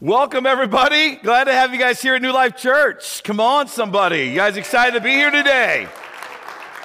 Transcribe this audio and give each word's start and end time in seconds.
Welcome, 0.00 0.46
everybody. 0.46 1.16
Glad 1.16 1.46
to 1.46 1.52
have 1.52 1.72
you 1.72 1.78
guys 1.80 2.00
here 2.00 2.14
at 2.14 2.22
New 2.22 2.30
Life 2.30 2.56
Church. 2.56 3.20
Come 3.24 3.40
on, 3.40 3.66
somebody. 3.66 4.28
You 4.28 4.36
guys 4.36 4.56
excited 4.56 4.92
to 4.96 5.00
be 5.00 5.10
here 5.10 5.32
today? 5.32 5.88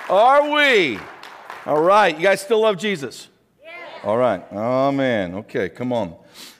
Are 0.09 0.49
we? 0.49 0.97
All 1.67 1.79
right. 1.79 2.17
You 2.17 2.23
guys 2.23 2.41
still 2.41 2.61
love 2.61 2.77
Jesus? 2.77 3.27
Yes. 3.63 3.71
All 4.03 4.17
right. 4.17 4.43
Oh, 4.51 4.91
man. 4.91 5.35
Okay, 5.35 5.69
come 5.69 5.93
on. 5.93 6.15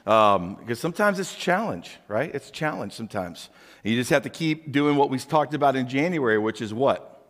Um, 0.06 0.54
because 0.60 0.80
sometimes 0.80 1.18
it's 1.20 1.36
a 1.36 1.40
challenge, 1.40 1.98
right? 2.08 2.30
It's 2.36 2.50
a 2.50 2.52
challenge 2.52 2.94
sometimes. 2.94 3.50
You 3.84 3.96
just 3.96 4.12
have 4.12 4.22
to 4.22 4.30
keep 4.30 4.72
doing 4.72 4.96
what 4.96 5.10
we 5.10 5.18
talked 5.18 5.56
about 5.56 5.76
in 5.76 5.88
January, 5.88 6.38
which 6.38 6.62
is 6.62 6.72
what? 6.72 7.26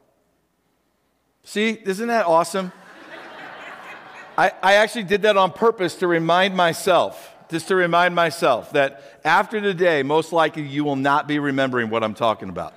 See, 1.45 1.79
isn't 1.85 2.07
that 2.07 2.25
awesome? 2.25 2.73
I, 4.37 4.51
I 4.61 4.73
actually 4.73 5.03
did 5.03 5.21
that 5.21 5.37
on 5.37 5.53
purpose 5.53 5.95
to 5.95 6.07
remind 6.07 6.57
myself 6.57 7.32
just 7.53 7.67
to 7.67 7.75
remind 7.75 8.15
myself 8.15 8.71
that 8.71 9.21
after 9.23 9.61
today, 9.61 10.01
most 10.01 10.33
likely 10.33 10.63
you 10.63 10.83
will 10.83 10.95
not 10.95 11.27
be 11.27 11.37
remembering 11.37 11.91
what 11.91 12.03
I'm 12.03 12.15
talking 12.15 12.49
about. 12.49 12.73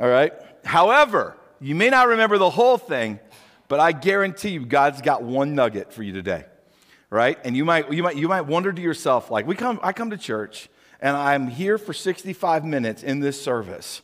All 0.00 0.08
right? 0.08 0.32
However, 0.64 1.36
you 1.60 1.74
may 1.74 1.90
not 1.90 2.06
remember 2.06 2.38
the 2.38 2.48
whole 2.48 2.78
thing, 2.78 3.18
but 3.66 3.80
I 3.80 3.90
guarantee 3.90 4.50
you 4.50 4.64
God's 4.64 5.02
got 5.02 5.24
one 5.24 5.56
nugget 5.56 5.92
for 5.92 6.04
you 6.04 6.12
today. 6.12 6.44
Right? 7.10 7.38
And 7.44 7.56
you 7.56 7.64
might 7.64 7.92
you 7.92 8.04
might 8.04 8.16
you 8.16 8.28
might 8.28 8.42
wonder 8.42 8.72
to 8.72 8.80
yourself 8.80 9.32
like 9.32 9.48
we 9.48 9.56
come 9.56 9.80
I 9.82 9.92
come 9.92 10.10
to 10.10 10.16
church 10.16 10.70
and 11.00 11.16
I'm 11.16 11.48
here 11.48 11.78
for 11.78 11.92
65 11.92 12.64
minutes 12.64 13.02
in 13.02 13.18
this 13.18 13.42
service. 13.42 14.00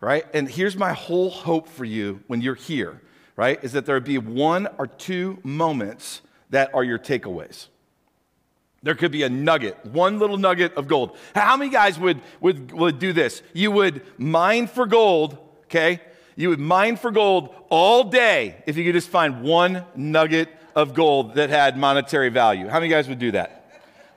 Right? 0.00 0.24
And 0.32 0.48
here's 0.48 0.76
my 0.76 0.92
whole 0.92 1.30
hope 1.30 1.68
for 1.68 1.84
you 1.84 2.20
when 2.28 2.40
you're 2.40 2.54
here, 2.54 3.02
right? 3.34 3.58
Is 3.64 3.72
that 3.72 3.86
there 3.86 3.96
would 3.96 4.04
be 4.04 4.18
one 4.18 4.68
or 4.78 4.86
two 4.86 5.38
moments 5.42 6.22
that 6.50 6.72
are 6.72 6.84
your 6.84 6.98
takeaways. 6.98 7.66
There 8.86 8.94
could 8.94 9.10
be 9.10 9.24
a 9.24 9.28
nugget, 9.28 9.84
one 9.84 10.20
little 10.20 10.36
nugget 10.36 10.74
of 10.74 10.86
gold. 10.86 11.16
How 11.34 11.56
many 11.56 11.72
guys 11.72 11.98
would, 11.98 12.20
would, 12.40 12.70
would 12.70 13.00
do 13.00 13.12
this? 13.12 13.42
You 13.52 13.72
would 13.72 14.00
mine 14.16 14.68
for 14.68 14.86
gold, 14.86 15.36
okay? 15.64 16.00
You 16.36 16.50
would 16.50 16.60
mine 16.60 16.96
for 16.96 17.10
gold 17.10 17.52
all 17.68 18.04
day 18.04 18.62
if 18.64 18.76
you 18.76 18.84
could 18.84 18.92
just 18.92 19.08
find 19.08 19.42
one 19.42 19.84
nugget 19.96 20.50
of 20.76 20.94
gold 20.94 21.34
that 21.34 21.50
had 21.50 21.76
monetary 21.76 22.28
value. 22.28 22.68
How 22.68 22.78
many 22.78 22.88
guys 22.88 23.08
would 23.08 23.18
do 23.18 23.32
that? 23.32 23.72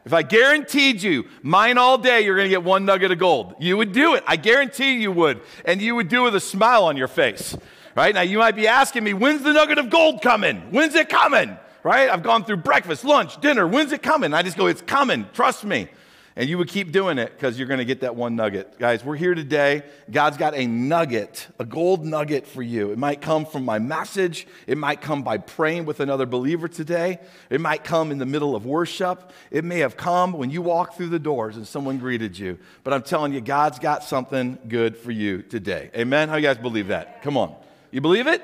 If 0.06 0.14
I 0.14 0.22
guaranteed 0.22 1.02
you, 1.02 1.26
mine 1.42 1.80
all 1.80 1.98
day, 1.98 2.22
you're 2.22 2.36
gonna 2.36 2.48
get 2.48 2.64
one 2.64 2.86
nugget 2.86 3.10
of 3.10 3.18
gold. 3.18 3.56
You 3.60 3.76
would 3.76 3.92
do 3.92 4.14
it. 4.14 4.24
I 4.28 4.36
guarantee 4.36 5.02
you 5.02 5.12
would. 5.12 5.42
And 5.66 5.82
you 5.82 5.96
would 5.96 6.10
do 6.10 6.22
it 6.22 6.26
with 6.26 6.36
a 6.36 6.40
smile 6.40 6.84
on 6.84 6.96
your 6.96 7.08
face. 7.08 7.58
Right? 7.96 8.14
Now 8.14 8.22
you 8.22 8.38
might 8.38 8.56
be 8.56 8.68
asking 8.68 9.04
me, 9.04 9.16
when's 9.16 9.42
the 9.42 9.52
nugget 9.52 9.80
of 9.80 9.90
gold 9.90 10.22
coming? 10.22 10.58
When's 10.70 10.94
it 10.94 11.10
coming? 11.10 11.58
Right? 11.90 12.08
I've 12.08 12.22
gone 12.22 12.46
through 12.46 12.58
breakfast, 12.58 13.04
lunch, 13.04 13.42
dinner. 13.42 13.68
When's 13.68 13.92
it 13.92 14.04
coming? 14.04 14.32
I 14.32 14.44
just 14.44 14.58
go, 14.58 14.68
it's 14.68 14.82
coming. 14.82 15.26
Trust 15.34 15.66
me. 15.66 15.88
And 16.36 16.48
you 16.48 16.60
would 16.60 16.70
keep 16.70 16.92
doing 16.92 17.18
it 17.18 17.34
because 17.34 17.58
you're 17.58 17.68
going 17.68 17.80
to 17.80 17.86
get 17.86 18.02
that 18.02 18.16
one 18.16 18.36
nugget. 18.36 18.78
Guys, 18.78 19.04
we're 19.04 19.16
here 19.16 19.34
today. 19.34 19.82
God's 20.10 20.38
got 20.38 20.54
a 20.54 20.68
nugget, 20.68 21.48
a 21.58 21.66
gold 21.66 22.06
nugget 22.06 22.46
for 22.46 22.62
you. 22.62 22.92
It 22.92 23.00
might 23.00 23.22
come 23.22 23.44
from 23.44 23.66
my 23.66 23.80
message. 23.80 24.48
It 24.68 24.78
might 24.78 25.02
come 25.02 25.24
by 25.24 25.40
praying 25.40 25.86
with 25.86 26.00
another 26.00 26.28
believer 26.28 26.68
today. 26.68 27.18
It 27.50 27.60
might 27.60 27.84
come 27.84 28.12
in 28.12 28.20
the 28.20 28.26
middle 28.26 28.56
of 28.56 28.68
worship. 28.68 29.34
It 29.50 29.66
may 29.66 29.80
have 29.80 29.98
come 29.98 30.34
when 30.34 30.52
you 30.52 30.62
walked 30.62 30.96
through 30.96 31.10
the 31.10 31.20
doors 31.20 31.58
and 31.58 31.68
someone 31.68 31.98
greeted 31.98 32.38
you. 32.38 32.60
But 32.84 32.94
I'm 32.94 33.02
telling 33.02 33.34
you, 33.34 33.42
God's 33.42 33.80
got 33.80 34.04
something 34.04 34.60
good 34.68 34.96
for 34.96 35.12
you 35.12 35.42
today. 35.42 35.90
Amen? 35.96 36.30
How 36.30 36.36
you 36.36 36.44
guys 36.44 36.60
believe 36.60 36.90
that? 36.90 37.24
Come 37.24 37.36
on. 37.36 37.56
You 37.90 38.00
believe 38.00 38.28
it? 38.28 38.44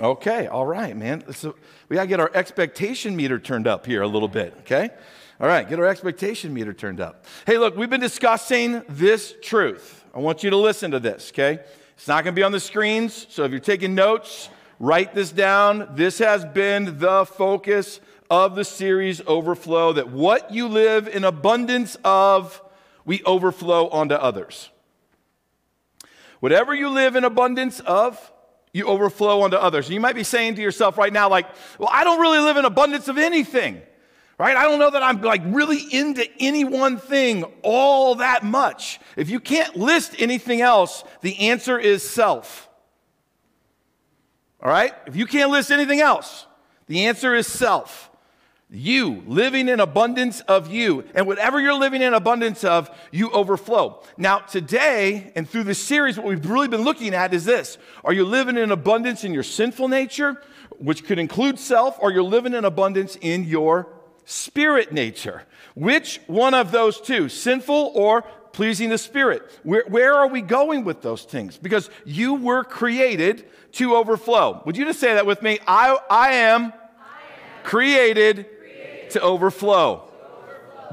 Okay, 0.00 0.46
all 0.46 0.64
right, 0.64 0.96
man. 0.96 1.24
So 1.32 1.56
we 1.88 1.96
got 1.96 2.02
to 2.02 2.08
get 2.08 2.20
our 2.20 2.30
expectation 2.32 3.16
meter 3.16 3.40
turned 3.40 3.66
up 3.66 3.84
here 3.84 4.02
a 4.02 4.06
little 4.06 4.28
bit, 4.28 4.54
okay? 4.60 4.90
All 5.40 5.48
right, 5.48 5.68
get 5.68 5.80
our 5.80 5.86
expectation 5.86 6.54
meter 6.54 6.72
turned 6.72 7.00
up. 7.00 7.24
Hey, 7.46 7.58
look, 7.58 7.76
we've 7.76 7.90
been 7.90 8.00
discussing 8.00 8.82
this 8.88 9.34
truth. 9.42 10.04
I 10.14 10.20
want 10.20 10.44
you 10.44 10.50
to 10.50 10.56
listen 10.56 10.92
to 10.92 11.00
this, 11.00 11.32
okay? 11.34 11.60
It's 11.96 12.06
not 12.06 12.22
going 12.22 12.32
to 12.32 12.38
be 12.38 12.44
on 12.44 12.52
the 12.52 12.60
screens, 12.60 13.26
so 13.28 13.42
if 13.42 13.50
you're 13.50 13.58
taking 13.58 13.96
notes, 13.96 14.50
write 14.78 15.16
this 15.16 15.32
down. 15.32 15.88
This 15.96 16.18
has 16.18 16.44
been 16.44 17.00
the 17.00 17.26
focus 17.26 18.00
of 18.30 18.54
the 18.54 18.64
series 18.64 19.20
Overflow 19.26 19.94
that 19.94 20.10
what 20.10 20.52
you 20.52 20.68
live 20.68 21.08
in 21.08 21.24
abundance 21.24 21.96
of, 22.04 22.62
we 23.04 23.20
overflow 23.24 23.88
onto 23.88 24.14
others. 24.14 24.70
Whatever 26.38 26.72
you 26.72 26.88
live 26.88 27.16
in 27.16 27.24
abundance 27.24 27.80
of, 27.80 28.32
you 28.72 28.86
overflow 28.86 29.42
onto 29.42 29.56
others. 29.56 29.86
And 29.86 29.94
you 29.94 30.00
might 30.00 30.14
be 30.14 30.24
saying 30.24 30.56
to 30.56 30.62
yourself 30.62 30.98
right 30.98 31.12
now, 31.12 31.28
like, 31.28 31.46
well, 31.78 31.90
I 31.92 32.04
don't 32.04 32.20
really 32.20 32.38
live 32.38 32.56
in 32.56 32.64
abundance 32.64 33.08
of 33.08 33.18
anything, 33.18 33.80
right? 34.38 34.56
I 34.56 34.64
don't 34.64 34.78
know 34.78 34.90
that 34.90 35.02
I'm 35.02 35.20
like 35.20 35.42
really 35.46 35.78
into 35.92 36.26
any 36.38 36.64
one 36.64 36.98
thing 36.98 37.44
all 37.62 38.16
that 38.16 38.44
much. 38.44 39.00
If 39.16 39.30
you 39.30 39.40
can't 39.40 39.76
list 39.76 40.14
anything 40.18 40.60
else, 40.60 41.04
the 41.22 41.48
answer 41.48 41.78
is 41.78 42.08
self. 42.08 42.68
All 44.62 44.70
right? 44.70 44.92
If 45.06 45.16
you 45.16 45.26
can't 45.26 45.50
list 45.50 45.70
anything 45.70 46.00
else, 46.00 46.46
the 46.86 47.06
answer 47.06 47.34
is 47.34 47.46
self. 47.46 48.07
You, 48.70 49.22
living 49.26 49.70
in 49.70 49.80
abundance 49.80 50.42
of 50.42 50.70
you. 50.70 51.04
And 51.14 51.26
whatever 51.26 51.58
you're 51.58 51.78
living 51.78 52.02
in 52.02 52.12
abundance 52.12 52.64
of, 52.64 52.90
you 53.10 53.30
overflow. 53.30 54.02
Now, 54.18 54.40
today, 54.40 55.32
and 55.34 55.48
through 55.48 55.62
this 55.64 55.78
series, 55.78 56.18
what 56.18 56.26
we've 56.26 56.50
really 56.50 56.68
been 56.68 56.82
looking 56.82 57.14
at 57.14 57.32
is 57.32 57.46
this 57.46 57.78
Are 58.04 58.12
you 58.12 58.26
living 58.26 58.58
in 58.58 58.70
abundance 58.70 59.24
in 59.24 59.32
your 59.32 59.42
sinful 59.42 59.88
nature, 59.88 60.42
which 60.78 61.06
could 61.06 61.18
include 61.18 61.58
self, 61.58 61.96
or 61.98 62.12
you're 62.12 62.22
living 62.22 62.52
in 62.52 62.66
abundance 62.66 63.16
in 63.16 63.44
your 63.44 63.88
spirit 64.26 64.92
nature? 64.92 65.44
Which 65.74 66.20
one 66.26 66.52
of 66.52 66.70
those 66.70 67.00
two, 67.00 67.30
sinful 67.30 67.92
or 67.94 68.20
pleasing 68.52 68.90
the 68.90 68.98
spirit? 68.98 69.50
Where, 69.62 69.84
where 69.88 70.12
are 70.12 70.28
we 70.28 70.42
going 70.42 70.84
with 70.84 71.00
those 71.00 71.22
things? 71.22 71.56
Because 71.56 71.88
you 72.04 72.34
were 72.34 72.64
created 72.64 73.46
to 73.72 73.96
overflow. 73.96 74.62
Would 74.66 74.76
you 74.76 74.84
just 74.84 75.00
say 75.00 75.14
that 75.14 75.24
with 75.24 75.40
me? 75.40 75.58
I, 75.66 75.96
I 76.10 76.32
am, 76.32 76.64
I 76.64 76.66
am. 76.66 76.72
created 77.64 78.44
to 79.10 79.20
overflow. 79.20 80.08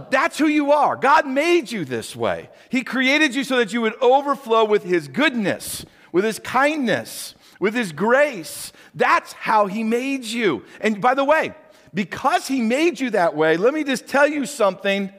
That's 0.09 0.37
who 0.37 0.47
you 0.47 0.71
are. 0.71 0.95
God 0.95 1.27
made 1.27 1.71
you 1.71 1.85
this 1.85 2.15
way. 2.15 2.49
He 2.69 2.83
created 2.83 3.33
you 3.33 3.43
so 3.43 3.57
that 3.57 3.73
you 3.73 3.81
would 3.81 3.95
overflow 4.01 4.65
with 4.65 4.83
His 4.83 5.07
goodness, 5.07 5.85
with 6.11 6.25
His 6.25 6.39
kindness, 6.39 7.35
with 7.59 7.73
His 7.73 7.91
grace. 7.91 8.73
That's 8.93 9.33
how 9.33 9.67
He 9.67 9.83
made 9.83 10.25
you. 10.25 10.63
And 10.81 10.99
by 10.99 11.13
the 11.13 11.23
way, 11.23 11.53
because 11.93 12.47
He 12.47 12.61
made 12.61 12.99
you 12.99 13.11
that 13.11 13.35
way, 13.35 13.57
let 13.57 13.73
me 13.73 13.83
just 13.83 14.07
tell 14.07 14.27
you 14.27 14.45
something 14.45 15.11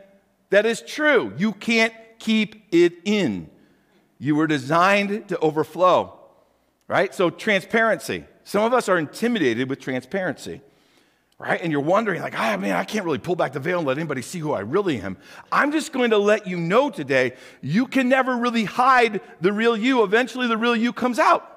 that 0.51 0.67
is 0.67 0.83
true. 0.83 1.33
You 1.37 1.53
can't 1.53 1.95
keep 2.19 2.67
it 2.73 2.95
in. 3.05 3.51
You 4.19 4.37
were 4.37 4.47
designed 4.47 5.29
to 5.29 5.39
overflow, 5.39 6.19
right? 6.89 7.15
So, 7.15 7.31
transparency. 7.31 8.25
Some 8.45 8.63
of 8.63 8.73
us 8.73 8.89
are 8.89 8.99
intimidated 8.99 9.69
with 9.69 9.81
transparency 9.81 10.61
right? 11.39 11.61
And 11.61 11.71
you're 11.71 11.83
wondering, 11.83 12.23
like, 12.23 12.39
ah, 12.39 12.57
man, 12.57 12.77
I 12.77 12.85
can't 12.85 13.05
really 13.05 13.19
pull 13.19 13.37
back 13.37 13.53
the 13.53 13.61
veil 13.61 13.79
and 13.79 13.87
let 13.87 13.99
anybody 13.99 14.23
see 14.23 14.39
who 14.39 14.53
I 14.53 14.61
really 14.61 15.01
am. 15.01 15.19
I'm 15.53 15.71
just 15.71 15.93
going 15.93 16.11
to 16.11 16.19
let 16.19 16.47
you 16.47 16.57
know 16.57 16.89
today, 16.89 17.35
you 17.61 17.87
can 17.87 18.09
never 18.09 18.37
really 18.37 18.65
hide 18.65 19.21
the 19.41 19.53
real 19.53 19.77
you. 19.77 20.03
Eventually, 20.03 20.47
the 20.47 20.57
real 20.57 20.75
you 20.75 20.93
comes 20.93 21.19
out. 21.19 21.53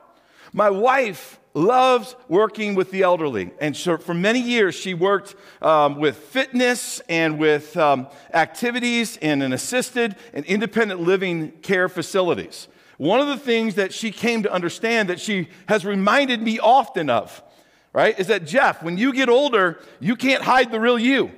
My 0.52 0.70
wife 0.70 1.40
loves 1.54 2.16
working 2.28 2.76
with 2.76 2.92
the 2.92 3.04
elderly. 3.04 3.52
And 3.60 3.76
so 3.76 3.98
for 3.98 4.14
many 4.14 4.40
years, 4.40 4.76
she 4.76 4.94
worked 4.94 5.36
um, 5.62 5.98
with 5.98 6.18
fitness 6.18 7.02
and 7.08 7.40
with 7.40 7.76
um, 7.78 8.08
activities 8.34 9.18
in 9.18 9.42
an 9.42 9.54
assisted 9.54 10.16
and 10.34 10.46
independent 10.46 11.02
living 11.02 11.52
care 11.62 11.90
facilities. 11.90 12.68
One 12.98 13.22
of 13.22 13.28
the 13.28 13.38
things 13.38 13.76
that 13.76 13.94
she 13.94 14.12
came 14.12 14.44
to 14.44 14.52
understand 14.52 15.10
that 15.10 15.22
she 15.22 15.48
has 15.68 15.86
reminded 15.86 16.42
me 16.42 16.60
often 16.60 17.10
of 17.10 17.42
right? 17.94 18.18
Is 18.20 18.28
that 18.28 18.46
Jeff, 18.46 18.84
when 18.84 18.98
you 18.98 19.14
get 19.14 19.30
older, 19.30 19.80
you 20.00 20.16
can't 20.16 20.44
hide 20.44 20.72
the 20.72 20.80
real 20.80 21.00
you. 21.00 21.32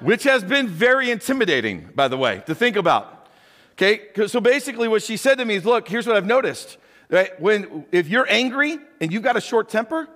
Which 0.00 0.22
has 0.24 0.44
been 0.44 0.68
very 0.68 1.10
intimidating, 1.10 1.90
by 1.94 2.06
the 2.06 2.16
way, 2.16 2.42
to 2.46 2.54
think 2.54 2.76
about. 2.76 3.28
Okay, 3.72 4.02
so 4.28 4.40
basically, 4.40 4.86
what 4.86 5.02
she 5.02 5.16
said 5.16 5.38
to 5.38 5.44
me 5.44 5.56
is, 5.56 5.64
"Look, 5.64 5.88
here's 5.88 6.06
what 6.06 6.16
I've 6.16 6.26
noticed. 6.26 6.78
Right? 7.10 7.40
When 7.40 7.86
if 7.90 8.08
you're 8.08 8.26
angry 8.28 8.78
and 9.00 9.12
you've 9.12 9.22
got 9.22 9.36
a 9.36 9.40
short 9.40 9.68
temper, 9.68 10.08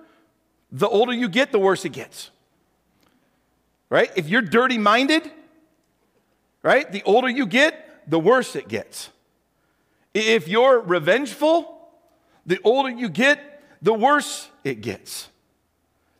the 0.71 0.87
older 0.87 1.13
you 1.13 1.27
get, 1.29 1.51
the 1.51 1.59
worse 1.59 1.85
it 1.85 1.89
gets. 1.89 2.31
Right? 3.89 4.11
If 4.15 4.27
you're 4.27 4.41
dirty-minded, 4.41 5.31
right, 6.63 6.91
the 6.91 7.03
older 7.03 7.29
you 7.29 7.45
get, 7.45 8.09
the 8.09 8.19
worse 8.19 8.55
it 8.55 8.67
gets. 8.67 9.09
If 10.13 10.47
you're 10.47 10.79
revengeful, 10.79 11.89
the 12.45 12.59
older 12.63 12.89
you 12.89 13.09
get, 13.09 13.52
the 13.83 13.93
worse 13.93 14.49
it 14.63 14.81
gets. 14.81 15.29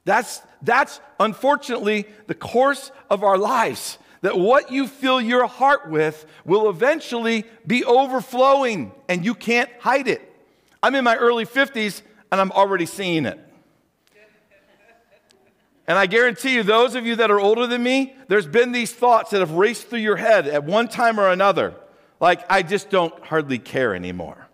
That's, 0.05 0.41
that's 0.61 0.99
unfortunately 1.19 2.05
the 2.27 2.35
course 2.35 2.91
of 3.09 3.23
our 3.23 3.37
lives. 3.37 3.97
That 4.21 4.37
what 4.37 4.71
you 4.71 4.87
fill 4.87 5.19
your 5.19 5.47
heart 5.47 5.89
with 5.89 6.25
will 6.45 6.69
eventually 6.69 7.45
be 7.65 7.83
overflowing 7.83 8.91
and 9.09 9.25
you 9.25 9.33
can't 9.33 9.69
hide 9.79 10.07
it. 10.07 10.21
I'm 10.81 10.95
in 10.95 11.03
my 11.03 11.15
early 11.15 11.45
50s 11.45 12.01
and 12.31 12.39
I'm 12.39 12.51
already 12.51 12.85
seeing 12.85 13.25
it. 13.25 13.39
And 15.85 15.97
I 15.97 16.05
guarantee 16.05 16.55
you, 16.55 16.63
those 16.63 16.95
of 16.95 17.05
you 17.05 17.17
that 17.17 17.29
are 17.29 17.39
older 17.39 17.67
than 17.67 17.83
me, 17.83 18.15
there's 18.29 18.47
been 18.47 18.71
these 18.71 18.93
thoughts 18.93 19.31
that 19.31 19.41
have 19.41 19.51
raced 19.51 19.89
through 19.89 19.99
your 19.99 20.15
head 20.15 20.47
at 20.47 20.63
one 20.63 20.87
time 20.87 21.19
or 21.19 21.29
another. 21.29 21.75
Like, 22.21 22.49
I 22.49 22.63
just 22.63 22.89
don't 22.89 23.13
hardly 23.25 23.59
care 23.59 23.93
anymore. 23.93 24.47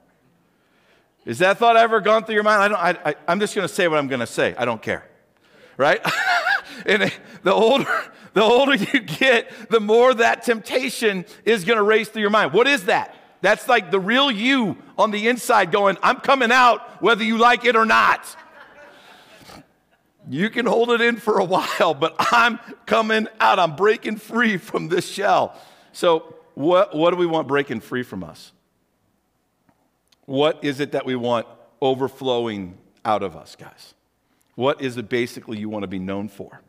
Is 1.29 1.37
that 1.39 1.59
thought 1.59 1.77
ever 1.77 2.01
gone 2.01 2.23
through 2.23 2.33
your 2.33 2.43
mind? 2.43 2.73
I 2.73 2.91
don't, 2.91 2.99
I, 3.05 3.15
I'm 3.27 3.39
just 3.39 3.53
going 3.53 3.67
to 3.67 3.71
say 3.71 3.87
what 3.87 3.99
I'm 3.99 4.07
going 4.07 4.19
to 4.19 4.25
say. 4.25 4.55
I 4.57 4.65
don't 4.65 4.81
care. 4.81 5.07
Right? 5.77 6.01
and 6.87 7.13
the 7.43 7.53
older, 7.53 7.85
the 8.33 8.41
older 8.41 8.73
you 8.73 9.01
get, 9.01 9.51
the 9.69 9.79
more 9.79 10.11
that 10.15 10.41
temptation 10.41 11.25
is 11.45 11.65
going 11.65 11.77
to 11.77 11.83
race 11.83 12.09
through 12.09 12.23
your 12.23 12.31
mind. 12.31 12.51
What 12.51 12.65
is 12.65 12.85
that? 12.85 13.13
That's 13.41 13.67
like 13.67 13.91
the 13.91 13.99
real 13.99 14.31
you 14.31 14.77
on 14.97 15.11
the 15.11 15.27
inside 15.27 15.71
going, 15.71 15.99
I'm 16.01 16.19
coming 16.19 16.51
out 16.51 16.99
whether 16.99 17.23
you 17.23 17.37
like 17.37 17.63
it 17.63 17.75
or 17.75 17.85
not. 17.85 18.25
You 20.27 20.49
can 20.49 20.65
hold 20.65 20.89
it 20.89 20.99
in 20.99 21.17
for 21.17 21.37
a 21.37 21.43
while, 21.45 21.93
but 21.93 22.15
I'm 22.17 22.57
coming 22.87 23.27
out. 23.39 23.59
I'm 23.59 23.75
breaking 23.75 24.15
free 24.15 24.57
from 24.57 24.87
this 24.87 25.07
shell. 25.07 25.55
So, 25.93 26.37
what, 26.55 26.95
what 26.95 27.11
do 27.11 27.17
we 27.17 27.27
want 27.27 27.47
breaking 27.47 27.81
free 27.81 28.01
from 28.01 28.23
us? 28.23 28.51
What 30.29 30.63
is 30.63 30.79
it 30.79 30.91
that 30.91 31.07
we 31.07 31.15
want 31.15 31.47
overflowing 31.81 32.77
out 33.03 33.23
of 33.23 33.35
us, 33.35 33.55
guys? 33.55 33.95
What 34.53 34.79
is 34.79 34.95
it 34.95 35.09
basically 35.09 35.57
you 35.57 35.69
want 35.69 35.81
to 35.81 35.87
be 35.87 35.97
known 35.97 36.27
for? 36.27 36.61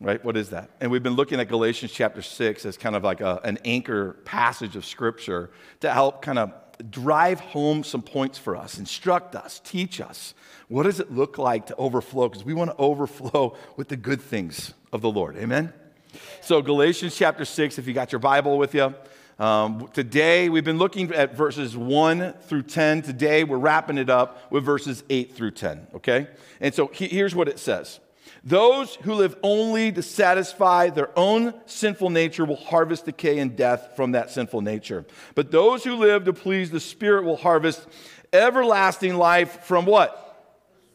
Right? 0.00 0.22
What 0.24 0.36
is 0.36 0.50
that? 0.50 0.70
And 0.80 0.90
we've 0.90 1.04
been 1.04 1.14
looking 1.14 1.38
at 1.38 1.46
Galatians 1.46 1.92
chapter 1.92 2.22
6 2.22 2.66
as 2.66 2.76
kind 2.76 2.96
of 2.96 3.04
like 3.04 3.20
a, 3.20 3.40
an 3.44 3.60
anchor 3.64 4.14
passage 4.24 4.74
of 4.74 4.84
scripture 4.84 5.50
to 5.78 5.92
help 5.92 6.20
kind 6.20 6.40
of 6.40 6.52
drive 6.90 7.38
home 7.38 7.84
some 7.84 8.02
points 8.02 8.38
for 8.38 8.56
us, 8.56 8.76
instruct 8.76 9.36
us, 9.36 9.60
teach 9.62 10.00
us. 10.00 10.34
What 10.66 10.82
does 10.82 10.98
it 10.98 11.12
look 11.12 11.38
like 11.38 11.66
to 11.66 11.76
overflow? 11.76 12.28
Because 12.28 12.44
we 12.44 12.54
want 12.54 12.72
to 12.72 12.76
overflow 12.76 13.56
with 13.76 13.86
the 13.86 13.96
good 13.96 14.20
things 14.20 14.74
of 14.92 15.00
the 15.00 15.10
Lord. 15.12 15.36
Amen? 15.36 15.72
So, 16.40 16.60
Galatians 16.60 17.14
chapter 17.14 17.44
6, 17.44 17.78
if 17.78 17.86
you 17.86 17.92
got 17.92 18.10
your 18.10 18.18
Bible 18.18 18.58
with 18.58 18.74
you. 18.74 18.96
Um, 19.38 19.90
today, 19.92 20.48
we've 20.48 20.64
been 20.64 20.78
looking 20.78 21.12
at 21.12 21.36
verses 21.36 21.76
1 21.76 22.32
through 22.44 22.62
10. 22.62 23.02
Today, 23.02 23.44
we're 23.44 23.58
wrapping 23.58 23.98
it 23.98 24.08
up 24.08 24.50
with 24.50 24.64
verses 24.64 25.04
8 25.10 25.34
through 25.34 25.50
10, 25.50 25.88
okay? 25.96 26.28
And 26.58 26.74
so 26.74 26.86
he, 26.86 27.06
here's 27.06 27.34
what 27.34 27.46
it 27.46 27.58
says 27.58 28.00
Those 28.42 28.94
who 28.94 29.12
live 29.12 29.36
only 29.42 29.92
to 29.92 30.00
satisfy 30.00 30.88
their 30.88 31.10
own 31.18 31.52
sinful 31.66 32.08
nature 32.08 32.46
will 32.46 32.56
harvest 32.56 33.04
decay 33.04 33.38
and 33.38 33.54
death 33.54 33.90
from 33.94 34.12
that 34.12 34.30
sinful 34.30 34.62
nature. 34.62 35.04
But 35.34 35.50
those 35.50 35.84
who 35.84 35.96
live 35.96 36.24
to 36.24 36.32
please 36.32 36.70
the 36.70 36.80
Spirit 36.80 37.24
will 37.24 37.36
harvest 37.36 37.86
everlasting 38.32 39.16
life 39.16 39.64
from 39.64 39.84
what? 39.84 40.25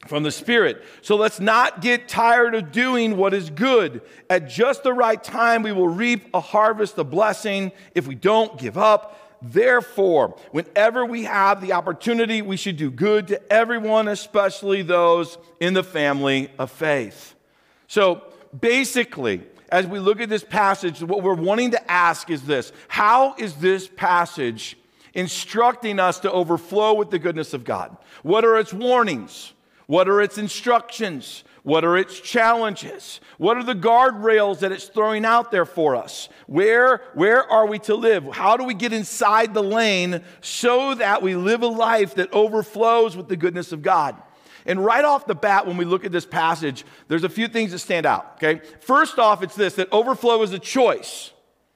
From 0.07 0.23
the 0.23 0.31
Spirit. 0.31 0.83
So 1.01 1.15
let's 1.15 1.39
not 1.39 1.81
get 1.81 2.07
tired 2.07 2.55
of 2.55 2.71
doing 2.71 3.17
what 3.17 3.33
is 3.33 3.49
good. 3.49 4.01
At 4.29 4.49
just 4.49 4.83
the 4.83 4.93
right 4.93 5.23
time, 5.23 5.63
we 5.63 5.71
will 5.71 5.87
reap 5.87 6.27
a 6.33 6.39
harvest 6.39 6.97
of 6.97 7.09
blessing 7.09 7.71
if 7.93 8.07
we 8.07 8.15
don't 8.15 8.57
give 8.57 8.77
up. 8.77 9.17
Therefore, 9.41 10.35
whenever 10.51 11.05
we 11.05 11.23
have 11.23 11.61
the 11.61 11.73
opportunity, 11.73 12.41
we 12.41 12.57
should 12.57 12.77
do 12.77 12.91
good 12.91 13.27
to 13.29 13.51
everyone, 13.51 14.07
especially 14.07 14.83
those 14.83 15.37
in 15.59 15.73
the 15.73 15.83
family 15.83 16.51
of 16.59 16.69
faith. 16.71 17.35
So 17.87 18.23
basically, 18.59 19.43
as 19.69 19.87
we 19.87 19.99
look 19.99 20.19
at 20.19 20.29
this 20.29 20.43
passage, 20.43 21.01
what 21.01 21.23
we're 21.23 21.33
wanting 21.33 21.71
to 21.71 21.91
ask 21.91 22.29
is 22.29 22.43
this 22.43 22.71
How 22.87 23.35
is 23.35 23.55
this 23.55 23.87
passage 23.87 24.77
instructing 25.13 25.99
us 25.99 26.19
to 26.19 26.31
overflow 26.31 26.93
with 26.93 27.09
the 27.09 27.19
goodness 27.19 27.53
of 27.53 27.63
God? 27.63 27.97
What 28.23 28.45
are 28.45 28.59
its 28.59 28.73
warnings? 28.73 29.53
What 29.91 30.07
are 30.07 30.21
its 30.21 30.37
instructions? 30.37 31.43
What 31.63 31.83
are 31.83 31.97
its 31.97 32.17
challenges? 32.17 33.19
What 33.37 33.57
are 33.57 33.63
the 33.63 33.75
guardrails 33.75 34.59
that 34.59 34.71
it's 34.71 34.85
throwing 34.85 35.25
out 35.25 35.51
there 35.51 35.65
for 35.65 35.97
us? 35.97 36.29
Where, 36.47 37.01
where 37.13 37.43
are 37.43 37.67
we 37.67 37.77
to 37.79 37.95
live? 37.95 38.23
How 38.31 38.55
do 38.55 38.63
we 38.63 38.73
get 38.73 38.93
inside 38.93 39.53
the 39.53 39.61
lane 39.61 40.23
so 40.39 40.95
that 40.95 41.21
we 41.21 41.35
live 41.35 41.61
a 41.61 41.67
life 41.67 42.15
that 42.15 42.31
overflows 42.31 43.17
with 43.17 43.27
the 43.27 43.35
goodness 43.35 43.73
of 43.73 43.81
God? 43.81 44.15
And 44.65 44.81
right 44.81 45.03
off 45.03 45.27
the 45.27 45.35
bat, 45.35 45.67
when 45.67 45.75
we 45.75 45.83
look 45.83 46.05
at 46.05 46.13
this 46.13 46.25
passage, 46.25 46.85
there's 47.09 47.25
a 47.25 47.29
few 47.29 47.49
things 47.49 47.73
that 47.73 47.79
stand 47.79 48.05
out, 48.05 48.35
okay? 48.41 48.65
First 48.79 49.19
off, 49.19 49.43
it's 49.43 49.55
this 49.55 49.73
that 49.73 49.91
overflow 49.91 50.41
is 50.41 50.53
a 50.53 50.59
choice. 50.59 51.31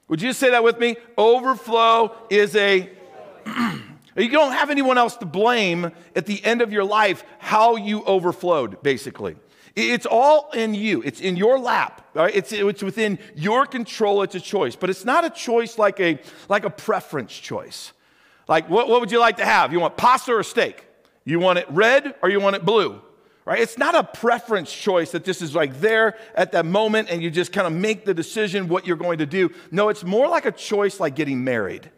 Would 0.08 0.22
you 0.22 0.32
say 0.32 0.52
that 0.52 0.64
with 0.64 0.78
me? 0.78 0.96
Overflow 1.18 2.16
is 2.30 2.56
a 2.56 2.90
You 4.16 4.30
don't 4.30 4.52
have 4.52 4.70
anyone 4.70 4.96
else 4.96 5.16
to 5.18 5.26
blame 5.26 5.92
at 6.14 6.26
the 6.26 6.42
end 6.44 6.62
of 6.62 6.72
your 6.72 6.84
life 6.84 7.24
how 7.38 7.76
you 7.76 8.02
overflowed, 8.04 8.82
basically. 8.82 9.36
It's 9.74 10.06
all 10.06 10.50
in 10.52 10.74
you. 10.74 11.02
It's 11.02 11.20
in 11.20 11.36
your 11.36 11.58
lap. 11.58 12.08
Right? 12.14 12.34
It's, 12.34 12.50
it's 12.50 12.82
within 12.82 13.18
your 13.34 13.66
control. 13.66 14.22
It's 14.22 14.34
a 14.34 14.40
choice. 14.40 14.74
But 14.74 14.88
it's 14.88 15.04
not 15.04 15.26
a 15.26 15.30
choice 15.30 15.76
like 15.76 16.00
a, 16.00 16.18
like 16.48 16.64
a 16.64 16.70
preference 16.70 17.36
choice. 17.36 17.92
Like, 18.48 18.70
what, 18.70 18.88
what 18.88 19.00
would 19.00 19.12
you 19.12 19.20
like 19.20 19.36
to 19.36 19.44
have? 19.44 19.72
You 19.72 19.80
want 19.80 19.98
pasta 19.98 20.32
or 20.32 20.42
steak? 20.42 20.86
You 21.24 21.38
want 21.40 21.58
it 21.58 21.66
red 21.68 22.14
or 22.22 22.30
you 22.30 22.40
want 22.40 22.56
it 22.56 22.64
blue? 22.64 23.02
Right? 23.44 23.60
It's 23.60 23.76
not 23.76 23.94
a 23.94 24.02
preference 24.02 24.72
choice 24.72 25.10
that 25.12 25.24
this 25.24 25.42
is 25.42 25.54
like 25.54 25.80
there 25.80 26.16
at 26.34 26.52
that 26.52 26.64
moment 26.64 27.10
and 27.10 27.22
you 27.22 27.30
just 27.30 27.52
kind 27.52 27.66
of 27.66 27.72
make 27.72 28.04
the 28.06 28.14
decision 28.14 28.68
what 28.68 28.86
you're 28.86 28.96
going 28.96 29.18
to 29.18 29.26
do. 29.26 29.52
No, 29.70 29.90
it's 29.90 30.02
more 30.02 30.26
like 30.26 30.46
a 30.46 30.52
choice 30.52 30.98
like 30.98 31.14
getting 31.14 31.44
married. 31.44 31.90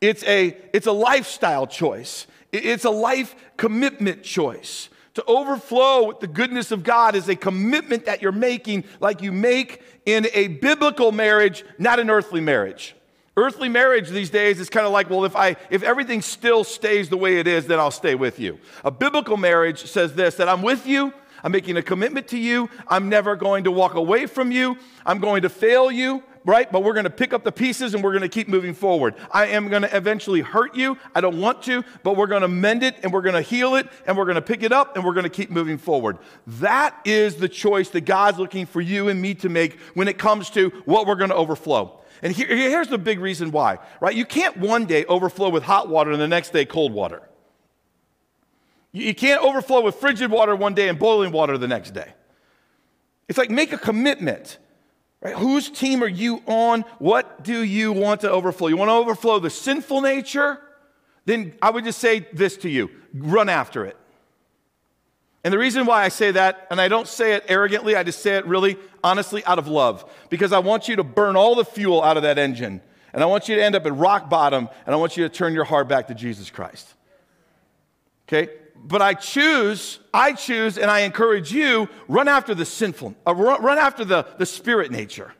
It's 0.00 0.24
a, 0.24 0.56
it's 0.72 0.86
a 0.86 0.92
lifestyle 0.92 1.66
choice, 1.66 2.26
it's 2.52 2.84
a 2.84 2.90
life 2.90 3.34
commitment 3.56 4.22
choice. 4.22 4.88
To 5.14 5.24
overflow 5.24 6.06
with 6.06 6.20
the 6.20 6.28
goodness 6.28 6.70
of 6.70 6.84
God 6.84 7.14
is 7.16 7.28
a 7.28 7.34
commitment 7.34 8.06
that 8.06 8.22
you're 8.22 8.30
making, 8.32 8.84
like 9.00 9.22
you 9.22 9.32
make 9.32 9.82
in 10.06 10.28
a 10.32 10.46
biblical 10.48 11.10
marriage, 11.10 11.64
not 11.78 11.98
an 11.98 12.10
earthly 12.10 12.40
marriage. 12.40 12.94
Earthly 13.36 13.68
marriage 13.68 14.08
these 14.08 14.30
days 14.30 14.60
is 14.60 14.70
kind 14.70 14.86
of 14.86 14.92
like, 14.92 15.10
well, 15.10 15.24
if 15.24 15.34
I 15.34 15.56
if 15.68 15.82
everything 15.82 16.20
still 16.22 16.64
stays 16.64 17.08
the 17.08 17.16
way 17.16 17.38
it 17.38 17.46
is, 17.46 17.66
then 17.66 17.78
I'll 17.78 17.90
stay 17.90 18.14
with 18.14 18.38
you. 18.38 18.58
A 18.84 18.90
biblical 18.90 19.36
marriage 19.36 19.86
says 19.86 20.14
this 20.14 20.36
that 20.36 20.48
I'm 20.48 20.62
with 20.62 20.86
you, 20.86 21.12
I'm 21.42 21.52
making 21.52 21.76
a 21.76 21.82
commitment 21.82 22.28
to 22.28 22.38
you, 22.38 22.68
I'm 22.88 23.08
never 23.08 23.36
going 23.36 23.64
to 23.64 23.70
walk 23.70 23.94
away 23.94 24.26
from 24.26 24.52
you, 24.52 24.76
I'm 25.06 25.18
going 25.18 25.42
to 25.42 25.48
fail 25.48 25.90
you, 25.90 26.22
right? 26.44 26.70
But 26.70 26.82
we're 26.82 26.94
going 26.94 27.04
to 27.04 27.10
pick 27.10 27.32
up 27.32 27.44
the 27.44 27.52
pieces 27.52 27.94
and 27.94 28.02
we're 28.02 28.12
going 28.12 28.22
to 28.22 28.28
keep 28.28 28.48
moving 28.48 28.74
forward. 28.74 29.14
I 29.30 29.46
am 29.46 29.68
going 29.68 29.82
to 29.82 29.96
eventually 29.96 30.40
hurt 30.40 30.74
you. 30.74 30.96
I 31.14 31.20
don't 31.20 31.40
want 31.40 31.62
to, 31.64 31.84
but 32.02 32.16
we're 32.16 32.26
going 32.26 32.42
to 32.42 32.48
mend 32.48 32.82
it 32.82 32.96
and 33.02 33.12
we're 33.12 33.22
going 33.22 33.34
to 33.34 33.42
heal 33.42 33.74
it 33.74 33.88
and 34.06 34.16
we're 34.16 34.24
going 34.24 34.36
to 34.36 34.42
pick 34.42 34.62
it 34.62 34.72
up 34.72 34.96
and 34.96 35.04
we're 35.04 35.14
going 35.14 35.24
to 35.24 35.30
keep 35.30 35.50
moving 35.50 35.78
forward. 35.78 36.18
That 36.46 36.98
is 37.04 37.36
the 37.36 37.48
choice 37.48 37.90
that 37.90 38.02
God's 38.02 38.38
looking 38.38 38.66
for 38.66 38.80
you 38.80 39.08
and 39.08 39.20
me 39.20 39.34
to 39.36 39.48
make 39.48 39.78
when 39.94 40.08
it 40.08 40.18
comes 40.18 40.50
to 40.50 40.70
what 40.84 41.06
we're 41.06 41.16
going 41.16 41.30
to 41.30 41.36
overflow. 41.36 42.00
And 42.22 42.32
here, 42.32 42.48
here's 42.48 42.88
the 42.88 42.98
big 42.98 43.20
reason 43.20 43.50
why, 43.50 43.78
right? 44.00 44.14
You 44.14 44.26
can't 44.26 44.56
one 44.58 44.86
day 44.86 45.04
overflow 45.06 45.48
with 45.48 45.62
hot 45.62 45.88
water 45.88 46.10
and 46.10 46.20
the 46.20 46.28
next 46.28 46.52
day 46.52 46.64
cold 46.64 46.92
water. 46.92 47.22
You 48.92 49.14
can't 49.14 49.42
overflow 49.42 49.82
with 49.82 49.94
frigid 49.96 50.30
water 50.30 50.56
one 50.56 50.74
day 50.74 50.88
and 50.88 50.98
boiling 50.98 51.32
water 51.32 51.56
the 51.56 51.68
next 51.68 51.92
day. 51.92 52.12
It's 53.28 53.38
like 53.38 53.50
make 53.50 53.72
a 53.72 53.78
commitment. 53.78 54.58
Right? 55.20 55.36
Whose 55.36 55.68
team 55.68 56.02
are 56.02 56.08
you 56.08 56.42
on? 56.46 56.82
What 56.98 57.44
do 57.44 57.62
you 57.62 57.92
want 57.92 58.22
to 58.22 58.30
overflow? 58.30 58.68
You 58.68 58.76
want 58.76 58.88
to 58.88 58.94
overflow 58.94 59.38
the 59.38 59.50
sinful 59.50 60.00
nature? 60.00 60.58
Then 61.26 61.54
I 61.60 61.70
would 61.70 61.84
just 61.84 61.98
say 61.98 62.26
this 62.32 62.56
to 62.58 62.70
you 62.70 62.90
run 63.12 63.48
after 63.48 63.84
it. 63.84 63.96
And 65.42 65.52
the 65.52 65.58
reason 65.58 65.86
why 65.86 66.04
I 66.04 66.08
say 66.08 66.32
that, 66.32 66.66
and 66.70 66.80
I 66.80 66.88
don't 66.88 67.08
say 67.08 67.32
it 67.32 67.44
arrogantly, 67.48 67.96
I 67.96 68.02
just 68.02 68.20
say 68.20 68.36
it 68.36 68.46
really 68.46 68.76
honestly 69.02 69.44
out 69.46 69.58
of 69.58 69.68
love, 69.68 70.10
because 70.28 70.52
I 70.52 70.58
want 70.58 70.86
you 70.86 70.96
to 70.96 71.04
burn 71.04 71.34
all 71.34 71.54
the 71.54 71.64
fuel 71.64 72.02
out 72.02 72.16
of 72.16 72.22
that 72.24 72.38
engine. 72.38 72.82
And 73.12 73.22
I 73.22 73.26
want 73.26 73.48
you 73.48 73.56
to 73.56 73.64
end 73.64 73.74
up 73.74 73.86
at 73.86 73.94
rock 73.94 74.28
bottom, 74.28 74.68
and 74.86 74.94
I 74.94 74.98
want 74.98 75.16
you 75.16 75.24
to 75.24 75.28
turn 75.28 75.54
your 75.54 75.64
heart 75.64 75.88
back 75.88 76.08
to 76.08 76.14
Jesus 76.14 76.50
Christ. 76.50 76.94
Okay? 78.28 78.52
But 78.76 79.02
I 79.02 79.14
choose, 79.14 79.98
I 80.12 80.32
choose, 80.32 80.78
and 80.78 80.90
I 80.90 81.00
encourage 81.00 81.52
you 81.52 81.88
run 82.08 82.28
after 82.28 82.54
the 82.54 82.64
sinful, 82.64 83.14
uh, 83.26 83.34
run, 83.34 83.78
after 83.78 84.04
the, 84.04 84.26
the 84.38 84.46
spirit 84.46 84.90
nature. 84.90 85.32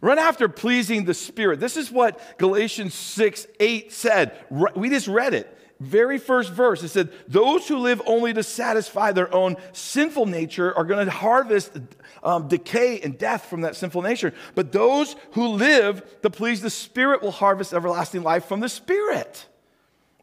Run 0.00 0.18
after 0.18 0.48
pleasing 0.48 1.04
the 1.04 1.14
Spirit. 1.14 1.58
This 1.58 1.76
is 1.76 1.90
what 1.90 2.38
Galatians 2.38 2.94
6 2.94 3.48
8 3.58 3.92
said. 3.92 4.32
We 4.76 4.90
just 4.90 5.08
read 5.08 5.34
it. 5.34 5.54
Very 5.80 6.18
first 6.18 6.52
verse. 6.52 6.82
It 6.82 6.88
said, 6.88 7.10
Those 7.28 7.68
who 7.68 7.78
live 7.78 8.02
only 8.06 8.32
to 8.32 8.42
satisfy 8.42 9.12
their 9.12 9.32
own 9.32 9.56
sinful 9.72 10.26
nature 10.26 10.76
are 10.76 10.84
going 10.84 11.04
to 11.04 11.10
harvest 11.10 11.76
um, 12.22 12.48
decay 12.48 13.00
and 13.00 13.16
death 13.16 13.46
from 13.46 13.62
that 13.62 13.76
sinful 13.76 14.02
nature. 14.02 14.34
But 14.54 14.72
those 14.72 15.14
who 15.32 15.48
live 15.48 16.20
to 16.22 16.30
please 16.30 16.60
the 16.60 16.70
Spirit 16.70 17.22
will 17.22 17.30
harvest 17.30 17.72
everlasting 17.72 18.22
life 18.22 18.44
from 18.46 18.60
the 18.60 18.68
Spirit. 18.68 19.46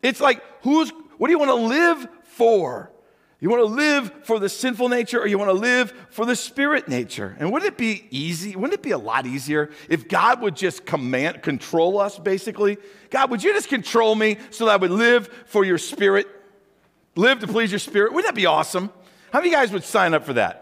It's 0.01 0.21
like, 0.21 0.41
who's, 0.61 0.91
what 1.17 1.27
do 1.27 1.31
you 1.31 1.39
want 1.39 1.51
to 1.51 1.55
live 1.55 2.07
for? 2.35 2.91
You 3.39 3.49
want 3.49 3.61
to 3.61 3.65
live 3.65 4.11
for 4.23 4.39
the 4.39 4.49
sinful 4.49 4.89
nature 4.89 5.19
or 5.19 5.27
you 5.27 5.37
want 5.37 5.49
to 5.49 5.53
live 5.53 5.93
for 6.09 6.25
the 6.25 6.35
spirit 6.35 6.87
nature? 6.87 7.35
And 7.39 7.51
wouldn't 7.51 7.71
it 7.71 7.77
be 7.77 8.07
easy? 8.09 8.55
Wouldn't 8.55 8.73
it 8.73 8.81
be 8.81 8.91
a 8.91 8.97
lot 8.97 9.25
easier 9.25 9.69
if 9.89 10.07
God 10.07 10.41
would 10.41 10.55
just 10.55 10.85
command, 10.85 11.43
control 11.43 11.99
us, 11.99 12.17
basically? 12.17 12.77
God, 13.09 13.29
would 13.31 13.43
you 13.43 13.53
just 13.53 13.69
control 13.69 14.15
me 14.15 14.37
so 14.51 14.65
that 14.65 14.71
I 14.71 14.75
would 14.77 14.91
live 14.91 15.27
for 15.45 15.65
your 15.65 15.77
spirit? 15.77 16.27
Live 17.15 17.39
to 17.39 17.47
please 17.47 17.71
your 17.71 17.79
spirit? 17.79 18.13
Wouldn't 18.13 18.33
that 18.33 18.39
be 18.39 18.45
awesome? 18.45 18.89
How 19.31 19.39
many 19.39 19.49
of 19.49 19.51
you 19.51 19.57
guys 19.59 19.71
would 19.73 19.83
sign 19.83 20.13
up 20.13 20.25
for 20.25 20.33
that? 20.33 20.61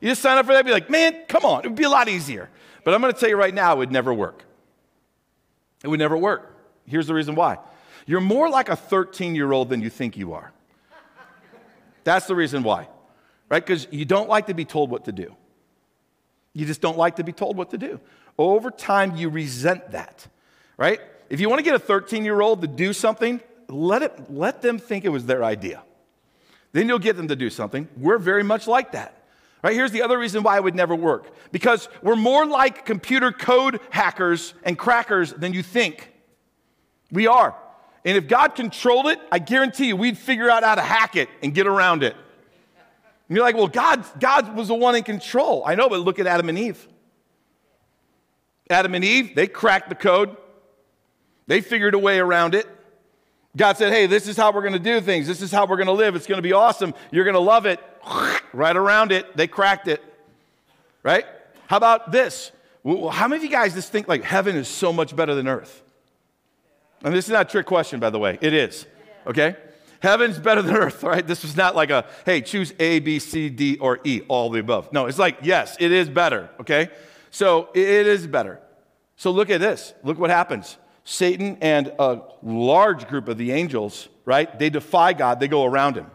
You 0.00 0.08
just 0.08 0.20
sign 0.20 0.36
up 0.36 0.46
for 0.46 0.52
that, 0.52 0.64
be 0.64 0.72
like, 0.72 0.90
man, 0.90 1.22
come 1.28 1.44
on, 1.44 1.64
it 1.64 1.68
would 1.68 1.76
be 1.76 1.84
a 1.84 1.90
lot 1.90 2.08
easier. 2.08 2.50
But 2.84 2.92
I'm 2.92 3.00
going 3.00 3.12
to 3.12 3.18
tell 3.18 3.28
you 3.28 3.36
right 3.36 3.54
now, 3.54 3.74
it 3.74 3.78
would 3.78 3.92
never 3.92 4.12
work. 4.12 4.44
It 5.82 5.88
would 5.88 6.00
never 6.00 6.16
work. 6.16 6.54
Here's 6.86 7.06
the 7.06 7.14
reason 7.14 7.34
why 7.34 7.58
you're 8.06 8.20
more 8.20 8.48
like 8.48 8.68
a 8.68 8.76
13 8.76 9.34
year 9.34 9.52
old 9.52 9.68
than 9.68 9.80
you 9.80 9.90
think 9.90 10.16
you 10.16 10.32
are. 10.32 10.51
That's 12.04 12.26
the 12.26 12.34
reason 12.34 12.62
why, 12.62 12.88
right? 13.48 13.64
Because 13.64 13.86
you 13.90 14.04
don't 14.04 14.28
like 14.28 14.46
to 14.46 14.54
be 14.54 14.64
told 14.64 14.90
what 14.90 15.04
to 15.04 15.12
do. 15.12 15.34
You 16.54 16.66
just 16.66 16.80
don't 16.80 16.98
like 16.98 17.16
to 17.16 17.24
be 17.24 17.32
told 17.32 17.56
what 17.56 17.70
to 17.70 17.78
do. 17.78 18.00
Over 18.38 18.70
time, 18.70 19.16
you 19.16 19.28
resent 19.28 19.92
that, 19.92 20.26
right? 20.76 21.00
If 21.30 21.40
you 21.40 21.48
want 21.48 21.60
to 21.60 21.64
get 21.64 21.74
a 21.74 21.78
13 21.78 22.24
year 22.24 22.40
old 22.40 22.60
to 22.62 22.66
do 22.66 22.92
something, 22.92 23.40
let, 23.68 24.02
it, 24.02 24.30
let 24.30 24.62
them 24.62 24.78
think 24.78 25.04
it 25.04 25.08
was 25.08 25.26
their 25.26 25.44
idea. 25.44 25.82
Then 26.72 26.88
you'll 26.88 26.98
get 26.98 27.16
them 27.16 27.28
to 27.28 27.36
do 27.36 27.50
something. 27.50 27.88
We're 27.96 28.18
very 28.18 28.42
much 28.42 28.66
like 28.66 28.92
that. 28.92 29.18
Right? 29.62 29.74
Here's 29.74 29.92
the 29.92 30.02
other 30.02 30.18
reason 30.18 30.42
why 30.42 30.56
it 30.56 30.64
would 30.64 30.74
never 30.74 30.94
work. 30.94 31.32
Because 31.52 31.88
we're 32.02 32.16
more 32.16 32.44
like 32.46 32.84
computer 32.84 33.30
code 33.30 33.80
hackers 33.90 34.54
and 34.64 34.76
crackers 34.76 35.32
than 35.32 35.52
you 35.52 35.62
think. 35.62 36.10
We 37.10 37.26
are. 37.26 37.54
And 38.04 38.16
if 38.16 38.26
God 38.26 38.54
controlled 38.54 39.06
it, 39.06 39.20
I 39.30 39.38
guarantee 39.38 39.88
you 39.88 39.96
we'd 39.96 40.18
figure 40.18 40.50
out 40.50 40.64
how 40.64 40.74
to 40.74 40.82
hack 40.82 41.16
it 41.16 41.28
and 41.42 41.54
get 41.54 41.66
around 41.66 42.02
it. 42.02 42.16
And 43.28 43.36
you're 43.36 43.44
like, 43.44 43.54
well, 43.54 43.68
God, 43.68 44.04
God 44.20 44.54
was 44.56 44.68
the 44.68 44.74
one 44.74 44.94
in 44.94 45.04
control. 45.04 45.62
I 45.64 45.74
know, 45.74 45.88
but 45.88 46.00
look 46.00 46.18
at 46.18 46.26
Adam 46.26 46.48
and 46.48 46.58
Eve. 46.58 46.86
Adam 48.68 48.94
and 48.94 49.04
Eve, 49.04 49.34
they 49.34 49.46
cracked 49.46 49.88
the 49.88 49.94
code, 49.94 50.36
they 51.46 51.60
figured 51.60 51.94
a 51.94 51.98
way 51.98 52.18
around 52.18 52.54
it. 52.54 52.66
God 53.56 53.76
said, 53.76 53.92
hey, 53.92 54.06
this 54.06 54.28
is 54.28 54.36
how 54.36 54.50
we're 54.50 54.62
going 54.62 54.72
to 54.72 54.78
do 54.78 55.00
things. 55.00 55.26
This 55.26 55.42
is 55.42 55.52
how 55.52 55.66
we're 55.66 55.76
going 55.76 55.86
to 55.86 55.92
live. 55.92 56.16
It's 56.16 56.26
going 56.26 56.38
to 56.38 56.42
be 56.42 56.54
awesome. 56.54 56.94
You're 57.10 57.24
going 57.24 57.34
to 57.34 57.40
love 57.40 57.66
it. 57.66 57.80
Right 58.54 58.76
around 58.76 59.12
it, 59.12 59.34
they 59.34 59.46
cracked 59.46 59.88
it. 59.88 60.04
Right? 61.02 61.24
How 61.68 61.78
about 61.78 62.12
this? 62.12 62.52
How 62.84 63.26
many 63.26 63.36
of 63.36 63.42
you 63.44 63.48
guys 63.48 63.72
just 63.72 63.90
think 63.90 64.06
like 64.06 64.24
heaven 64.24 64.56
is 64.56 64.68
so 64.68 64.92
much 64.92 65.16
better 65.16 65.34
than 65.34 65.48
earth? 65.48 65.81
And 67.04 67.14
this 67.14 67.26
is 67.26 67.32
not 67.32 67.48
a 67.48 67.50
trick 67.50 67.66
question, 67.66 68.00
by 68.00 68.10
the 68.10 68.18
way. 68.18 68.38
It 68.40 68.54
is. 68.54 68.86
Okay? 69.26 69.56
Heaven's 70.00 70.38
better 70.38 70.62
than 70.62 70.76
earth, 70.76 71.02
right? 71.04 71.24
This 71.24 71.42
was 71.42 71.56
not 71.56 71.76
like 71.76 71.90
a, 71.90 72.04
hey, 72.26 72.40
choose 72.40 72.74
A, 72.80 72.98
B, 72.98 73.20
C, 73.20 73.48
D, 73.48 73.78
or 73.78 74.00
E, 74.02 74.22
all 74.26 74.50
the 74.50 74.58
above. 74.58 74.92
No, 74.92 75.06
it's 75.06 75.18
like, 75.18 75.38
yes, 75.42 75.76
it 75.78 75.92
is 75.92 76.08
better, 76.08 76.50
okay? 76.60 76.88
So 77.30 77.68
it 77.72 78.06
is 78.06 78.26
better. 78.26 78.58
So 79.16 79.30
look 79.30 79.48
at 79.48 79.60
this. 79.60 79.94
Look 80.02 80.18
what 80.18 80.30
happens. 80.30 80.76
Satan 81.04 81.56
and 81.60 81.92
a 81.98 82.20
large 82.42 83.06
group 83.08 83.28
of 83.28 83.38
the 83.38 83.52
angels, 83.52 84.08
right? 84.24 84.58
They 84.58 84.70
defy 84.70 85.12
God, 85.12 85.38
they 85.38 85.48
go 85.48 85.64
around 85.64 85.96
him. 85.96 86.06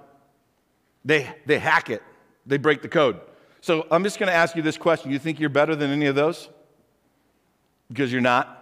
They, 1.06 1.30
they 1.46 1.58
hack 1.58 1.90
it, 1.90 2.04
they 2.46 2.58
break 2.58 2.82
the 2.82 2.90
code. 2.90 3.22
So 3.62 3.88
I'm 3.90 4.04
just 4.04 4.20
to 4.20 4.36
ask 4.36 4.56
you 4.56 4.62
this 4.62 4.78
question. 4.78 5.12
You 5.12 5.20
think 5.20 5.40
you're 5.40 5.50
better 5.50 5.76
than 5.76 5.92
any 5.92 6.06
of 6.08 6.16
those? 6.16 6.50
Because 7.88 8.12
you're 8.12 8.22
not. 8.22 8.57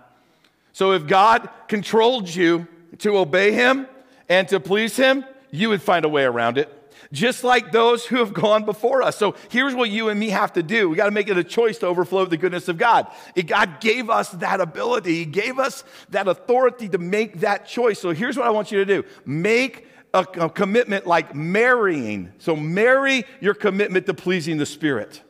So 0.75 0.91
if 0.91 1.08
God 1.08 1.50
controlled 1.70 2.27
you 2.27 2.67
to 2.98 3.17
obey 3.17 3.53
him 3.53 3.88
and 4.27 4.46
to 4.50 4.60
please 4.60 4.98
him, 4.98 5.24
you 5.50 5.70
would 5.70 5.82
find 5.82 6.03
a 6.03 6.10
way 6.10 6.25
around 6.25 6.58
it 6.58 6.70
just 7.13 7.46
like 7.46 7.72
those 7.72 8.05
who 8.05 8.17
have 8.17 8.34
gone 8.44 8.65
before 8.65 9.01
us. 9.01 9.15
So 9.15 9.36
here's 9.50 9.74
what 9.74 9.89
you 9.89 10.10
and 10.10 10.20
me 10.20 10.32
have 10.32 10.51
to 10.51 10.62
do. 10.62 10.89
We 10.89 10.98
got 10.98 11.05
to 11.05 11.12
make 11.12 11.29
it 11.29 11.38
a 11.38 11.46
choice 11.46 11.77
to 11.77 11.86
overflow 11.86 12.25
the 12.25 12.36
goodness 12.36 12.67
of 12.67 12.77
God. 12.77 13.08
God 13.46 13.79
gave 13.79 14.10
us 14.10 14.32
that 14.32 14.60
ability, 14.60 15.15
He 15.15 15.25
gave 15.25 15.60
us 15.60 15.86
that 16.10 16.27
authority 16.27 16.89
to 16.89 16.98
make 16.98 17.39
that 17.39 17.65
choice. 17.70 17.98
So 17.98 18.12
here's 18.12 18.36
what 18.36 18.46
I 18.46 18.50
want 18.50 18.70
you 18.70 18.84
to 18.84 18.86
do 18.86 19.08
make 19.25 19.88
a, 20.13 20.27
a 20.34 20.50
commitment 20.50 21.08
like 21.08 21.34
marrying. 21.34 22.34
So 22.38 22.53
marry 22.53 23.24
your 23.39 23.53
commitment 23.53 24.08
to 24.08 24.13
pleasing 24.13 24.58
the 24.58 24.65
Spirit. 24.65 25.24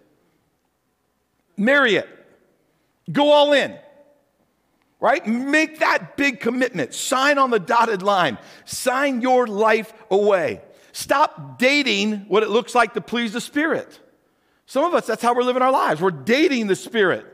Marry 1.55 1.97
it. 1.97 2.09
Go 3.11 3.29
all 3.29 3.53
in 3.53 3.77
right? 4.99 5.25
Make 5.25 5.79
that 5.79 6.17
big 6.17 6.39
commitment. 6.39 6.93
Sign 6.93 7.37
on 7.37 7.49
the 7.49 7.59
dotted 7.59 8.01
line. 8.01 8.37
Sign 8.65 9.21
your 9.21 9.47
life 9.47 9.93
away. 10.09 10.61
Stop 10.91 11.59
dating 11.59 12.25
what 12.27 12.43
it 12.43 12.49
looks 12.49 12.73
like 12.73 12.93
to 12.93 13.01
please 13.01 13.33
the 13.33 13.41
Spirit. 13.41 13.99
Some 14.65 14.83
of 14.85 14.93
us, 14.93 15.05
that's 15.05 15.21
how 15.21 15.35
we're 15.35 15.43
living 15.43 15.61
our 15.61 15.71
lives. 15.71 16.01
We're 16.01 16.11
dating 16.11 16.67
the 16.67 16.75
Spirit. 16.75 17.25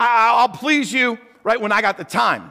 I, 0.00 0.46
will 0.46 0.56
please 0.56 0.92
you 0.92 1.18
right 1.44 1.60
when 1.60 1.72
I 1.72 1.80
got 1.80 1.96
the 1.96 2.04
time. 2.04 2.50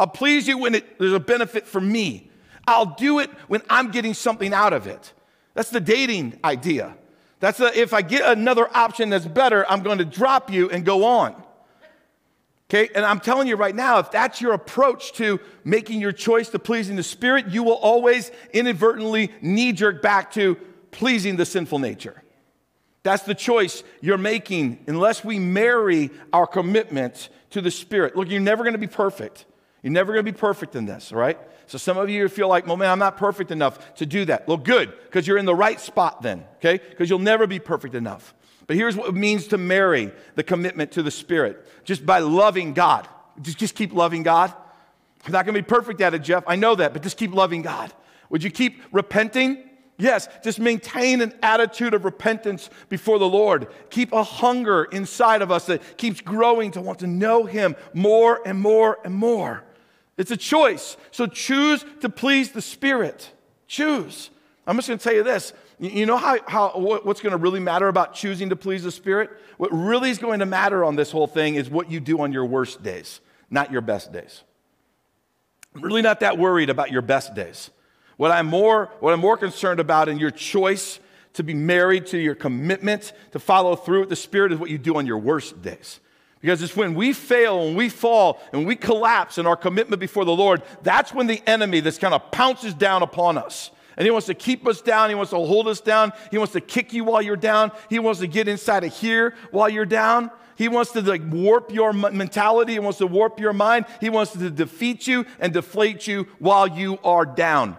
I'll 0.00 0.06
please 0.06 0.48
you 0.48 0.58
when 0.58 0.74
it, 0.74 0.98
there's 0.98 1.12
a 1.12 1.20
benefit 1.20 1.66
for 1.66 1.80
me. 1.80 2.30
I'll 2.66 2.96
do 2.96 3.20
it 3.20 3.30
when 3.48 3.62
I'm 3.70 3.90
getting 3.90 4.14
something 4.14 4.52
out 4.52 4.72
of 4.72 4.86
it. 4.86 5.12
That's 5.54 5.70
the 5.70 5.80
dating 5.80 6.38
idea. 6.44 6.96
That's 7.40 7.58
the, 7.58 7.78
if 7.78 7.92
I 7.94 8.02
get 8.02 8.30
another 8.30 8.68
option 8.74 9.10
that's 9.10 9.26
better, 9.26 9.64
I'm 9.70 9.82
going 9.82 9.98
to 9.98 10.04
drop 10.04 10.50
you 10.50 10.70
and 10.70 10.84
go 10.84 11.04
on. 11.04 11.40
Okay, 12.68 12.88
and 12.96 13.04
I'm 13.04 13.20
telling 13.20 13.46
you 13.46 13.54
right 13.54 13.74
now, 13.74 14.00
if 14.00 14.10
that's 14.10 14.40
your 14.40 14.52
approach 14.52 15.12
to 15.14 15.38
making 15.62 16.00
your 16.00 16.10
choice 16.10 16.48
to 16.48 16.58
pleasing 16.58 16.96
the 16.96 17.04
Spirit, 17.04 17.48
you 17.48 17.62
will 17.62 17.74
always 17.76 18.32
inadvertently 18.52 19.30
knee 19.40 19.72
jerk 19.72 20.02
back 20.02 20.32
to 20.32 20.56
pleasing 20.90 21.36
the 21.36 21.46
sinful 21.46 21.78
nature. 21.78 22.24
That's 23.04 23.22
the 23.22 23.36
choice 23.36 23.84
you're 24.00 24.18
making 24.18 24.82
unless 24.88 25.24
we 25.24 25.38
marry 25.38 26.10
our 26.32 26.44
commitment 26.44 27.28
to 27.50 27.60
the 27.60 27.70
Spirit. 27.70 28.16
Look, 28.16 28.28
you're 28.30 28.40
never 28.40 28.64
going 28.64 28.74
to 28.74 28.78
be 28.78 28.88
perfect. 28.88 29.44
You're 29.82 29.92
never 29.92 30.12
going 30.12 30.24
to 30.24 30.32
be 30.32 30.36
perfect 30.36 30.74
in 30.74 30.86
this, 30.86 31.12
all 31.12 31.18
right? 31.18 31.38
So 31.68 31.78
some 31.78 31.96
of 31.98 32.10
you 32.10 32.28
feel 32.28 32.48
like, 32.48 32.66
well, 32.66 32.76
man, 32.76 32.90
I'm 32.90 32.98
not 32.98 33.16
perfect 33.16 33.52
enough 33.52 33.94
to 33.96 34.06
do 34.06 34.24
that. 34.24 34.48
Well, 34.48 34.56
good, 34.56 34.92
because 35.04 35.24
you're 35.28 35.38
in 35.38 35.44
the 35.44 35.54
right 35.54 35.80
spot 35.80 36.22
then, 36.22 36.44
okay? 36.56 36.80
Because 36.90 37.08
you'll 37.08 37.20
never 37.20 37.46
be 37.46 37.60
perfect 37.60 37.94
enough. 37.94 38.34
But 38.66 38.76
here's 38.76 38.96
what 38.96 39.08
it 39.08 39.14
means 39.14 39.48
to 39.48 39.58
marry 39.58 40.12
the 40.34 40.42
commitment 40.42 40.92
to 40.92 41.02
the 41.02 41.10
Spirit 41.10 41.66
just 41.84 42.04
by 42.04 42.18
loving 42.18 42.72
God. 42.74 43.08
Just, 43.40 43.58
just 43.58 43.74
keep 43.74 43.92
loving 43.92 44.22
God. 44.22 44.52
I'm 45.24 45.32
not 45.32 45.44
going 45.44 45.54
to 45.54 45.62
be 45.62 45.66
perfect 45.66 46.00
at 46.00 46.14
it, 46.14 46.20
Jeff. 46.20 46.44
I 46.46 46.56
know 46.56 46.74
that, 46.74 46.92
but 46.92 47.02
just 47.02 47.16
keep 47.16 47.34
loving 47.34 47.62
God. 47.62 47.92
Would 48.30 48.42
you 48.42 48.50
keep 48.50 48.82
repenting? 48.92 49.62
Yes, 49.98 50.28
just 50.44 50.58
maintain 50.58 51.20
an 51.20 51.32
attitude 51.42 51.94
of 51.94 52.04
repentance 52.04 52.70
before 52.88 53.18
the 53.18 53.28
Lord. 53.28 53.68
Keep 53.90 54.12
a 54.12 54.22
hunger 54.22 54.84
inside 54.84 55.42
of 55.42 55.50
us 55.50 55.66
that 55.66 55.96
keeps 55.96 56.20
growing 56.20 56.70
to 56.72 56.80
want 56.80 56.98
to 57.00 57.06
know 57.06 57.44
Him 57.44 57.76
more 57.94 58.40
and 58.44 58.60
more 58.60 58.98
and 59.04 59.14
more. 59.14 59.64
It's 60.16 60.30
a 60.30 60.36
choice. 60.36 60.96
So 61.10 61.26
choose 61.26 61.84
to 62.00 62.08
please 62.08 62.52
the 62.52 62.62
Spirit. 62.62 63.30
Choose. 63.66 64.30
I'm 64.66 64.76
just 64.76 64.88
going 64.88 64.98
to 64.98 65.04
tell 65.04 65.14
you 65.14 65.22
this 65.22 65.52
you 65.78 66.06
know 66.06 66.16
how, 66.16 66.38
how, 66.46 66.70
what's 66.78 67.20
going 67.20 67.32
to 67.32 67.36
really 67.36 67.60
matter 67.60 67.88
about 67.88 68.14
choosing 68.14 68.48
to 68.48 68.56
please 68.56 68.82
the 68.82 68.90
Spirit? 68.90 69.30
What 69.58 69.70
really 69.72 70.10
is 70.10 70.18
going 70.18 70.40
to 70.40 70.46
matter 70.46 70.84
on 70.84 70.96
this 70.96 71.10
whole 71.10 71.26
thing 71.26 71.56
is 71.56 71.68
what 71.68 71.90
you 71.90 72.00
do 72.00 72.20
on 72.20 72.32
your 72.32 72.46
worst 72.46 72.82
days, 72.82 73.20
not 73.50 73.70
your 73.70 73.82
best 73.82 74.12
days. 74.12 74.42
I'm 75.74 75.82
really 75.82 76.02
not 76.02 76.20
that 76.20 76.38
worried 76.38 76.70
about 76.70 76.90
your 76.90 77.02
best 77.02 77.34
days. 77.34 77.70
What 78.16 78.30
I'm 78.30 78.46
more, 78.46 78.90
what 79.00 79.12
I'm 79.12 79.20
more 79.20 79.36
concerned 79.36 79.78
about 79.78 80.08
in 80.08 80.18
your 80.18 80.30
choice 80.30 80.98
to 81.34 81.42
be 81.42 81.52
married 81.52 82.06
to 82.06 82.18
your 82.18 82.34
commitment 82.34 83.12
to 83.32 83.38
follow 83.38 83.76
through 83.76 84.00
with 84.00 84.08
the 84.08 84.16
Spirit 84.16 84.52
is 84.52 84.58
what 84.58 84.70
you 84.70 84.78
do 84.78 84.96
on 84.96 85.04
your 85.04 85.18
worst 85.18 85.60
days. 85.60 86.00
Because 86.40 86.62
it's 86.62 86.76
when 86.76 86.94
we 86.94 87.12
fail, 87.12 87.66
and 87.66 87.76
we 87.76 87.90
fall, 87.90 88.40
and 88.52 88.66
we 88.66 88.76
collapse 88.76 89.36
in 89.36 89.46
our 89.46 89.56
commitment 89.56 90.00
before 90.00 90.24
the 90.24 90.34
Lord, 90.34 90.62
that's 90.82 91.12
when 91.12 91.26
the 91.26 91.42
enemy 91.46 91.80
this 91.80 91.98
kind 91.98 92.14
of 92.14 92.30
pounces 92.30 92.72
down 92.72 93.02
upon 93.02 93.36
us 93.36 93.70
and 93.96 94.04
he 94.04 94.10
wants 94.10 94.26
to 94.26 94.34
keep 94.34 94.66
us 94.66 94.80
down. 94.82 95.08
He 95.08 95.14
wants 95.14 95.30
to 95.30 95.36
hold 95.36 95.68
us 95.68 95.80
down. 95.80 96.12
He 96.30 96.38
wants 96.38 96.52
to 96.52 96.60
kick 96.60 96.92
you 96.92 97.04
while 97.04 97.22
you're 97.22 97.36
down. 97.36 97.72
He 97.88 97.98
wants 97.98 98.20
to 98.20 98.26
get 98.26 98.46
inside 98.46 98.84
of 98.84 98.94
here 98.94 99.34
while 99.50 99.68
you're 99.68 99.86
down. 99.86 100.30
He 100.56 100.68
wants 100.68 100.92
to 100.92 101.02
like 101.02 101.22
warp 101.30 101.72
your 101.72 101.92
mentality. 101.92 102.74
He 102.74 102.78
wants 102.78 102.98
to 102.98 103.06
warp 103.06 103.40
your 103.40 103.52
mind. 103.52 103.86
He 104.00 104.10
wants 104.10 104.32
to 104.32 104.50
defeat 104.50 105.06
you 105.06 105.24
and 105.38 105.52
deflate 105.52 106.06
you 106.06 106.26
while 106.38 106.66
you 106.66 106.98
are 107.04 107.24
down. 107.24 107.76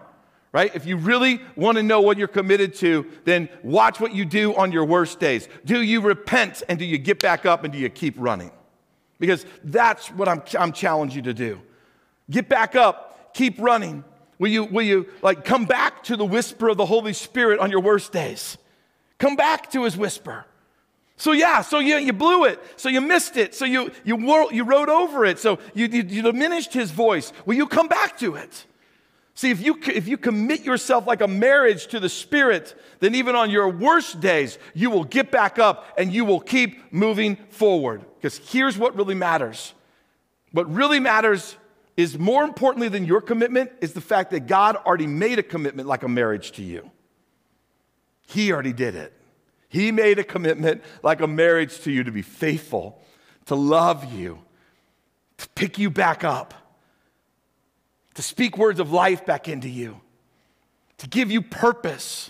Right? 0.54 0.74
If 0.74 0.86
you 0.86 0.98
really 0.98 1.42
want 1.56 1.78
to 1.78 1.84
know 1.84 2.02
what 2.02 2.18
you're 2.18 2.28
committed 2.28 2.74
to, 2.76 3.06
then 3.26 3.50
watch 3.64 4.00
what 4.00 4.14
you 4.16 4.26
do 4.26 4.56
on 4.56 4.72
your 4.72 4.86
worst 4.86 5.20
days. 5.20 5.48
Do 5.66 5.82
you 5.82 6.02
repent 6.02 6.64
and 6.68 6.80
do 6.80 6.86
you 6.86 6.98
get 6.98 7.22
back 7.22 7.46
up 7.46 7.64
and 7.64 7.72
do 7.72 7.78
you 7.78 7.90
keep 7.90 8.16
running? 8.18 8.52
Because 9.20 9.46
that's 9.64 10.08
what 10.12 10.28
I'm, 10.28 10.42
I'm 10.58 10.72
challenging 10.72 11.18
you 11.18 11.22
to 11.24 11.34
do. 11.34 11.62
Get 12.30 12.50
back 12.50 12.76
up, 12.76 13.34
keep 13.34 13.60
running, 13.60 14.04
Will 14.40 14.50
you, 14.50 14.66
will 14.66 14.84
you 14.84 15.08
like 15.22 15.44
come 15.44 15.66
back 15.66 16.04
to 16.04 16.16
the 16.16 16.26
whisper 16.26 16.70
of 16.70 16.78
the 16.78 16.86
Holy 16.86 17.14
Spirit 17.14 17.60
on 17.60 17.72
your 17.72 17.82
worst 17.82 18.12
days? 18.12 18.58
Come 19.18 19.36
back 19.36 19.72
to 19.72 19.84
his 19.84 19.98
whisper. 19.98 20.46
So 21.16 21.32
yeah, 21.32 21.62
so 21.62 21.80
you, 21.80 21.98
you 21.98 22.14
blew 22.14 22.46
it. 22.46 22.62
So 22.76 22.90
you 22.90 23.02
missed 23.02 23.38
it. 23.38 23.56
So 23.56 23.66
you, 23.66 23.92
you, 24.04 24.18
you 24.52 24.64
rode 24.64 24.90
over 24.90 25.26
it. 25.26 25.40
So 25.40 25.58
you, 25.74 25.88
you, 25.88 26.04
you 26.04 26.22
diminished 26.22 26.74
his 26.74 26.92
voice. 26.92 27.34
Will 27.46 27.56
you 27.56 27.66
come 27.66 27.88
back 27.88 28.20
to 28.20 28.36
it? 28.36 28.66
See, 29.34 29.50
if 29.52 29.64
you, 29.64 29.80
if 29.86 30.08
you 30.08 30.18
commit 30.18 30.62
yourself 30.62 31.06
like 31.06 31.22
a 31.22 31.28
marriage 31.28 31.88
to 31.88 32.00
the 32.00 32.10
Spirit, 32.10 32.80
then 33.00 33.16
even 33.16 33.36
on 33.36 33.50
your 33.50 33.70
worst 33.70 34.20
days, 34.20 34.58
you 34.74 34.90
will 34.90 35.04
get 35.04 35.32
back 35.32 35.60
up 35.60 35.86
and 35.98 36.12
you 36.14 36.26
will 36.26 36.40
keep 36.40 36.92
moving 36.92 37.36
forward. 37.50 38.04
Because 38.16 38.38
here's 38.38 38.78
what 38.78 38.96
really 38.96 39.16
matters. 39.16 39.74
What 40.52 40.72
really 40.72 41.00
matters 41.00 41.56
is 41.98 42.18
more 42.18 42.44
importantly 42.44 42.90
than 42.90 43.06
your 43.06 43.22
commitment 43.22 43.72
is 43.82 43.94
the 43.94 44.02
fact 44.02 44.30
that 44.30 44.42
God 44.42 44.76
already 44.76 45.08
made 45.08 45.40
a 45.40 45.44
commitment 45.44 45.88
like 45.88 46.04
a 46.04 46.08
marriage 46.08 46.52
to 46.54 46.64
you. 46.64 46.90
He 48.28 48.54
already 48.54 48.74
did 48.74 48.96
it. 48.96 49.14
He 49.68 49.92
made 49.92 50.20
a 50.20 50.24
commitment 50.24 50.84
like 51.02 51.22
a 51.22 51.28
marriage 51.28 51.82
to 51.82 51.92
you 51.92 52.04
to 52.04 52.12
be 52.12 52.22
faithful, 52.22 53.02
to 53.48 53.56
love 53.56 54.14
you, 54.14 54.40
to 55.38 55.50
pick 55.50 55.80
you 55.80 55.90
back 55.90 56.24
up, 56.24 56.54
to 58.14 58.22
speak 58.22 58.58
words 58.58 58.80
of 58.80 58.92
life 58.92 59.26
back 59.26 59.48
into 59.48 59.68
you, 59.68 60.00
to 61.00 61.08
give 61.08 61.32
you 61.32 61.42
purpose, 61.42 62.30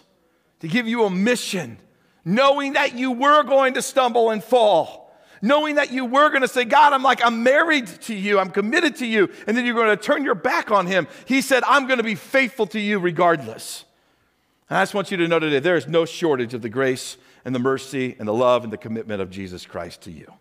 to 0.62 0.68
give 0.68 0.88
you 0.88 1.04
a 1.04 1.10
mission, 1.10 1.78
knowing 2.24 2.74
that 2.74 2.96
you 2.96 3.12
were 3.12 3.44
going 3.44 3.74
to 3.74 3.82
stumble 3.82 4.30
and 4.30 4.44
fall 4.44 5.07
knowing 5.42 5.76
that 5.76 5.92
you 5.92 6.06
were 6.06 6.30
going 6.30 6.42
to 6.42 6.48
say, 6.48 6.66
God, 6.66 6.94
I'm 6.94 7.04
like, 7.04 7.24
I'm 7.24 7.44
married 7.44 7.88
to 8.04 8.16
you, 8.16 8.40
I'm 8.40 8.50
committed 8.50 8.96
to 8.98 9.06
you, 9.06 9.30
and 9.46 9.56
then 9.56 9.66
you're 9.66 9.76
going 9.76 9.96
to 9.96 10.02
turn 10.02 10.24
your 10.24 10.36
back 10.36 10.72
on 10.72 10.88
him. 10.88 11.08
He 11.26 11.42
said, 11.42 11.64
I'm 11.66 11.88
going 11.88 11.98
to 11.98 12.04
be 12.04 12.16
faithful 12.16 12.68
to 12.68 12.80
you 12.80 13.00
regardless. 13.00 13.86
And 14.70 14.78
I 14.78 14.82
just 14.82 14.94
want 14.94 15.12
you 15.12 15.18
to 15.18 15.28
know 15.28 15.40
today 15.40 15.60
there 15.60 15.78
is 15.78 15.88
no 15.88 16.06
shortage 16.06 16.54
of 16.54 16.62
the 16.62 16.70
grace 16.70 17.18
and 17.46 17.56
the 17.56 17.60
mercy 17.60 18.16
and 18.20 18.28
the 18.28 18.34
love 18.34 18.64
and 18.64 18.74
the 18.74 18.78
commitment 18.78 19.22
of 19.22 19.30
Jesus 19.30 19.66
Christ 19.66 20.02
to 20.02 20.12
you. 20.12 20.34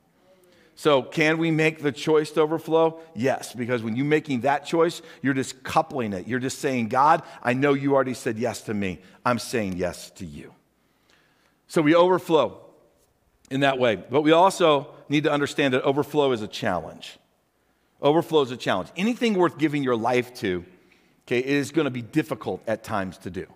So, 0.78 1.02
can 1.02 1.38
we 1.38 1.50
make 1.50 1.80
the 1.80 1.90
choice 1.90 2.30
to 2.32 2.42
overflow? 2.42 3.00
Yes, 3.14 3.54
because 3.54 3.82
when 3.82 3.96
you're 3.96 4.04
making 4.04 4.42
that 4.42 4.66
choice, 4.66 5.00
you're 5.22 5.32
just 5.32 5.62
coupling 5.62 6.12
it. 6.12 6.28
You're 6.28 6.38
just 6.38 6.58
saying, 6.58 6.88
God, 6.88 7.22
I 7.42 7.54
know 7.54 7.72
you 7.72 7.94
already 7.94 8.12
said 8.12 8.38
yes 8.38 8.60
to 8.62 8.74
me. 8.74 9.00
I'm 9.24 9.38
saying 9.38 9.78
yes 9.78 10.10
to 10.10 10.26
you. 10.26 10.52
So, 11.66 11.80
we 11.80 11.94
overflow 11.94 12.65
in 13.50 13.60
that 13.60 13.78
way. 13.78 13.96
But 13.96 14.22
we 14.22 14.32
also 14.32 14.88
need 15.08 15.24
to 15.24 15.32
understand 15.32 15.74
that 15.74 15.82
overflow 15.82 16.32
is 16.32 16.42
a 16.42 16.48
challenge. 16.48 17.18
Overflow 18.02 18.42
is 18.42 18.50
a 18.50 18.56
challenge. 18.56 18.88
Anything 18.96 19.34
worth 19.34 19.58
giving 19.58 19.82
your 19.82 19.96
life 19.96 20.34
to, 20.34 20.64
okay, 21.26 21.38
is 21.38 21.70
going 21.70 21.86
to 21.86 21.90
be 21.90 22.02
difficult 22.02 22.62
at 22.66 22.84
times 22.84 23.18
to 23.18 23.30
do. 23.30 23.46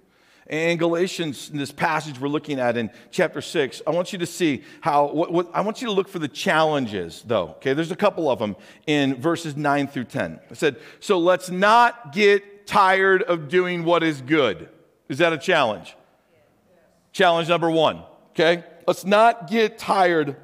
In 0.49 0.79
Galatians, 0.79 1.49
in 1.51 1.59
this 1.59 1.71
passage 1.71 2.19
we're 2.19 2.29
looking 2.29 2.59
at 2.59 2.77
in 2.77 2.91
chapter 3.13 3.41
6, 3.41 3.83
I 3.87 3.91
want 3.91 4.13
you 4.13 4.19
to 4.19 4.27
see 4.27 4.65
how, 4.81 5.07
what, 5.07 5.33
what, 5.33 5.49
I 5.55 5.61
want 5.61 5.81
you 5.81 5.87
to 5.87 5.93
look 5.93 6.09
for 6.09 6.19
the 6.19 6.27
challenges, 6.27 7.23
though. 7.25 7.51
Okay, 7.59 7.73
there's 7.73 7.93
a 7.93 7.97
couple 7.97 8.29
of 8.29 8.41
them 8.41 8.57
in 8.89 9.15
verses 9.21 9.57
9 9.57 9.87
through 9.87 10.05
10. 10.05 10.41
I 10.51 10.55
said, 10.55 10.77
So 10.99 11.19
let's 11.19 11.51
not 11.51 12.13
get 12.13 12.67
tired 12.67 13.23
of 13.23 13.49
doing 13.49 13.85
what 13.85 14.03
is 14.03 14.23
good. 14.23 14.69
Is 15.09 15.19
that 15.19 15.33
a 15.33 15.39
challenge? 15.39 15.95
Challenge 17.13 17.49
number 17.49 17.71
one, 17.71 18.03
okay? 18.31 18.65
Let's 18.91 19.05
not 19.05 19.49
get 19.49 19.79
tired 19.79 20.35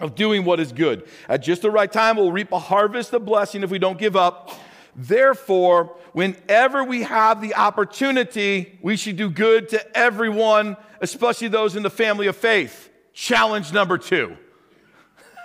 of 0.00 0.16
doing 0.16 0.44
what 0.44 0.58
is 0.58 0.72
good. 0.72 1.06
At 1.28 1.40
just 1.40 1.62
the 1.62 1.70
right 1.70 1.92
time, 1.92 2.16
we'll 2.16 2.32
reap 2.32 2.50
a 2.50 2.58
harvest 2.58 3.12
of 3.12 3.24
blessing 3.24 3.62
if 3.62 3.70
we 3.70 3.78
don't 3.78 3.96
give 3.96 4.16
up. 4.16 4.50
Therefore, 4.96 5.96
whenever 6.12 6.82
we 6.82 7.02
have 7.02 7.40
the 7.40 7.54
opportunity, 7.54 8.76
we 8.82 8.96
should 8.96 9.16
do 9.16 9.30
good 9.30 9.68
to 9.68 9.96
everyone, 9.96 10.78
especially 11.00 11.46
those 11.46 11.76
in 11.76 11.84
the 11.84 11.90
family 11.90 12.26
of 12.26 12.34
faith. 12.34 12.90
Challenge 13.12 13.72
number 13.72 13.98
two. 13.98 14.36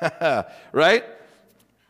right? 0.72 1.04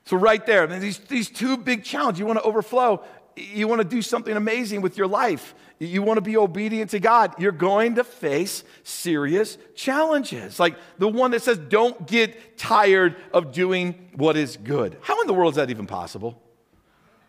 So, 0.03 0.17
right 0.17 0.45
there, 0.45 0.67
these, 0.67 0.97
these 0.97 1.29
two 1.29 1.55
big 1.55 1.85
challenges. 1.85 2.19
You 2.19 2.25
want 2.25 2.39
to 2.39 2.43
overflow, 2.43 3.05
you 3.37 3.69
want 3.69 3.79
to 3.79 3.87
do 3.87 4.01
something 4.01 4.35
amazing 4.35 4.81
with 4.81 4.97
your 4.97 5.07
life, 5.07 5.55
you 5.79 6.01
want 6.01 6.17
to 6.17 6.21
be 6.21 6.37
obedient 6.37 6.91
to 6.91 6.99
God. 6.99 7.33
You're 7.39 7.51
going 7.51 7.95
to 7.95 8.03
face 8.03 8.63
serious 8.83 9.57
challenges. 9.75 10.59
Like 10.59 10.77
the 10.97 11.07
one 11.07 11.31
that 11.31 11.41
says, 11.41 11.57
don't 11.57 12.07
get 12.07 12.57
tired 12.57 13.15
of 13.33 13.51
doing 13.51 14.09
what 14.15 14.37
is 14.37 14.57
good. 14.57 14.97
How 15.01 15.21
in 15.21 15.27
the 15.27 15.33
world 15.33 15.53
is 15.53 15.57
that 15.57 15.69
even 15.69 15.87
possible? 15.87 16.41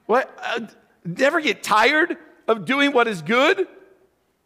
What? 0.07 0.37
Uh, 0.41 0.67
never 1.05 1.41
get 1.41 1.63
tired 1.63 2.17
of 2.47 2.65
doing 2.65 2.93
what 2.93 3.09
is 3.09 3.23
good? 3.23 3.67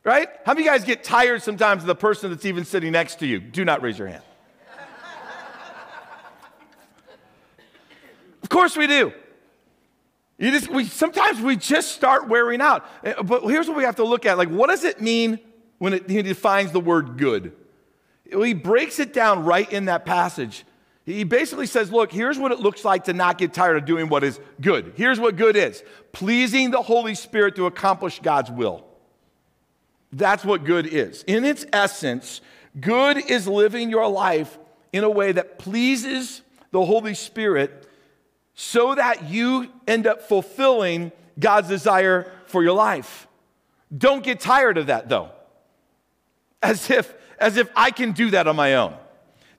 Right? 0.03 0.29
How 0.47 0.55
many 0.55 0.65
guys 0.65 0.85
get 0.85 1.05
tired 1.05 1.43
sometimes 1.43 1.83
of 1.83 1.87
the 1.87 1.95
person 1.95 2.31
that's 2.31 2.47
even 2.47 2.65
sitting 2.65 2.93
next 2.93 3.19
to 3.19 3.27
you? 3.27 3.39
Do 3.39 3.67
not 3.67 3.83
raise 3.83 3.99
your 3.99 4.09
hand. 4.09 4.23
of 8.43 8.49
course 8.49 8.79
we 8.79 8.87
do. 8.87 9.13
You 10.41 10.51
just, 10.51 10.71
we, 10.71 10.87
sometimes 10.87 11.39
we 11.41 11.55
just 11.55 11.93
start 11.93 12.27
wearing 12.27 12.63
out. 12.63 12.87
Eh, 13.05 13.13
but 13.23 13.43
here's 13.43 13.69
what 13.69 13.77
we 13.77 13.85
have 13.85 13.97
to 13.97 14.05
look 14.05 14.25
at. 14.25 14.39
Like, 14.39 14.49
what 14.49 14.71
does 14.71 14.85
it 14.85 14.99
mean 14.99 15.39
when 15.79 15.93
it, 15.93 16.09
he 16.09 16.23
defines 16.23 16.73
the 16.73 16.81
word 16.81 17.19
good? 17.19 17.53
He 18.25 18.55
breaks 18.55 18.99
it 18.99 19.13
down 19.13 19.45
right 19.45 19.71
in 19.71 19.85
that 19.85 20.07
passage. 20.07 20.65
He 21.05 21.25
basically 21.25 21.67
says, 21.67 21.93
look, 21.93 22.11
here's 22.11 22.39
what 22.39 22.53
it 22.53 22.61
looks 22.61 22.87
like 22.87 23.05
to 23.05 23.13
not 23.13 23.37
get 23.37 23.53
tired 23.53 23.77
of 23.77 23.85
doing 23.85 24.09
what 24.09 24.25
is 24.25 24.41
good. 24.63 24.95
Here's 24.97 25.21
what 25.21 25.37
good 25.37 25.57
is 25.57 25.85
pleasing 26.13 26.71
the 26.71 26.83
Holy 26.83 27.15
Spirit 27.15 27.57
to 27.57 27.67
accomplish 27.67 28.21
God's 28.21 28.51
will. 28.51 28.87
That's 30.11 30.45
what 30.45 30.65
good 30.65 30.87
is. 30.87 31.23
In 31.25 31.45
its 31.45 31.67
essence, 31.71 32.41
good 32.81 33.19
is 33.19 33.47
living 33.47 33.91
your 33.91 34.09
life 34.09 34.59
in 34.93 35.05
a 35.05 35.11
way 35.11 35.33
that 35.33 35.59
pleases 35.59 36.41
the 36.71 36.85
Holy 36.85 37.15
Spirit 37.15 37.80
so 38.63 38.95
that 38.95 39.31
you 39.31 39.71
end 39.89 40.07
up 40.07 40.21
fulfilling 40.21 41.13
God's 41.39 41.69
desire 41.69 42.31
for 42.45 42.63
your 42.63 42.75
life. 42.75 43.27
Don't 43.97 44.23
get 44.23 44.39
tired 44.39 44.77
of 44.77 44.89
that 44.89 45.09
though. 45.09 45.31
As 46.63 46.91
if 46.91 47.11
as 47.39 47.57
if 47.57 47.71
I 47.75 47.91
can 47.91 48.13
do 48.13 48.33
that 48.33 48.47
on 48.47 48.57
my 48.57 48.75
own. 48.75 48.95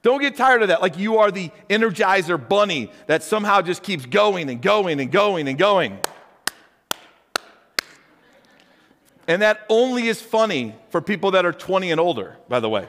Don't 0.03 0.21
get 0.21 0.35
tired 0.35 0.61
of 0.61 0.67
that. 0.67 0.83
Like 0.83 0.99
you 0.99 1.17
are 1.17 1.31
the 1.31 1.49
energizer 1.67 2.37
bunny 2.37 2.91
that 3.07 3.23
somehow 3.23 3.63
just 3.63 3.81
keeps 3.81 4.05
going 4.05 4.51
and 4.51 4.61
going 4.61 4.99
and 4.99 5.11
going 5.11 5.47
and 5.47 5.57
going. 5.57 5.97
And 9.27 9.41
that 9.41 9.65
only 9.67 10.09
is 10.09 10.21
funny 10.21 10.75
for 10.91 11.01
people 11.01 11.31
that 11.31 11.43
are 11.43 11.53
20 11.53 11.89
and 11.89 11.99
older, 11.99 12.37
by 12.47 12.59
the 12.59 12.69
way. 12.69 12.85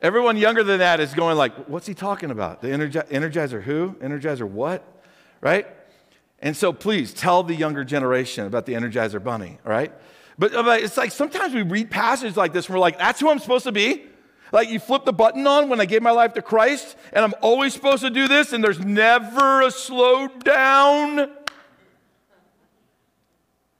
Everyone 0.00 0.36
younger 0.36 0.62
than 0.62 0.78
that 0.78 1.00
is 1.00 1.12
going 1.12 1.36
like, 1.36 1.52
what's 1.66 1.86
he 1.86 1.94
talking 1.94 2.30
about? 2.30 2.62
The 2.62 2.68
Energi- 2.68 3.08
energizer 3.08 3.62
who? 3.62 3.96
Energizer 4.00 4.48
what? 4.48 4.84
Right? 5.40 5.66
And 6.40 6.56
so 6.56 6.72
please 6.72 7.12
tell 7.12 7.42
the 7.42 7.54
younger 7.54 7.82
generation 7.84 8.46
about 8.46 8.64
the 8.64 8.74
Energizer 8.74 9.22
bunny, 9.22 9.58
all 9.66 9.72
right? 9.72 9.92
But, 10.38 10.54
uh, 10.54 10.62
but 10.62 10.82
it's 10.82 10.96
like 10.96 11.10
sometimes 11.10 11.52
we 11.52 11.62
read 11.62 11.90
passages 11.90 12.36
like 12.36 12.52
this 12.52 12.66
and 12.66 12.74
we're 12.74 12.80
like, 12.80 12.96
that's 12.96 13.18
who 13.18 13.28
I'm 13.28 13.40
supposed 13.40 13.64
to 13.64 13.72
be? 13.72 14.04
Like 14.52 14.70
you 14.70 14.78
flip 14.78 15.04
the 15.04 15.12
button 15.12 15.46
on 15.46 15.68
when 15.68 15.80
I 15.80 15.84
gave 15.84 16.00
my 16.00 16.10
life 16.10 16.34
to 16.34 16.42
Christ, 16.42 16.96
and 17.12 17.24
I'm 17.24 17.34
always 17.42 17.74
supposed 17.74 18.02
to 18.02 18.08
do 18.10 18.28
this, 18.28 18.52
and 18.52 18.64
there's 18.64 18.78
never 18.78 19.62
a 19.62 19.70
slow 19.70 20.28
down. 20.28 21.30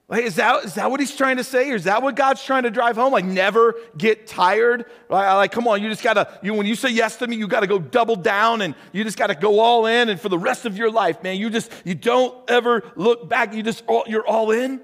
Like, 0.08 0.24
is, 0.24 0.36
that, 0.36 0.64
is 0.64 0.74
that 0.74 0.90
what 0.90 1.00
he's 1.00 1.14
trying 1.14 1.36
to 1.36 1.44
say? 1.44 1.70
Or 1.70 1.74
is 1.74 1.84
that 1.84 2.02
what 2.02 2.16
God's 2.16 2.42
trying 2.42 2.62
to 2.62 2.70
drive 2.70 2.96
home? 2.96 3.12
Like, 3.12 3.26
never 3.26 3.74
get 3.96 4.26
tired? 4.26 4.86
Like, 5.10 5.26
like 5.34 5.52
come 5.52 5.68
on, 5.68 5.82
you 5.82 5.90
just 5.90 6.02
gotta, 6.02 6.38
you, 6.42 6.54
when 6.54 6.66
you 6.66 6.76
say 6.76 6.88
yes 6.88 7.16
to 7.16 7.26
me, 7.26 7.36
you 7.36 7.46
gotta 7.46 7.66
go 7.66 7.78
double 7.78 8.16
down 8.16 8.62
and 8.62 8.74
you 8.92 9.04
just 9.04 9.18
gotta 9.18 9.34
go 9.34 9.60
all 9.60 9.84
in. 9.84 10.08
And 10.08 10.18
for 10.18 10.30
the 10.30 10.38
rest 10.38 10.64
of 10.64 10.78
your 10.78 10.90
life, 10.90 11.22
man, 11.22 11.36
you 11.36 11.50
just, 11.50 11.70
you 11.84 11.94
don't 11.94 12.34
ever 12.48 12.90
look 12.96 13.28
back. 13.28 13.52
You 13.52 13.62
just, 13.62 13.84
all, 13.86 14.04
you're 14.06 14.26
all 14.26 14.50
in. 14.50 14.80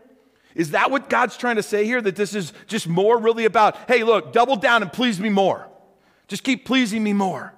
Is 0.55 0.73
that 0.73 0.91
what 0.91 1.09
God's 1.09 1.39
trying 1.39 1.57
to 1.57 1.63
say 1.63 1.87
here? 1.87 2.03
That 2.03 2.17
this 2.17 2.35
is 2.35 2.53
just 2.67 2.87
more 2.87 3.19
really 3.19 3.47
about, 3.47 3.77
hey, 3.89 4.05
look, 4.05 4.31
double 4.33 4.57
down 4.57 4.83
and 4.83 4.93
please 4.93 5.19
me 5.19 5.31
more. 5.31 5.67
Just 6.29 6.45
keep 6.45 6.67
pleasing 6.67 7.03
me 7.03 7.15
more. 7.15 7.55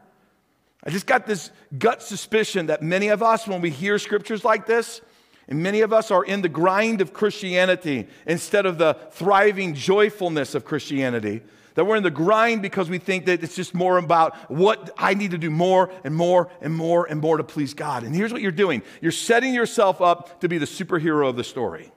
I 0.85 0.91
just 0.91 1.07
got 1.07 1.27
this 1.27 1.51
gut 1.77 2.01
suspicion 2.01 2.67
that 2.67 2.81
many 2.81 3.09
of 3.09 3.25
us, 3.25 3.49
when 3.49 3.61
we 3.61 3.71
hear 3.71 3.99
scriptures 3.99 4.45
like 4.45 4.67
this, 4.67 5.01
and 5.49 5.63
many 5.63 5.81
of 5.81 5.93
us 5.93 6.11
are 6.11 6.25
in 6.25 6.43
the 6.43 6.49
grind 6.49 7.01
of 7.01 7.13
Christianity 7.13 8.09
instead 8.27 8.67
of 8.67 8.79
the 8.79 8.95
thriving 9.13 9.75
joyfulness 9.75 10.55
of 10.55 10.65
Christianity. 10.65 11.43
That 11.75 11.85
we're 11.85 11.97
in 11.97 12.03
the 12.03 12.11
grind 12.11 12.63
because 12.63 12.89
we 12.89 12.99
think 12.99 13.27
that 13.27 13.45
it's 13.45 13.55
just 13.55 13.75
more 13.75 13.99
about 13.99 14.51
what 14.51 14.91
I 14.97 15.13
need 15.13 15.33
to 15.33 15.39
do 15.39 15.51
more 15.51 15.91
and 16.05 16.15
more 16.15 16.51
and 16.63 16.75
more 16.75 17.05
and 17.05 17.21
more 17.21 17.37
to 17.37 17.45
please 17.45 17.75
God. 17.75 18.03
And 18.03 18.15
here's 18.15 18.33
what 18.33 18.41
you're 18.41 18.51
doing 18.51 18.83
you're 19.01 19.13
setting 19.13 19.53
yourself 19.53 20.01
up 20.01 20.41
to 20.41 20.49
be 20.49 20.59
the 20.59 20.67
superhero 20.67 21.29
of 21.29 21.37
the 21.37 21.45
story. 21.45 21.93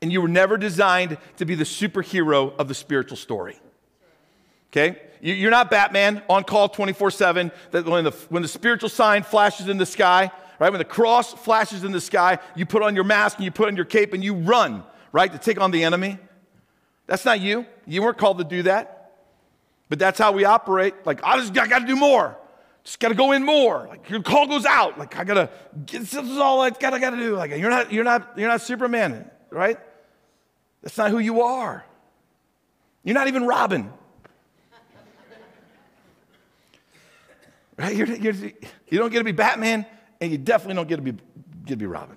And 0.00 0.12
you 0.12 0.22
were 0.22 0.28
never 0.28 0.56
designed 0.56 1.18
to 1.36 1.44
be 1.44 1.56
the 1.56 1.64
superhero 1.64 2.54
of 2.58 2.68
the 2.68 2.74
spiritual 2.74 3.16
story. 3.16 3.58
Okay? 4.72 5.00
You're 5.20 5.50
not 5.50 5.70
Batman 5.70 6.22
on 6.28 6.44
call 6.44 6.68
24 6.68 7.10
7, 7.10 7.52
that 7.72 7.86
when 7.86 8.04
the, 8.04 8.12
when 8.28 8.42
the 8.42 8.48
spiritual 8.48 8.88
sign 8.88 9.24
flashes 9.24 9.68
in 9.68 9.78
the 9.78 9.86
sky, 9.86 10.30
right? 10.62 10.70
When 10.70 10.78
the 10.78 10.84
cross 10.84 11.34
flashes 11.34 11.82
in 11.82 11.90
the 11.90 12.00
sky, 12.00 12.38
you 12.54 12.66
put 12.66 12.82
on 12.82 12.94
your 12.94 13.02
mask 13.02 13.38
and 13.38 13.44
you 13.44 13.50
put 13.50 13.66
on 13.66 13.74
your 13.74 13.84
cape 13.84 14.12
and 14.12 14.22
you 14.22 14.32
run, 14.32 14.84
right, 15.10 15.30
to 15.32 15.36
take 15.36 15.60
on 15.60 15.72
the 15.72 15.82
enemy. 15.82 16.18
That's 17.08 17.24
not 17.24 17.40
you. 17.40 17.66
You 17.84 18.00
weren't 18.00 18.16
called 18.16 18.38
to 18.38 18.44
do 18.44 18.62
that. 18.62 19.10
But 19.88 19.98
that's 19.98 20.20
how 20.20 20.30
we 20.30 20.44
operate. 20.44 21.04
Like, 21.04 21.20
I 21.24 21.36
just 21.36 21.58
I 21.58 21.66
got 21.66 21.80
to 21.80 21.86
do 21.86 21.96
more. 21.96 22.38
Just 22.84 23.00
got 23.00 23.08
to 23.08 23.16
go 23.16 23.32
in 23.32 23.44
more. 23.44 23.88
Like 23.88 24.08
your 24.08 24.22
call 24.22 24.46
goes 24.46 24.64
out. 24.64 25.00
Like 25.00 25.18
I 25.18 25.24
gotta. 25.24 25.50
Get 25.84 26.02
this 26.02 26.14
is 26.14 26.38
all 26.38 26.60
I 26.60 26.70
gotta 26.70 27.00
gotta 27.00 27.16
do. 27.16 27.34
Like 27.34 27.50
you're 27.50 27.68
not 27.68 27.92
you're 27.92 28.04
not 28.04 28.38
you're 28.38 28.48
not 28.48 28.60
Superman, 28.60 29.28
right? 29.50 29.78
That's 30.80 30.96
not 30.96 31.10
who 31.10 31.18
you 31.18 31.42
are. 31.42 31.84
You're 33.02 33.14
not 33.14 33.26
even 33.26 33.48
Robin. 33.48 33.92
right? 37.76 37.94
You're, 37.94 38.08
you're, 38.08 38.34
you 38.34 38.98
don't 38.98 39.10
get 39.10 39.18
to 39.18 39.24
be 39.24 39.32
Batman 39.32 39.86
and 40.22 40.30
you 40.30 40.38
definitely 40.38 40.76
don't 40.76 40.88
get 40.88 40.96
to 40.96 41.02
be, 41.02 41.12
get 41.64 41.74
to 41.74 41.76
be 41.76 41.86
Robin. 41.86 42.16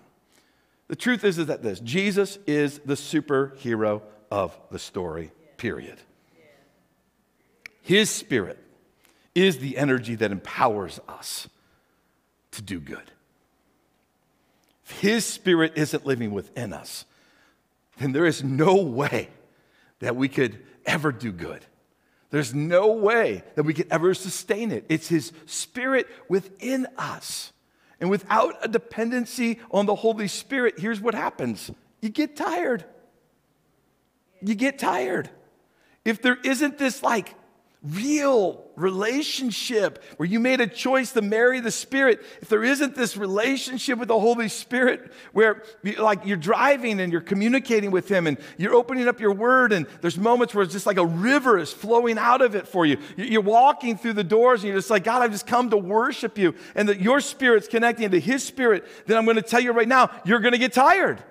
The 0.89 0.95
truth 0.95 1.23
is, 1.23 1.39
is 1.39 1.47
that 1.47 1.63
this 1.63 1.79
Jesus 1.79 2.37
is 2.45 2.79
the 2.85 2.93
superhero 2.93 4.03
of 4.29 4.57
the 4.69 4.77
story, 4.77 5.31
period. 5.57 5.97
His 7.81 8.11
Spirit 8.11 8.59
is 9.33 9.57
the 9.57 9.77
energy 9.77 10.13
that 10.15 10.31
empowers 10.31 10.99
us 11.09 11.49
to 12.51 12.61
do 12.61 12.79
good. 12.79 13.11
If 14.85 14.99
His 14.99 15.25
Spirit 15.25 15.73
isn't 15.75 16.05
living 16.05 16.31
within 16.31 16.73
us, 16.73 17.05
then 17.97 18.11
there 18.11 18.27
is 18.27 18.43
no 18.43 18.75
way 18.75 19.29
that 19.99 20.15
we 20.15 20.29
could 20.29 20.59
ever 20.85 21.11
do 21.11 21.31
good. 21.31 21.65
There's 22.29 22.53
no 22.53 22.93
way 22.93 23.43
that 23.55 23.63
we 23.63 23.73
could 23.73 23.87
ever 23.89 24.13
sustain 24.13 24.71
it. 24.71 24.85
It's 24.89 25.07
His 25.07 25.31
Spirit 25.47 26.07
within 26.29 26.85
us. 26.99 27.51
And 27.99 28.09
without 28.09 28.55
a 28.61 28.67
dependency 28.67 29.59
on 29.71 29.85
the 29.85 29.95
Holy 29.95 30.27
Spirit, 30.27 30.79
here's 30.79 30.99
what 30.99 31.13
happens 31.13 31.71
you 32.01 32.09
get 32.09 32.35
tired. 32.35 32.85
You 34.41 34.55
get 34.55 34.77
tired. 34.77 35.29
If 36.03 36.21
there 36.21 36.37
isn't 36.43 36.77
this 36.77 37.01
like 37.01 37.33
real 37.81 38.64
relationship 38.75 40.03
where 40.17 40.27
you 40.27 40.39
made 40.39 40.61
a 40.61 40.67
choice 40.67 41.11
to 41.13 41.21
marry 41.21 41.59
the 41.59 41.71
Spirit, 41.71 42.21
if 42.41 42.49
there 42.49 42.63
isn't 42.63 42.95
this 42.95 43.17
relationship 43.17 43.99
with 43.99 44.07
the 44.07 44.19
Holy 44.19 44.49
Spirit 44.49 45.11
where 45.33 45.63
like 45.97 46.25
you're 46.25 46.37
driving 46.37 46.99
and 46.99 47.11
you're 47.11 47.21
communicating 47.21 47.91
with 47.91 48.09
Him 48.09 48.27
and 48.27 48.37
you're 48.57 48.73
opening 48.73 49.07
up 49.07 49.19
your 49.19 49.33
word 49.33 49.73
and 49.73 49.87
there's 50.01 50.17
moments 50.17 50.53
where 50.53 50.63
it's 50.63 50.73
just 50.73 50.85
like 50.85 50.97
a 50.97 51.05
river 51.05 51.57
is 51.57 51.71
flowing 51.71 52.17
out 52.17 52.41
of 52.41 52.55
it 52.55 52.67
for 52.67 52.85
you. 52.85 52.97
You're 53.17 53.41
walking 53.41 53.97
through 53.97 54.13
the 54.13 54.23
doors 54.23 54.61
and 54.61 54.69
you're 54.69 54.77
just 54.77 54.89
like, 54.89 55.03
God, 55.03 55.21
I've 55.21 55.31
just 55.31 55.47
come 55.47 55.69
to 55.69 55.77
worship 55.77 56.37
you 56.37 56.55
and 56.75 56.89
that 56.89 56.99
your 56.99 57.21
Spirit's 57.21 57.67
connecting 57.67 58.11
to 58.11 58.19
His 58.19 58.43
Spirit, 58.43 58.85
then 59.07 59.17
I'm 59.17 59.25
going 59.25 59.35
to 59.37 59.41
tell 59.41 59.61
you 59.61 59.71
right 59.71 59.87
now, 59.87 60.09
you're 60.25 60.39
going 60.39 60.53
to 60.53 60.57
get 60.59 60.73
tired. 60.73 61.23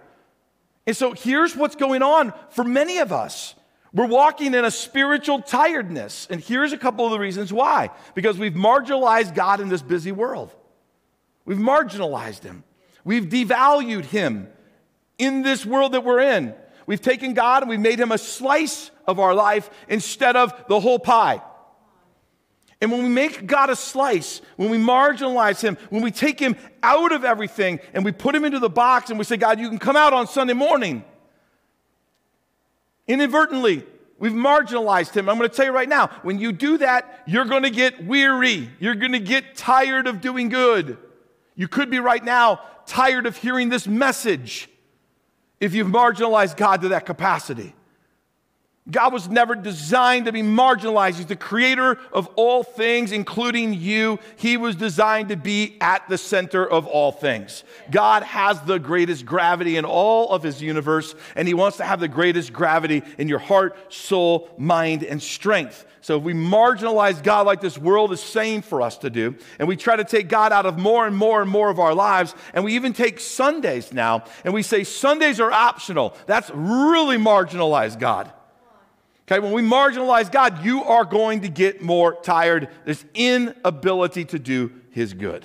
And 0.87 0.97
so 0.97 1.13
here's 1.13 1.57
what's 1.57 1.77
going 1.77 2.03
on 2.03 2.33
for 2.51 2.65
many 2.65 2.99
of 2.99 3.13
us. 3.13 3.55
We're 3.95 4.07
walking 4.07 4.55
in 4.55 4.65
a 4.65 4.73
spiritual 4.73 5.41
tiredness. 5.41 6.27
And 6.29 6.41
here's 6.41 6.73
a 6.73 6.79
couple 6.79 7.07
of 7.07 7.13
the 7.13 7.19
reasons 7.19 7.53
why 7.53 7.91
because 8.15 8.37
we've 8.37 8.55
marginalized 8.55 9.35
God 9.35 9.61
in 9.61 9.69
this 9.69 9.83
busy 9.83 10.11
world. 10.11 10.53
We've 11.45 11.59
marginalized 11.59 12.43
Him, 12.43 12.65
we've 13.05 13.27
devalued 13.27 14.05
Him 14.07 14.49
in 15.17 15.43
this 15.43 15.65
world 15.65 15.93
that 15.93 16.05
we're 16.05 16.21
in. 16.21 16.55
We've 16.87 17.01
taken 17.01 17.33
God 17.33 17.63
and 17.63 17.71
we've 17.71 17.81
made 17.81 17.99
Him 17.99 18.13
a 18.13 18.19
slice 18.19 18.91
of 19.07 19.19
our 19.19 19.35
life 19.35 19.71
instead 19.89 20.37
of 20.37 20.53
the 20.69 20.81
whole 20.81 20.99
pie. 20.99 21.41
And 22.83 22.93
when 22.93 23.03
we 23.03 23.09
make 23.09 23.47
God 23.47 23.71
a 23.71 23.77
slice, 23.77 24.43
when 24.57 24.69
we 24.69 24.77
marginalize 24.77 25.63
Him, 25.63 25.79
when 25.89 26.03
we 26.03 26.11
take 26.11 26.39
Him 26.39 26.57
out 26.83 27.13
of 27.13 27.25
everything 27.25 27.81
and 27.95 28.05
we 28.05 28.13
put 28.13 28.35
Him 28.35 28.45
into 28.45 28.59
the 28.59 28.69
box 28.69 29.09
and 29.09 29.19
we 29.19 29.25
say, 29.25 29.39
God, 29.39 29.61
you 29.61 29.69
can 29.71 29.79
come 29.79 29.97
out 29.97 30.13
on 30.13 30.27
Sunday 30.27 30.53
morning 30.53 31.05
Inadvertently, 33.07 33.85
we've 34.19 34.33
marginalized 34.33 35.15
him. 35.15 35.29
I'm 35.29 35.39
going 35.39 35.49
to 35.49 35.55
tell 35.55 35.67
you 35.67 35.73
right 35.73 35.89
now 35.89 36.09
when 36.23 36.39
you 36.39 36.53
do 36.53 36.79
that, 36.79 37.23
you're 37.27 37.45
going 37.45 37.65
to 37.65 37.71
get 37.71 38.05
weary. 38.05 38.71
You're 38.79 38.95
going 38.95 39.13
to 39.13 39.21
get 39.21 39.57
tired 39.57 40.07
of 40.07 40.21
doing 40.21 40.49
good. 40.49 40.99
You 41.55 41.69
could 41.69 41.91
be 41.91 42.01
right 42.01 42.25
now 42.25 42.61
tired 42.87 43.27
of 43.27 43.37
hearing 43.37 43.69
this 43.69 43.87
message 43.87 44.69
if 45.61 45.75
you've 45.75 45.89
marginalized 45.89 46.57
God 46.57 46.83
to 46.83 46.89
that 46.89 47.07
capacity. 47.07 47.75
God 48.91 49.15
was 49.15 49.31
never 49.31 49.55
designed 49.55 50.27
to 50.27 50.33
be 50.33 50.43
marginalized. 50.43 51.15
He's 51.15 51.25
the 51.25 51.37
creator 51.37 51.99
of 52.13 52.27
all 52.37 52.63
things, 52.63 53.13
including 53.13 53.73
you. 53.73 54.19
He 54.37 54.59
was 54.59 54.77
designed 54.77 55.31
to 55.31 55.37
be 55.37 55.79
at 55.81 56.07
the 56.11 56.19
center 56.19 56.69
of 56.69 56.87
all 56.87 57.11
things. 57.11 57.65
God 57.91 58.23
has 58.25 58.61
the 58.61 58.79
greatest 58.79 59.25
gravity 59.25 59.79
in 59.79 59.87
all 59.87 60.29
of 60.29 60.43
his 60.43 60.61
universe, 60.61 61.15
and 61.35 61.49
he 61.49 61.55
wants 61.55 61.79
to 61.79 61.85
have 61.85 61.99
the 61.99 62.09
greatest 62.09 62.53
gravity 62.53 63.03
in 63.17 63.27
your 63.27 63.39
heart, 63.39 63.91
soul, 63.91 64.51
mind, 64.59 65.03
and 65.03 65.23
strength. 65.23 65.87
So 66.03 66.19
if 66.19 66.23
we 66.23 66.35
marginalize 66.35 67.23
God 67.23 67.47
like 67.47 67.63
this 67.63 67.79
world 67.79 68.13
is 68.13 68.21
saying 68.21 68.61
for 68.63 68.83
us 68.83 68.99
to 68.99 69.09
do, 69.09 69.37
and 69.59 69.67
we 69.67 69.77
try 69.77 69.97
to 69.97 70.05
take 70.05 70.29
God 70.29 70.53
out 70.53 70.67
of 70.67 70.77
more 70.77 71.07
and 71.07 71.17
more 71.17 71.41
and 71.41 71.51
more 71.51 71.71
of 71.71 71.81
our 71.81 71.95
lives, 71.95 72.35
and 72.53 72.63
we 72.63 72.75
even 72.75 72.93
take 72.93 73.19
Sundays 73.19 73.95
now, 73.95 74.25
and 74.45 74.53
we 74.53 74.63
say 74.63 74.85
Sundays 74.85 75.41
are 75.41 75.51
optional, 75.51 76.15
that's 76.27 76.51
really 76.51 77.17
marginalized 77.17 77.99
God. 77.99 78.31
Okay, 79.27 79.41
when 79.41 79.53
we 79.53 79.63
marginalize 79.63 80.31
God, 80.31 80.65
you 80.65 80.85
are 80.85 81.05
going 81.05 81.41
to 81.43 81.49
get 81.49 81.81
more 81.81 82.15
tired. 82.23 82.69
There's 82.85 83.05
inability 83.15 84.27
to 84.27 84.39
do 84.39 84.73
His 84.91 85.15
good. 85.15 85.45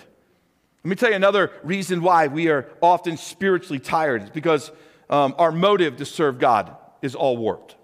Let 0.84 0.90
me 0.90 0.96
tell 0.96 1.10
you 1.10 1.16
another 1.16 1.52
reason 1.64 2.02
why 2.02 2.28
we 2.28 2.50
are 2.50 2.70
often 2.82 3.16
spiritually 3.16 3.80
tired. 3.80 4.24
It's 4.24 4.32
because 4.32 4.72
um, 5.10 5.34
our 5.38 5.52
motive 5.52 5.98
to 5.98 6.06
serve 6.06 6.40
God 6.40 6.76
is 7.02 7.16
all 7.16 7.38
warped. 7.38 7.76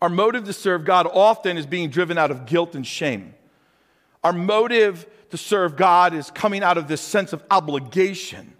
Our 0.00 0.08
motive 0.08 0.44
to 0.44 0.52
serve 0.52 0.84
God 0.84 1.06
often 1.12 1.56
is 1.56 1.66
being 1.66 1.90
driven 1.90 2.18
out 2.18 2.30
of 2.30 2.46
guilt 2.46 2.74
and 2.74 2.86
shame. 2.86 3.34
Our 4.24 4.32
motive 4.32 5.06
to 5.30 5.36
serve 5.36 5.76
God 5.76 6.14
is 6.14 6.30
coming 6.30 6.62
out 6.62 6.78
of 6.78 6.88
this 6.88 7.00
sense 7.00 7.32
of 7.32 7.42
obligation 7.50 8.54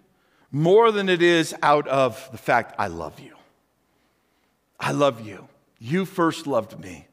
more 0.51 0.91
than 0.91 1.09
it 1.09 1.21
is 1.21 1.55
out 1.63 1.87
of 1.87 2.29
the 2.31 2.37
fact, 2.37 2.75
I 2.77 2.87
love 2.87 3.19
you. 3.19 3.35
I 4.79 4.91
love 4.91 5.25
you. 5.25 5.47
You 5.85 6.05
first 6.05 6.47
loved 6.47 6.79
me. 6.79 7.07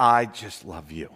I 0.00 0.24
just 0.24 0.64
love 0.64 0.90
you. 0.90 1.10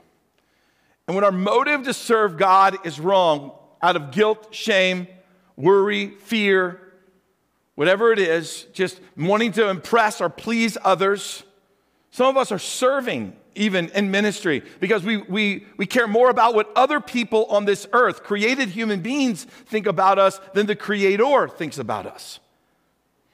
And 1.08 1.14
when 1.14 1.24
our 1.24 1.32
motive 1.32 1.84
to 1.84 1.94
serve 1.94 2.36
God 2.36 2.76
is 2.84 3.00
wrong, 3.00 3.52
out 3.80 3.96
of 3.96 4.10
guilt, 4.10 4.54
shame, 4.54 5.08
worry, 5.56 6.08
fear, 6.08 6.78
whatever 7.76 8.12
it 8.12 8.18
is, 8.18 8.66
just 8.74 9.00
wanting 9.16 9.52
to 9.52 9.70
impress 9.70 10.20
or 10.20 10.28
please 10.28 10.76
others, 10.84 11.44
some 12.10 12.26
of 12.26 12.36
us 12.36 12.52
are 12.52 12.58
serving 12.58 13.34
even 13.54 13.88
in 13.94 14.10
ministry 14.10 14.62
because 14.80 15.02
we, 15.02 15.16
we, 15.16 15.64
we 15.78 15.86
care 15.86 16.06
more 16.06 16.28
about 16.28 16.54
what 16.54 16.70
other 16.76 17.00
people 17.00 17.46
on 17.46 17.64
this 17.64 17.86
earth, 17.94 18.22
created 18.22 18.68
human 18.68 19.00
beings, 19.00 19.44
think 19.44 19.86
about 19.86 20.18
us 20.18 20.38
than 20.52 20.66
the 20.66 20.76
Creator 20.76 21.48
thinks 21.48 21.78
about 21.78 22.04
us. 22.04 22.38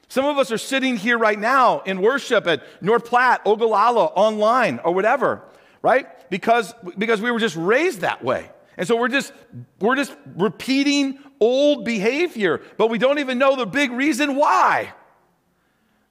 Some 0.09 0.25
of 0.27 0.38
us 0.38 0.53
are 0.53 0.59
sitting 0.59 0.97
here 0.97 1.19
right 1.19 1.38
now 1.38 1.81
in 1.81 2.01
worship 2.01 2.47
at 2.47 2.62
North 2.83 3.05
Platte, 3.05 3.42
Ogallala, 3.45 4.07
online, 4.07 4.79
or 4.85 4.92
whatever, 4.92 5.42
right? 5.83 6.07
Because, 6.31 6.73
because 6.97 7.21
we 7.21 7.31
were 7.31 7.40
just 7.40 7.57
raised 7.57 8.01
that 8.01 8.23
way. 8.23 8.51
And 8.77 8.87
so 8.87 8.97
we're 8.97 9.09
just, 9.09 9.33
we're 9.81 9.97
just 9.97 10.14
repeating 10.37 11.19
old 11.40 11.85
behavior, 11.85 12.61
but 12.77 12.88
we 12.88 12.99
don't 12.99 13.19
even 13.19 13.38
know 13.38 13.57
the 13.57 13.66
big 13.66 13.90
reason 13.90 14.37
why. 14.37 14.92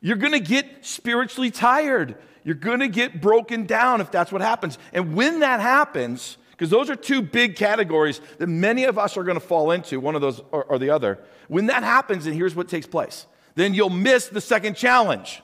You're 0.02 0.18
gonna 0.18 0.40
get 0.40 0.86
spiritually 0.86 1.52
tired. 1.52 2.16
You're 2.44 2.56
gonna 2.56 2.88
get 2.88 3.22
broken 3.22 3.66
down 3.66 4.02
if 4.02 4.12
that's 4.12 4.32
what 4.32 4.42
happens. 4.42 4.78
And 4.94 5.16
when 5.16 5.40
that 5.40 5.62
happens, 5.62 6.38
because 6.52 6.70
those 6.70 6.90
are 6.90 6.96
two 6.96 7.22
big 7.22 7.56
categories 7.56 8.22
that 8.38 8.48
many 8.48 8.84
of 8.84 8.98
us 8.98 9.18
are 9.18 9.24
gonna 9.24 9.40
fall 9.40 9.72
into, 9.72 10.00
one 10.00 10.16
of 10.16 10.22
those 10.22 10.42
or, 10.52 10.64
or 10.66 10.80
the 10.80 10.90
other. 10.90 11.20
When 11.48 11.68
that 11.68 11.84
happens, 11.84 12.26
and 12.26 12.36
here's 12.36 12.56
what 12.56 12.68
takes 12.68 12.88
place 12.88 13.26
then 13.56 13.74
you'll 13.74 13.90
miss 13.90 14.28
the 14.28 14.42
second 14.42 14.76
challenge. 14.76 15.42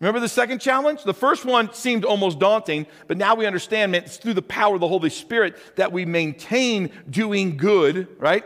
Remember 0.00 0.20
the 0.20 0.28
second 0.28 0.60
challenge? 0.60 1.04
The 1.04 1.14
first 1.14 1.44
one 1.44 1.74
seemed 1.74 2.06
almost 2.06 2.38
daunting, 2.38 2.86
but 3.06 3.18
now 3.18 3.34
we 3.34 3.46
understand 3.46 3.94
it's 3.94 4.16
through 4.16 4.32
the 4.34 4.42
power 4.42 4.74
of 4.74 4.80
the 4.80 4.88
Holy 4.88 5.10
Spirit 5.10 5.76
that 5.76 5.92
we 5.92 6.06
maintain 6.06 6.90
doing 7.08 7.58
good, 7.58 8.08
right? 8.18 8.44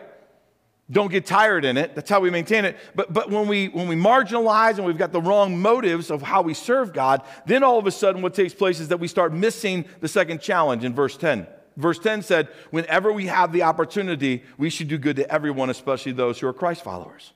Don't 0.90 1.10
get 1.10 1.24
tired 1.24 1.64
in 1.64 1.76
it. 1.76 1.94
That's 1.94 2.10
how 2.10 2.20
we 2.20 2.28
maintain 2.28 2.64
it. 2.64 2.76
But, 2.94 3.12
but 3.12 3.30
when, 3.30 3.46
we, 3.46 3.68
when 3.68 3.88
we 3.88 3.94
marginalize 3.94 4.76
and 4.76 4.84
we've 4.84 4.98
got 4.98 5.12
the 5.12 5.20
wrong 5.20 5.56
motives 5.56 6.10
of 6.10 6.20
how 6.20 6.42
we 6.42 6.54
serve 6.54 6.92
God, 6.92 7.22
then 7.46 7.62
all 7.62 7.78
of 7.78 7.87
a 7.87 7.90
sudden 7.92 8.20
what 8.20 8.34
takes 8.34 8.52
place 8.52 8.80
is 8.80 8.88
that 8.88 8.98
we 8.98 9.08
start 9.08 9.32
missing 9.32 9.87
the 10.00 10.08
second 10.08 10.42
challenge 10.42 10.84
in 10.84 10.92
verse 10.92 11.16
10. 11.16 11.46
Verse 11.76 11.98
10 11.98 12.22
said, 12.22 12.48
Whenever 12.70 13.12
we 13.12 13.26
have 13.26 13.52
the 13.52 13.62
opportunity, 13.62 14.42
we 14.58 14.70
should 14.70 14.88
do 14.88 14.98
good 14.98 15.16
to 15.16 15.30
everyone, 15.32 15.70
especially 15.70 16.12
those 16.12 16.38
who 16.38 16.48
are 16.48 16.52
Christ 16.52 16.82
followers. 16.82 17.32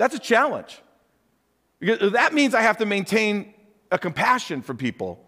That's 0.00 0.14
a 0.14 0.18
challenge. 0.18 0.80
Because 1.78 2.12
that 2.12 2.32
means 2.32 2.54
I 2.54 2.62
have 2.62 2.78
to 2.78 2.86
maintain 2.86 3.52
a 3.90 3.98
compassion 3.98 4.62
for 4.62 4.72
people. 4.72 5.22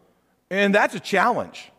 And 0.51 0.75
that's 0.75 0.95
a 0.95 1.01
challenge. 1.01 1.71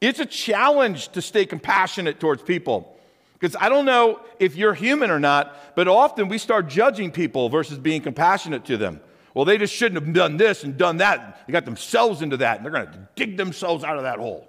It's 0.00 0.18
a 0.18 0.24
challenge 0.24 1.10
to 1.10 1.20
stay 1.20 1.44
compassionate 1.44 2.18
towards 2.18 2.42
people. 2.42 2.96
Because 3.34 3.54
I 3.60 3.68
don't 3.68 3.84
know 3.84 4.20
if 4.38 4.56
you're 4.56 4.72
human 4.72 5.10
or 5.10 5.20
not, 5.20 5.76
but 5.76 5.88
often 5.88 6.28
we 6.28 6.38
start 6.38 6.68
judging 6.68 7.10
people 7.10 7.50
versus 7.50 7.76
being 7.76 8.00
compassionate 8.00 8.64
to 8.64 8.78
them. 8.78 9.02
Well, 9.34 9.44
they 9.44 9.58
just 9.58 9.74
shouldn't 9.74 10.02
have 10.02 10.14
done 10.14 10.38
this 10.38 10.64
and 10.64 10.78
done 10.78 10.96
that. 10.96 11.42
They 11.46 11.52
got 11.52 11.66
themselves 11.66 12.22
into 12.22 12.38
that, 12.38 12.56
and 12.56 12.64
they're 12.64 12.72
going 12.72 12.86
to 12.86 13.08
dig 13.14 13.36
themselves 13.36 13.84
out 13.84 13.98
of 13.98 14.04
that 14.04 14.18
hole. 14.18 14.48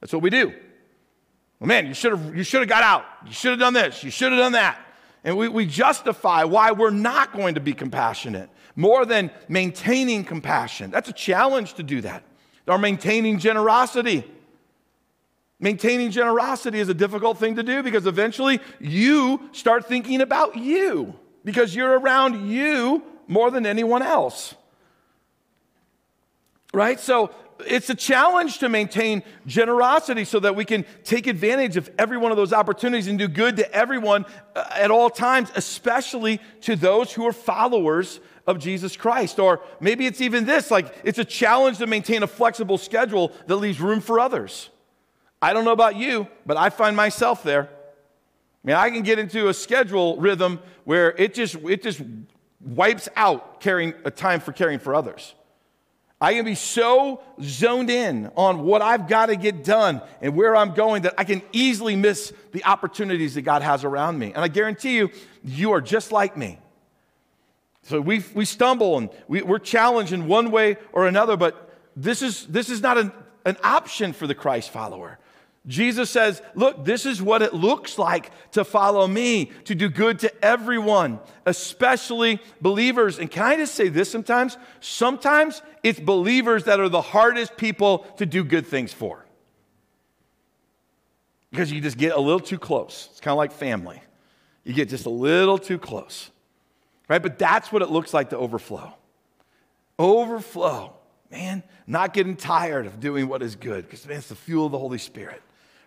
That's 0.00 0.12
what 0.12 0.22
we 0.22 0.30
do. 0.30 0.54
Well, 1.58 1.66
man, 1.66 1.88
you 1.88 1.94
should 1.94 2.12
have 2.12 2.36
you 2.36 2.44
should 2.44 2.60
have 2.60 2.68
got 2.68 2.84
out. 2.84 3.04
You 3.26 3.32
should 3.32 3.50
have 3.50 3.58
done 3.58 3.74
this. 3.74 4.04
You 4.04 4.12
should 4.12 4.30
have 4.30 4.38
done 4.38 4.52
that. 4.52 4.78
And 5.24 5.38
we, 5.38 5.48
we 5.48 5.66
justify 5.66 6.44
why 6.44 6.72
we're 6.72 6.90
not 6.90 7.32
going 7.32 7.54
to 7.54 7.60
be 7.60 7.72
compassionate 7.72 8.50
more 8.76 9.06
than 9.06 9.30
maintaining 9.48 10.24
compassion. 10.24 10.90
That's 10.90 11.08
a 11.08 11.12
challenge 11.12 11.74
to 11.74 11.82
do 11.82 12.02
that. 12.02 12.22
Or 12.68 12.78
maintaining 12.78 13.38
generosity. 13.38 14.24
Maintaining 15.58 16.10
generosity 16.10 16.78
is 16.78 16.88
a 16.88 16.94
difficult 16.94 17.38
thing 17.38 17.56
to 17.56 17.62
do 17.62 17.82
because 17.82 18.06
eventually 18.06 18.60
you 18.80 19.48
start 19.52 19.86
thinking 19.86 20.20
about 20.20 20.56
you 20.56 21.18
because 21.44 21.74
you're 21.74 21.98
around 21.98 22.50
you 22.50 23.02
more 23.26 23.50
than 23.50 23.64
anyone 23.64 24.02
else. 24.02 24.54
Right? 26.72 26.98
So 27.00 27.30
it's 27.66 27.90
a 27.90 27.94
challenge 27.94 28.58
to 28.58 28.68
maintain 28.68 29.22
generosity 29.46 30.24
so 30.24 30.40
that 30.40 30.56
we 30.56 30.64
can 30.64 30.84
take 31.04 31.26
advantage 31.26 31.76
of 31.76 31.90
every 31.98 32.16
one 32.16 32.30
of 32.30 32.36
those 32.36 32.52
opportunities 32.52 33.06
and 33.06 33.18
do 33.18 33.28
good 33.28 33.56
to 33.56 33.72
everyone 33.72 34.26
uh, 34.54 34.64
at 34.72 34.90
all 34.90 35.10
times, 35.10 35.50
especially 35.54 36.40
to 36.62 36.76
those 36.76 37.12
who 37.12 37.26
are 37.26 37.32
followers 37.32 38.20
of 38.46 38.58
Jesus 38.58 38.96
Christ. 38.96 39.38
Or 39.38 39.60
maybe 39.80 40.06
it's 40.06 40.20
even 40.20 40.44
this 40.44 40.70
like 40.70 40.94
it's 41.04 41.18
a 41.18 41.24
challenge 41.24 41.78
to 41.78 41.86
maintain 41.86 42.22
a 42.22 42.26
flexible 42.26 42.78
schedule 42.78 43.32
that 43.46 43.56
leaves 43.56 43.80
room 43.80 44.00
for 44.00 44.20
others. 44.20 44.70
I 45.40 45.52
don't 45.52 45.64
know 45.64 45.72
about 45.72 45.96
you, 45.96 46.28
but 46.46 46.56
I 46.56 46.70
find 46.70 46.96
myself 46.96 47.42
there. 47.42 47.68
I 48.64 48.66
mean, 48.66 48.76
I 48.76 48.88
can 48.90 49.02
get 49.02 49.18
into 49.18 49.48
a 49.48 49.54
schedule 49.54 50.16
rhythm 50.16 50.58
where 50.84 51.10
it 51.18 51.34
just, 51.34 51.56
it 51.56 51.82
just 51.82 52.00
wipes 52.60 53.10
out 53.14 53.60
caring, 53.60 53.92
a 54.04 54.10
time 54.10 54.40
for 54.40 54.52
caring 54.52 54.78
for 54.78 54.94
others. 54.94 55.34
I 56.24 56.32
can 56.32 56.46
be 56.46 56.54
so 56.54 57.20
zoned 57.42 57.90
in 57.90 58.30
on 58.34 58.62
what 58.62 58.80
I've 58.80 59.08
got 59.08 59.26
to 59.26 59.36
get 59.36 59.62
done 59.62 60.00
and 60.22 60.34
where 60.34 60.56
I'm 60.56 60.72
going 60.72 61.02
that 61.02 61.12
I 61.18 61.24
can 61.24 61.42
easily 61.52 61.96
miss 61.96 62.32
the 62.52 62.64
opportunities 62.64 63.34
that 63.34 63.42
God 63.42 63.60
has 63.60 63.84
around 63.84 64.18
me. 64.18 64.28
And 64.28 64.38
I 64.38 64.48
guarantee 64.48 64.96
you, 64.96 65.10
you 65.44 65.72
are 65.72 65.82
just 65.82 66.12
like 66.12 66.34
me. 66.34 66.58
So 67.82 68.00
we, 68.00 68.24
we 68.32 68.46
stumble 68.46 68.96
and 68.96 69.10
we, 69.28 69.42
we're 69.42 69.58
challenged 69.58 70.14
in 70.14 70.26
one 70.26 70.50
way 70.50 70.78
or 70.92 71.06
another, 71.06 71.36
but 71.36 71.78
this 71.94 72.22
is, 72.22 72.46
this 72.46 72.70
is 72.70 72.80
not 72.80 72.96
an, 72.96 73.12
an 73.44 73.58
option 73.62 74.14
for 74.14 74.26
the 74.26 74.34
Christ 74.34 74.70
follower. 74.70 75.18
Jesus 75.66 76.10
says, 76.10 76.42
Look, 76.54 76.84
this 76.84 77.06
is 77.06 77.22
what 77.22 77.40
it 77.40 77.54
looks 77.54 77.98
like 77.98 78.30
to 78.52 78.64
follow 78.64 79.06
me, 79.06 79.46
to 79.64 79.74
do 79.74 79.88
good 79.88 80.18
to 80.20 80.44
everyone, 80.44 81.20
especially 81.46 82.40
believers. 82.60 83.18
And 83.18 83.30
can 83.30 83.44
I 83.44 83.56
just 83.56 83.74
say 83.74 83.88
this 83.88 84.10
sometimes? 84.10 84.58
Sometimes 84.80 85.62
it's 85.82 85.98
believers 85.98 86.64
that 86.64 86.80
are 86.80 86.90
the 86.90 87.00
hardest 87.00 87.56
people 87.56 88.00
to 88.18 88.26
do 88.26 88.44
good 88.44 88.66
things 88.66 88.92
for. 88.92 89.24
Because 91.50 91.72
you 91.72 91.80
just 91.80 91.96
get 91.96 92.12
a 92.12 92.20
little 92.20 92.40
too 92.40 92.58
close. 92.58 93.08
It's 93.12 93.20
kind 93.20 93.32
of 93.32 93.38
like 93.38 93.52
family. 93.52 94.02
You 94.64 94.74
get 94.74 94.90
just 94.90 95.06
a 95.06 95.10
little 95.10 95.56
too 95.56 95.78
close, 95.78 96.30
right? 97.08 97.22
But 97.22 97.38
that's 97.38 97.72
what 97.72 97.80
it 97.80 97.90
looks 97.90 98.12
like 98.12 98.30
to 98.30 98.36
overflow. 98.36 98.92
Overflow, 99.98 100.94
man, 101.30 101.62
not 101.86 102.12
getting 102.12 102.36
tired 102.36 102.86
of 102.86 103.00
doing 103.00 103.28
what 103.28 103.42
is 103.42 103.56
good, 103.56 103.84
because 103.84 104.06
man, 104.06 104.18
it's 104.18 104.28
the 104.28 104.34
fuel 104.34 104.66
of 104.66 104.72
the 104.72 104.78
Holy 104.78 104.98
Spirit 104.98 105.42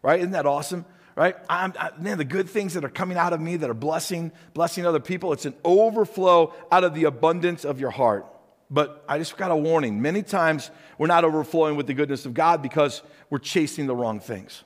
right? 0.08 0.22
Isn't 0.22 0.32
that 0.32 0.46
awesome? 0.46 0.86
Right? 1.18 1.36
I'm, 1.50 1.74
I, 1.78 1.92
man, 2.00 2.18
the 2.18 2.24
good 2.24 2.50
things 2.50 2.76
that 2.76 2.86
are 2.86 2.90
coming 2.90 3.18
out 3.18 3.34
of 3.34 3.42
me 3.42 3.58
that 3.58 3.70
are 3.70 3.74
blessing, 3.74 4.32
blessing 4.54 4.86
other 4.86 5.02
people, 5.02 5.34
it's 5.34 5.46
an 5.46 5.54
overflow 5.66 6.54
out 6.72 6.86
of 6.86 6.94
the 6.94 7.04
abundance 7.04 7.66
of 7.66 7.82
your 7.82 7.90
heart. 7.90 8.26
But 8.70 9.04
I 9.10 9.18
just 9.18 9.36
got 9.36 9.52
a 9.52 9.56
warning. 9.56 10.02
Many 10.02 10.24
times 10.24 10.72
we're 10.98 11.08
not 11.08 11.26
overflowing 11.26 11.76
with 11.76 11.88
the 11.88 11.94
goodness 11.94 12.26
of 12.26 12.34
God 12.34 12.62
because 12.62 13.02
we're 13.30 13.40
chasing 13.40 13.86
the 13.86 13.96
wrong 13.96 14.22
things. 14.22 14.64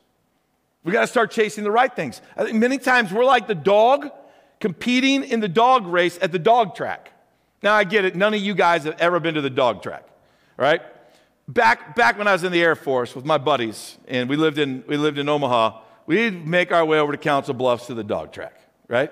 We 0.84 0.92
got 0.92 1.02
to 1.02 1.08
start 1.08 1.32
chasing 1.32 1.64
the 1.64 1.72
right 1.72 1.94
things. 1.96 2.22
I 2.38 2.44
think 2.44 2.58
many 2.58 2.78
times 2.78 3.12
we're 3.12 3.26
like 3.26 3.48
the 3.48 3.56
dog 3.56 4.12
competing 4.60 5.24
in 5.24 5.40
the 5.40 5.48
dog 5.48 5.88
race 5.88 6.20
at 6.22 6.32
the 6.32 6.40
dog 6.40 6.76
track. 6.76 7.12
Now 7.64 7.74
I 7.74 7.84
get 7.84 8.06
it. 8.06 8.16
None 8.16 8.36
of 8.36 8.42
you 8.42 8.54
guys 8.54 8.84
have 8.84 9.00
ever 9.00 9.20
been 9.20 9.34
to 9.36 9.42
the 9.42 9.50
dog 9.50 9.82
track, 9.82 10.08
right? 10.56 10.82
Back, 11.54 11.96
back 11.96 12.18
when 12.18 12.28
I 12.28 12.34
was 12.34 12.44
in 12.44 12.52
the 12.52 12.62
Air 12.62 12.76
Force 12.76 13.16
with 13.16 13.26
my 13.26 13.38
buddies, 13.38 13.98
and 14.08 14.30
we 14.30 14.36
lived 14.36 14.58
in, 14.58 14.84
we 14.88 14.98
lived 14.98 15.18
in 15.18 15.28
Omaha, 15.28 15.82
we'd 16.06 16.48
make 16.48 16.72
our 16.72 16.86
way 16.86 17.00
over 17.00 17.12
to 17.12 17.18
Council 17.18 17.54
Bluffs 17.54 17.88
to 17.88 17.94
the 17.94 18.04
dog 18.04 18.32
track, 18.32 18.60
right? 18.88 19.12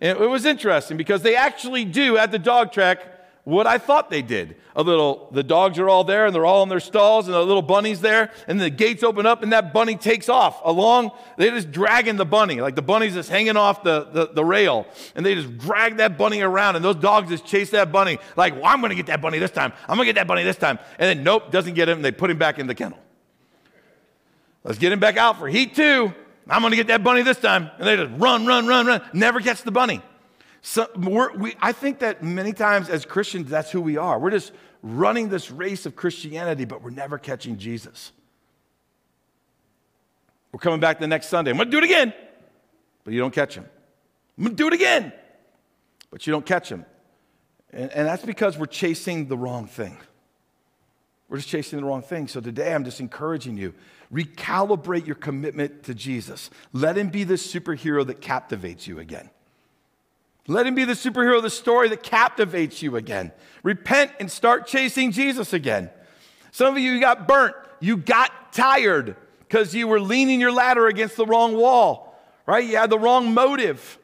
And 0.00 0.18
it 0.18 0.28
was 0.28 0.44
interesting 0.44 0.96
because 0.96 1.22
they 1.22 1.36
actually 1.36 1.84
do 1.84 2.16
at 2.16 2.30
the 2.30 2.38
dog 2.38 2.72
track 2.72 3.00
what 3.48 3.66
I 3.66 3.78
thought 3.78 4.10
they 4.10 4.20
did. 4.20 4.56
A 4.76 4.82
little, 4.82 5.30
the 5.32 5.42
dogs 5.42 5.78
are 5.78 5.88
all 5.88 6.04
there 6.04 6.26
and 6.26 6.34
they're 6.34 6.44
all 6.44 6.62
in 6.62 6.68
their 6.68 6.80
stalls 6.80 7.28
and 7.28 7.34
the 7.34 7.42
little 7.42 7.62
bunny's 7.62 8.02
there 8.02 8.30
and 8.46 8.60
the 8.60 8.68
gates 8.68 9.02
open 9.02 9.24
up 9.24 9.42
and 9.42 9.54
that 9.54 9.72
bunny 9.72 9.96
takes 9.96 10.28
off 10.28 10.60
along. 10.64 11.12
They're 11.38 11.52
just 11.52 11.72
dragging 11.72 12.16
the 12.16 12.26
bunny. 12.26 12.60
Like 12.60 12.74
the 12.74 12.82
bunny's 12.82 13.14
just 13.14 13.30
hanging 13.30 13.56
off 13.56 13.82
the, 13.82 14.04
the, 14.12 14.26
the 14.34 14.44
rail 14.44 14.86
and 15.14 15.24
they 15.24 15.34
just 15.34 15.56
drag 15.56 15.96
that 15.96 16.18
bunny 16.18 16.42
around 16.42 16.76
and 16.76 16.84
those 16.84 16.96
dogs 16.96 17.30
just 17.30 17.46
chase 17.46 17.70
that 17.70 17.90
bunny 17.90 18.18
like, 18.36 18.54
well, 18.54 18.66
I'm 18.66 18.80
going 18.80 18.90
to 18.90 18.96
get 18.96 19.06
that 19.06 19.22
bunny 19.22 19.38
this 19.38 19.50
time. 19.50 19.72
I'm 19.88 19.96
going 19.96 20.06
to 20.06 20.12
get 20.12 20.20
that 20.20 20.28
bunny 20.28 20.44
this 20.44 20.58
time. 20.58 20.78
And 20.98 21.08
then 21.08 21.24
nope, 21.24 21.50
doesn't 21.50 21.72
get 21.72 21.88
him. 21.88 21.96
And 21.98 22.04
they 22.04 22.12
put 22.12 22.30
him 22.30 22.36
back 22.36 22.58
in 22.58 22.66
the 22.66 22.74
kennel. 22.74 22.98
Let's 24.62 24.78
get 24.78 24.92
him 24.92 25.00
back 25.00 25.16
out 25.16 25.38
for 25.38 25.48
heat 25.48 25.74
two. 25.74 26.12
I'm 26.50 26.60
going 26.60 26.72
to 26.72 26.76
get 26.76 26.88
that 26.88 27.02
bunny 27.02 27.22
this 27.22 27.38
time. 27.38 27.70
And 27.78 27.86
they 27.86 27.96
just 27.96 28.12
run, 28.20 28.44
run, 28.44 28.66
run, 28.66 28.86
run. 28.86 29.00
Never 29.14 29.40
catch 29.40 29.62
the 29.62 29.72
bunny. 29.72 30.02
So 30.70 30.86
we, 30.98 31.54
I 31.62 31.72
think 31.72 32.00
that 32.00 32.22
many 32.22 32.52
times 32.52 32.90
as 32.90 33.06
Christians, 33.06 33.48
that's 33.48 33.70
who 33.70 33.80
we 33.80 33.96
are. 33.96 34.18
We're 34.18 34.32
just 34.32 34.52
running 34.82 35.30
this 35.30 35.50
race 35.50 35.86
of 35.86 35.96
Christianity, 35.96 36.66
but 36.66 36.82
we're 36.82 36.90
never 36.90 37.16
catching 37.16 37.56
Jesus. 37.56 38.12
We're 40.52 40.60
coming 40.60 40.78
back 40.78 41.00
the 41.00 41.06
next 41.06 41.28
Sunday. 41.28 41.52
I'm 41.52 41.56
going 41.56 41.68
to 41.68 41.70
do 41.70 41.78
it 41.78 41.84
again, 41.84 42.12
but 43.02 43.14
you 43.14 43.18
don't 43.18 43.32
catch 43.32 43.54
him. 43.54 43.64
I'm 44.36 44.44
going 44.44 44.56
to 44.56 44.62
do 44.62 44.66
it 44.66 44.74
again, 44.74 45.10
but 46.10 46.26
you 46.26 46.32
don't 46.32 46.44
catch 46.44 46.70
him. 46.70 46.84
And, 47.72 47.90
and 47.90 48.06
that's 48.06 48.26
because 48.26 48.58
we're 48.58 48.66
chasing 48.66 49.26
the 49.28 49.38
wrong 49.38 49.68
thing. 49.68 49.96
We're 51.30 51.38
just 51.38 51.48
chasing 51.48 51.80
the 51.80 51.86
wrong 51.86 52.02
thing. 52.02 52.28
So 52.28 52.42
today 52.42 52.74
I'm 52.74 52.84
just 52.84 53.00
encouraging 53.00 53.56
you 53.56 53.72
recalibrate 54.12 55.06
your 55.06 55.16
commitment 55.16 55.84
to 55.84 55.94
Jesus. 55.94 56.50
Let 56.74 56.98
him 56.98 57.08
be 57.08 57.24
the 57.24 57.34
superhero 57.34 58.06
that 58.06 58.20
captivates 58.20 58.86
you 58.86 58.98
again. 58.98 59.30
Let 60.50 60.66
him 60.66 60.74
be 60.74 60.84
the 60.84 60.94
superhero 60.94 61.36
of 61.36 61.42
the 61.42 61.50
story 61.50 61.90
that 61.90 62.02
captivates 62.02 62.82
you 62.82 62.96
again. 62.96 63.32
Repent 63.62 64.12
and 64.18 64.30
start 64.30 64.66
chasing 64.66 65.12
Jesus 65.12 65.52
again. 65.52 65.90
Some 66.52 66.74
of 66.74 66.82
you 66.82 66.98
got 67.00 67.28
burnt. 67.28 67.54
You 67.80 67.98
got 67.98 68.52
tired 68.52 69.14
because 69.40 69.74
you 69.74 69.86
were 69.86 70.00
leaning 70.00 70.40
your 70.40 70.50
ladder 70.50 70.86
against 70.86 71.16
the 71.16 71.26
wrong 71.26 71.54
wall, 71.54 72.18
right? 72.46 72.66
You 72.66 72.78
had 72.78 72.88
the 72.88 72.98
wrong 72.98 73.34
motive. 73.34 73.98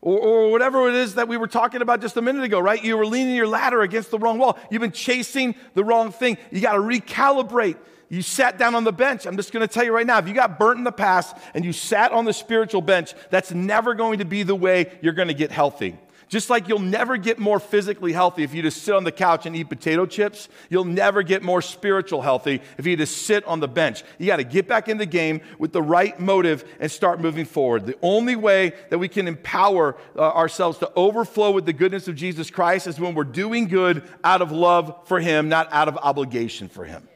Or, 0.00 0.18
or, 0.18 0.50
whatever 0.50 0.86
it 0.90 0.96
is 0.96 1.14
that 1.14 1.28
we 1.28 1.38
were 1.38 1.46
talking 1.46 1.80
about 1.80 2.02
just 2.02 2.18
a 2.18 2.20
minute 2.20 2.44
ago, 2.44 2.60
right? 2.60 2.84
You 2.84 2.98
were 2.98 3.06
leaning 3.06 3.34
your 3.34 3.46
ladder 3.46 3.80
against 3.80 4.10
the 4.10 4.18
wrong 4.18 4.36
wall. 4.36 4.58
You've 4.70 4.82
been 4.82 4.92
chasing 4.92 5.54
the 5.72 5.82
wrong 5.82 6.12
thing. 6.12 6.36
You 6.50 6.60
got 6.60 6.74
to 6.74 6.80
recalibrate 6.80 7.78
you 8.14 8.22
sat 8.22 8.58
down 8.58 8.76
on 8.76 8.84
the 8.84 8.92
bench. 8.92 9.26
I'm 9.26 9.36
just 9.36 9.52
going 9.52 9.66
to 9.66 9.72
tell 9.72 9.84
you 9.84 9.92
right 9.92 10.06
now 10.06 10.18
if 10.18 10.28
you 10.28 10.34
got 10.34 10.56
burnt 10.56 10.78
in 10.78 10.84
the 10.84 10.92
past 10.92 11.36
and 11.52 11.64
you 11.64 11.72
sat 11.72 12.12
on 12.12 12.24
the 12.24 12.32
spiritual 12.32 12.80
bench, 12.80 13.12
that's 13.30 13.50
never 13.50 13.94
going 13.94 14.20
to 14.20 14.24
be 14.24 14.44
the 14.44 14.54
way 14.54 14.96
you're 15.02 15.12
going 15.12 15.28
to 15.28 15.34
get 15.34 15.50
healthy. 15.50 15.98
Just 16.28 16.48
like 16.48 16.68
you'll 16.68 16.78
never 16.78 17.16
get 17.16 17.38
more 17.38 17.58
physically 17.58 18.12
healthy 18.12 18.44
if 18.44 18.54
you 18.54 18.62
just 18.62 18.82
sit 18.82 18.94
on 18.94 19.04
the 19.04 19.12
couch 19.12 19.46
and 19.46 19.54
eat 19.56 19.68
potato 19.68 20.06
chips, 20.06 20.48
you'll 20.70 20.84
never 20.84 21.22
get 21.22 21.42
more 21.42 21.60
spiritual 21.60 22.22
healthy 22.22 22.62
if 22.78 22.86
you 22.86 22.96
just 22.96 23.26
sit 23.26 23.44
on 23.46 23.60
the 23.60 23.68
bench. 23.68 24.04
You 24.18 24.26
got 24.26 24.36
to 24.36 24.44
get 24.44 24.68
back 24.68 24.88
in 24.88 24.96
the 24.96 25.06
game 25.06 25.40
with 25.58 25.72
the 25.72 25.82
right 25.82 26.18
motive 26.18 26.64
and 26.78 26.90
start 26.90 27.20
moving 27.20 27.44
forward. 27.44 27.84
The 27.84 27.98
only 28.00 28.36
way 28.36 28.74
that 28.90 28.98
we 28.98 29.08
can 29.08 29.26
empower 29.28 29.96
uh, 30.16 30.20
ourselves 30.20 30.78
to 30.78 30.90
overflow 30.94 31.50
with 31.50 31.66
the 31.66 31.72
goodness 31.72 32.06
of 32.08 32.14
Jesus 32.14 32.48
Christ 32.48 32.86
is 32.86 32.98
when 32.98 33.14
we're 33.14 33.24
doing 33.24 33.66
good 33.66 34.02
out 34.22 34.40
of 34.40 34.52
love 34.52 35.00
for 35.04 35.20
Him, 35.20 35.48
not 35.48 35.68
out 35.72 35.88
of 35.88 35.96
obligation 35.98 36.68
for 36.68 36.84
Him 36.84 37.08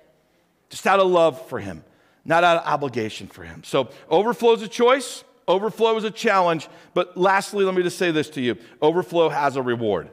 just 0.68 0.86
out 0.86 1.00
of 1.00 1.08
love 1.08 1.46
for 1.48 1.58
Him, 1.58 1.84
not 2.24 2.44
out 2.44 2.58
of 2.58 2.66
obligation 2.66 3.26
for 3.26 3.42
Him. 3.42 3.62
So, 3.64 3.88
overflow 4.10 4.54
is 4.54 4.62
a 4.62 4.68
choice, 4.68 5.24
overflow 5.46 5.96
is 5.96 6.04
a 6.04 6.10
challenge. 6.10 6.68
But 6.94 7.16
lastly, 7.16 7.64
let 7.64 7.74
me 7.74 7.82
just 7.82 7.98
say 7.98 8.10
this 8.10 8.30
to 8.30 8.40
you 8.40 8.56
overflow 8.80 9.28
has 9.28 9.56
a 9.56 9.62
reward. 9.62 10.10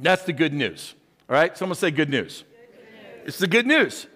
That's 0.00 0.24
the 0.24 0.32
good 0.32 0.52
news. 0.52 0.94
All 1.28 1.36
right? 1.36 1.56
Someone 1.56 1.76
say 1.76 1.90
good 1.90 2.10
news. 2.10 2.42
Good 2.42 2.78
news. 2.80 3.28
It's 3.28 3.38
the 3.38 3.46
good 3.46 3.66
news. 3.66 4.06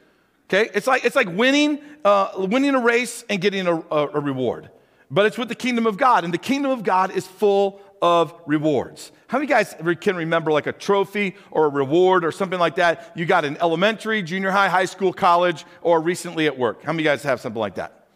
Okay? 0.49 0.71
It's 0.75 0.87
like, 0.87 1.05
it's 1.05 1.17
like 1.17 1.29
winning, 1.29 1.79
uh, 2.05 2.31
winning 2.37 2.75
a 2.75 2.81
race 2.81 3.25
and 3.29 3.41
getting 3.41 3.67
a, 3.67 3.77
a, 3.77 4.09
a 4.09 4.21
reward. 4.21 4.71
But 5.11 5.27
it's 5.27 5.39
with 5.39 5.49
the 5.49 5.55
kingdom 5.55 5.87
of 5.87 5.97
God, 5.97 6.25
and 6.25 6.35
the 6.35 6.39
kingdom 6.39 6.71
of 6.71 6.83
God 6.83 7.11
is 7.13 7.27
full 7.27 7.81
of 8.03 8.35
rewards. 8.47 9.11
How 9.29 9.39
many 9.39 9.47
guys 9.47 9.75
can 10.01 10.17
remember 10.17 10.51
like 10.51 10.67
a 10.67 10.73
trophy 10.73 11.37
or 11.51 11.67
a 11.67 11.69
reward 11.69 12.25
or 12.25 12.33
something 12.33 12.59
like 12.59 12.77
that 12.77 13.13
you 13.15 13.27
got 13.27 13.45
in 13.45 13.59
elementary, 13.59 14.23
junior 14.23 14.51
high, 14.51 14.71
high 14.71 14.87
school, 14.87 15.13
college, 15.13 15.67
or 15.83 16.01
recently 16.01 16.47
at 16.47 16.59
work? 16.59 16.83
How 16.83 16.93
many 16.93 17.03
guys 17.03 17.23
have 17.25 17.39
something 17.39 17.61
like 17.61 17.75
that? 17.75 18.07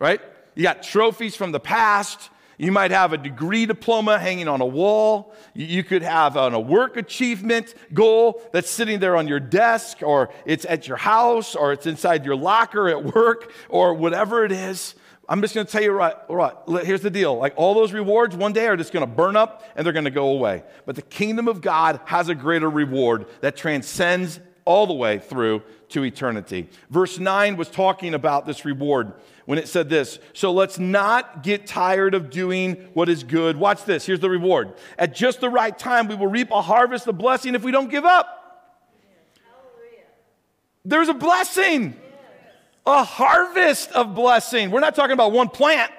Right? 0.00 0.20
You 0.56 0.64
got 0.64 0.82
trophies 0.82 1.36
from 1.36 1.52
the 1.52 1.60
past. 1.60 2.30
You 2.58 2.72
might 2.72 2.90
have 2.90 3.12
a 3.12 3.18
degree 3.18 3.66
diploma 3.66 4.18
hanging 4.18 4.48
on 4.48 4.60
a 4.60 4.66
wall. 4.66 5.34
You 5.54 5.84
could 5.84 6.02
have 6.02 6.36
a 6.36 6.58
work 6.58 6.96
achievement 6.96 7.74
goal 7.92 8.42
that's 8.52 8.70
sitting 8.70 8.98
there 8.98 9.16
on 9.16 9.28
your 9.28 9.40
desk, 9.40 10.02
or 10.02 10.30
it's 10.44 10.64
at 10.64 10.88
your 10.88 10.96
house, 10.96 11.54
or 11.54 11.72
it's 11.72 11.86
inside 11.86 12.24
your 12.24 12.36
locker 12.36 12.88
at 12.88 13.04
work, 13.04 13.52
or 13.68 13.94
whatever 13.94 14.44
it 14.44 14.52
is. 14.52 14.94
I'm 15.28 15.42
just 15.42 15.54
going 15.54 15.66
to 15.66 15.72
tell 15.72 15.82
you 15.82 15.90
right, 15.90 16.14
right, 16.28 16.54
here's 16.84 17.00
the 17.00 17.10
deal. 17.10 17.36
Like 17.36 17.54
all 17.56 17.74
those 17.74 17.92
rewards 17.92 18.36
one 18.36 18.52
day 18.52 18.68
are 18.68 18.76
just 18.76 18.92
going 18.92 19.04
to 19.04 19.12
burn 19.12 19.34
up 19.36 19.64
and 19.74 19.84
they're 19.84 19.92
going 19.92 20.04
to 20.04 20.10
go 20.10 20.28
away. 20.28 20.62
But 20.84 20.94
the 20.94 21.02
kingdom 21.02 21.48
of 21.48 21.60
God 21.60 22.00
has 22.04 22.28
a 22.28 22.34
greater 22.34 22.70
reward 22.70 23.26
that 23.40 23.56
transcends 23.56 24.38
all 24.66 24.86
the 24.86 24.92
way 24.92 25.18
through 25.18 25.62
to 25.88 26.04
eternity. 26.04 26.68
Verse 26.90 27.18
9 27.18 27.56
was 27.56 27.70
talking 27.70 28.12
about 28.12 28.44
this 28.44 28.66
reward 28.66 29.14
when 29.46 29.58
it 29.58 29.68
said 29.68 29.88
this 29.88 30.18
So 30.34 30.52
let's 30.52 30.78
not 30.78 31.42
get 31.42 31.66
tired 31.66 32.14
of 32.14 32.28
doing 32.28 32.74
what 32.92 33.08
is 33.08 33.24
good. 33.24 33.56
Watch 33.56 33.84
this. 33.84 34.04
Here's 34.04 34.20
the 34.20 34.28
reward. 34.28 34.74
At 34.98 35.14
just 35.14 35.40
the 35.40 35.48
right 35.48 35.76
time, 35.76 36.08
we 36.08 36.14
will 36.14 36.26
reap 36.26 36.50
a 36.50 36.60
harvest 36.60 37.06
of 37.06 37.16
blessing 37.16 37.54
if 37.54 37.62
we 37.62 37.72
don't 37.72 37.90
give 37.90 38.04
up. 38.04 38.42
There's 40.84 41.08
a 41.08 41.14
blessing, 41.14 41.96
a 42.84 43.02
harvest 43.02 43.90
of 43.92 44.14
blessing. 44.14 44.70
We're 44.70 44.80
not 44.80 44.94
talking 44.94 45.14
about 45.14 45.32
one 45.32 45.48
plant, 45.48 45.90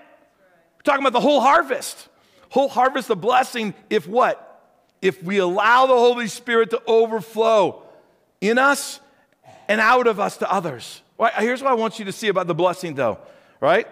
we're 0.77 0.83
talking 0.83 1.01
about 1.01 1.13
the 1.13 1.21
whole 1.21 1.41
harvest. 1.41 2.09
Whole 2.49 2.69
harvest 2.69 3.09
of 3.09 3.19
blessing 3.19 3.73
if 3.89 4.07
what? 4.07 4.43
If 5.01 5.21
we 5.21 5.37
allow 5.37 5.85
the 5.85 5.93
Holy 5.93 6.27
Spirit 6.27 6.69
to 6.69 6.81
overflow 6.87 7.83
in 8.41 8.57
us 8.57 8.99
and 9.67 9.81
out 9.81 10.07
of 10.07 10.19
us 10.19 10.37
to 10.37 10.51
others. 10.51 11.01
Here's 11.37 11.61
what 11.61 11.71
I 11.71 11.75
want 11.75 11.99
you 11.99 12.05
to 12.05 12.11
see 12.11 12.27
about 12.27 12.47
the 12.47 12.55
blessing, 12.55 12.95
though, 12.95 13.19
right? 13.59 13.87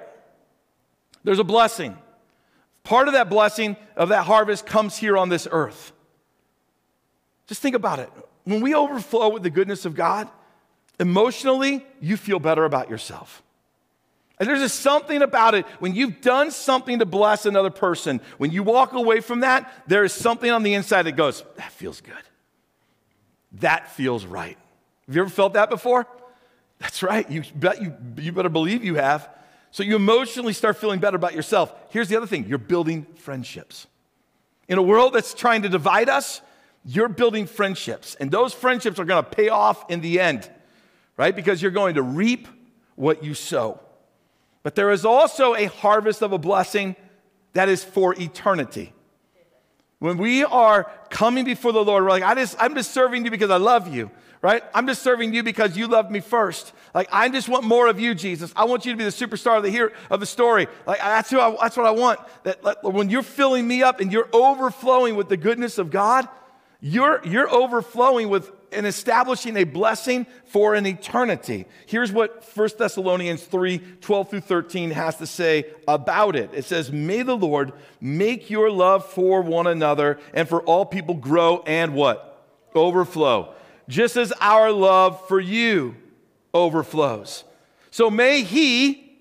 There's 1.24 1.40
a 1.40 1.44
blessing. 1.44 1.98
Part 2.84 3.08
of 3.08 3.16
that 3.16 3.30
blessing 3.30 3.78
of 3.96 4.10
that 4.10 4.26
harvest 4.26 4.66
comes 4.66 4.96
here 4.96 5.18
on 5.18 5.30
this 5.30 5.48
earth. 5.50 5.92
Just 7.48 7.62
think 7.62 7.76
about 7.76 8.00
it. 8.00 8.10
When 8.44 8.62
we 8.62 8.76
overflow 8.76 9.30
with 9.30 9.42
the 9.42 9.50
goodness 9.50 9.86
of 9.86 9.96
God, 9.96 10.30
emotionally, 11.00 11.86
you 12.00 12.16
feel 12.16 12.40
better 12.40 12.64
about 12.64 12.90
yourself. 12.90 13.42
And 14.40 14.48
there's 14.48 14.60
just 14.60 14.82
something 14.82 15.22
about 15.22 15.56
it. 15.56 15.66
When 15.80 15.96
you've 15.96 16.22
done 16.22 16.52
something 16.52 17.00
to 17.00 17.06
bless 17.06 17.46
another 17.46 17.70
person, 17.70 18.22
when 18.38 18.52
you 18.52 18.64
walk 18.64 18.94
away 18.94 19.20
from 19.22 19.40
that, 19.40 19.72
there 19.88 20.04
is 20.04 20.14
something 20.14 20.52
on 20.52 20.62
the 20.62 20.74
inside 20.74 21.04
that 21.04 21.14
goes, 21.14 21.44
that 21.56 21.72
feels 21.72 22.02
good. 22.02 22.14
That 23.60 23.92
feels 23.92 24.26
right. 24.26 24.58
Have 25.08 25.16
you 25.16 25.22
ever 25.22 25.30
felt 25.30 25.54
that 25.54 25.70
before? 25.70 26.08
That's 26.80 27.04
right. 27.04 27.30
You, 27.30 27.44
bet 27.56 27.82
you, 27.82 27.94
you 28.18 28.32
better 28.32 28.50
believe 28.50 28.84
you 28.84 28.96
have. 28.96 29.30
So 29.72 29.84
you 29.84 29.96
emotionally 29.96 30.54
start 30.54 30.78
feeling 30.78 31.00
better 31.00 31.16
about 31.16 31.34
yourself. 31.34 31.74
Here's 31.90 32.08
the 32.08 32.18
other 32.18 32.28
thing 32.28 32.46
you're 32.48 32.58
building 32.58 33.06
friendships. 33.16 33.88
In 34.68 34.78
a 34.78 34.82
world 34.82 35.14
that's 35.14 35.34
trying 35.34 35.62
to 35.62 35.70
divide 35.70 36.10
us, 36.10 36.42
you're 36.86 37.10
building 37.10 37.46
friendships. 37.46 38.16
And 38.16 38.32
those 38.32 38.54
friendships 38.54 39.00
are 39.00 39.06
going 39.06 39.24
to 39.24 39.30
pay 39.30 39.50
off 39.50 39.90
in 39.90 40.02
the 40.02 40.20
end, 40.20 40.50
right? 41.18 41.36
Because 41.36 41.62
you're 41.62 41.72
going 41.72 41.96
to 41.96 42.02
reap 42.02 42.48
what 42.96 43.24
you 43.24 43.34
sow. 43.34 43.80
But 44.64 44.76
there 44.76 44.92
is 44.92 45.06
also 45.06 45.56
a 45.56 45.66
harvest 45.66 46.22
of 46.22 46.32
a 46.32 46.38
blessing 46.38 46.96
that 47.54 47.70
is 47.70 47.84
for 47.84 48.20
eternity. 48.20 48.94
When 50.06 50.18
we 50.18 50.44
are 50.44 50.84
coming 51.10 51.46
before 51.46 51.74
the 51.74 51.84
Lord, 51.84 52.04
we're 52.04 52.12
like, 52.12 52.22
I 52.22 52.36
just, 52.36 52.56
I'm 52.60 52.76
just 52.76 52.92
serving 52.92 53.26
you 53.26 53.32
because 53.32 53.50
I 53.50 53.58
love 53.58 53.92
you, 53.92 54.12
right? 54.40 54.62
I'm 54.72 54.86
just 54.86 55.02
serving 55.02 55.34
you 55.34 55.42
because 55.42 55.76
you 55.76 55.88
loved 55.88 56.12
me 56.12 56.20
first. 56.20 56.74
Like, 56.94 57.10
I 57.12 57.28
just 57.28 57.50
want 57.50 57.64
more 57.64 57.88
of 57.88 58.00
you, 58.00 58.14
Jesus. 58.14 58.54
I 58.56 58.66
want 58.66 58.86
you 58.86 58.92
to 58.92 58.98
be 59.00 59.04
the 59.04 59.10
superstar 59.10 59.58
of 59.58 59.64
the 59.64 59.72
hero 59.72 59.90
of 60.12 60.20
the 60.20 60.28
story. 60.28 60.68
Like, 60.86 61.00
that's, 61.00 61.32
who 61.32 61.40
I, 61.40 61.58
that's 61.60 61.76
what 61.76 61.88
I 61.88 61.92
want. 61.92 62.20
That, 62.44 62.64
like, 62.64 62.84
when 62.84 63.10
you're 63.10 63.24
filling 63.24 63.68
me 63.68 63.82
up 63.82 64.00
and 64.00 64.14
you're 64.14 64.30
overflowing 64.32 65.16
with 65.16 65.28
the 65.28 65.38
goodness 65.38 65.80
of 65.80 65.90
God, 65.90 66.30
you're, 66.82 67.22
you're 67.26 67.50
overflowing 67.50 68.30
with 68.30 68.52
and 68.76 68.86
establishing 68.86 69.58
a 69.58 69.64
blessing 69.64 70.28
for 70.46 70.76
an 70.76 70.86
eternity. 70.86 71.66
Here's 71.86 72.12
what 72.12 72.44
1 72.54 72.70
Thessalonians 72.78 73.44
3 73.44 73.80
12 74.02 74.30
through 74.30 74.42
13 74.42 74.92
has 74.92 75.18
to 75.18 75.28
say 75.28 75.66
about 75.88 76.36
it. 76.36 76.50
It 76.54 76.66
says, 76.66 76.92
May 76.92 77.22
the 77.24 77.38
Lord 77.38 77.72
make 78.02 78.50
your 78.50 78.70
love 78.70 79.06
for 79.06 79.42
one 79.42 79.68
another 79.68 80.20
and 80.34 80.48
for 80.48 80.62
all 80.64 80.86
people 80.86 81.16
grow 81.16 81.64
and 81.66 81.94
what? 81.94 82.46
Overflow. 82.76 83.54
Just 83.88 84.18
as 84.18 84.34
our 84.42 84.72
love 84.72 85.26
for 85.28 85.40
you 85.40 85.96
overflows. 86.54 87.44
So 87.92 88.10
may 88.10 88.44
He, 88.44 89.18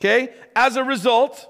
okay, 0.00 0.34
as 0.54 0.76
a 0.76 0.84
result, 0.84 1.48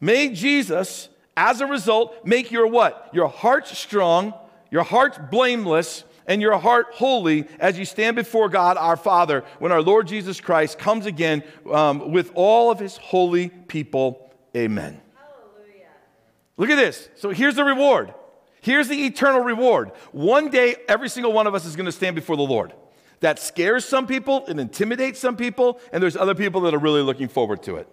may 0.00 0.28
Jesus, 0.28 1.08
as 1.36 1.60
a 1.60 1.66
result, 1.66 2.26
make 2.26 2.52
your 2.52 2.66
what? 2.66 3.10
Your 3.12 3.28
heart 3.28 3.66
strong, 3.66 4.34
your 4.70 4.82
heart 4.84 5.30
blameless 5.30 6.04
and 6.26 6.40
your 6.40 6.56
heart 6.58 6.88
holy 6.92 7.46
as 7.58 7.78
you 7.78 7.84
stand 7.84 8.16
before 8.16 8.48
God 8.48 8.76
our 8.76 8.96
Father 8.96 9.44
when 9.58 9.72
our 9.72 9.82
Lord 9.82 10.06
Jesus 10.06 10.40
Christ 10.40 10.78
comes 10.78 11.06
again 11.06 11.42
um, 11.70 12.12
with 12.12 12.30
all 12.34 12.70
of 12.70 12.78
his 12.78 12.96
holy 12.96 13.48
people. 13.48 14.30
Amen. 14.56 15.00
Hallelujah. 15.14 15.86
Look 16.56 16.70
at 16.70 16.76
this. 16.76 17.08
So 17.16 17.30
here's 17.30 17.56
the 17.56 17.64
reward. 17.64 18.14
Here's 18.60 18.88
the 18.88 19.06
eternal 19.06 19.40
reward. 19.40 19.90
One 20.12 20.50
day, 20.50 20.76
every 20.88 21.08
single 21.08 21.32
one 21.32 21.46
of 21.46 21.54
us 21.54 21.64
is 21.64 21.76
going 21.76 21.86
to 21.86 21.92
stand 21.92 22.14
before 22.14 22.36
the 22.36 22.42
Lord. 22.42 22.74
That 23.20 23.38
scares 23.38 23.84
some 23.84 24.06
people, 24.06 24.44
it 24.48 24.58
intimidates 24.58 25.18
some 25.18 25.36
people, 25.36 25.80
and 25.92 26.02
there's 26.02 26.16
other 26.16 26.34
people 26.34 26.62
that 26.62 26.74
are 26.74 26.78
really 26.78 27.02
looking 27.02 27.28
forward 27.28 27.62
to 27.64 27.76
it. 27.76 27.88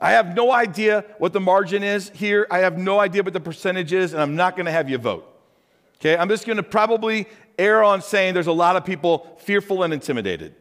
I 0.00 0.12
have 0.12 0.34
no 0.34 0.52
idea 0.52 1.04
what 1.18 1.32
the 1.32 1.40
margin 1.40 1.82
is 1.82 2.10
here. 2.10 2.46
I 2.50 2.58
have 2.58 2.78
no 2.78 3.00
idea 3.00 3.22
what 3.22 3.32
the 3.32 3.40
percentage 3.40 3.92
is, 3.92 4.12
and 4.12 4.22
I'm 4.22 4.36
not 4.36 4.56
going 4.56 4.66
to 4.66 4.72
have 4.72 4.88
you 4.88 4.98
vote. 4.98 5.37
Okay, 6.00 6.16
I'm 6.16 6.28
just 6.28 6.46
to 6.46 6.62
probably 6.62 7.26
err 7.58 7.82
on 7.82 8.02
saying 8.02 8.34
there's 8.34 8.46
a 8.46 8.52
lot 8.52 8.76
of 8.76 8.84
people 8.84 9.36
fearful 9.40 9.82
and 9.82 9.92
intimidated. 9.92 10.54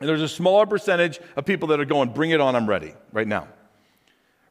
And 0.00 0.08
there's 0.08 0.22
a 0.22 0.28
smaller 0.28 0.64
percentage 0.64 1.18
of 1.36 1.44
people 1.44 1.68
that 1.68 1.80
are 1.80 1.84
going, 1.84 2.10
bring 2.10 2.30
it 2.30 2.40
on, 2.40 2.54
I'm 2.54 2.68
ready 2.68 2.94
right 3.12 3.26
now. 3.26 3.48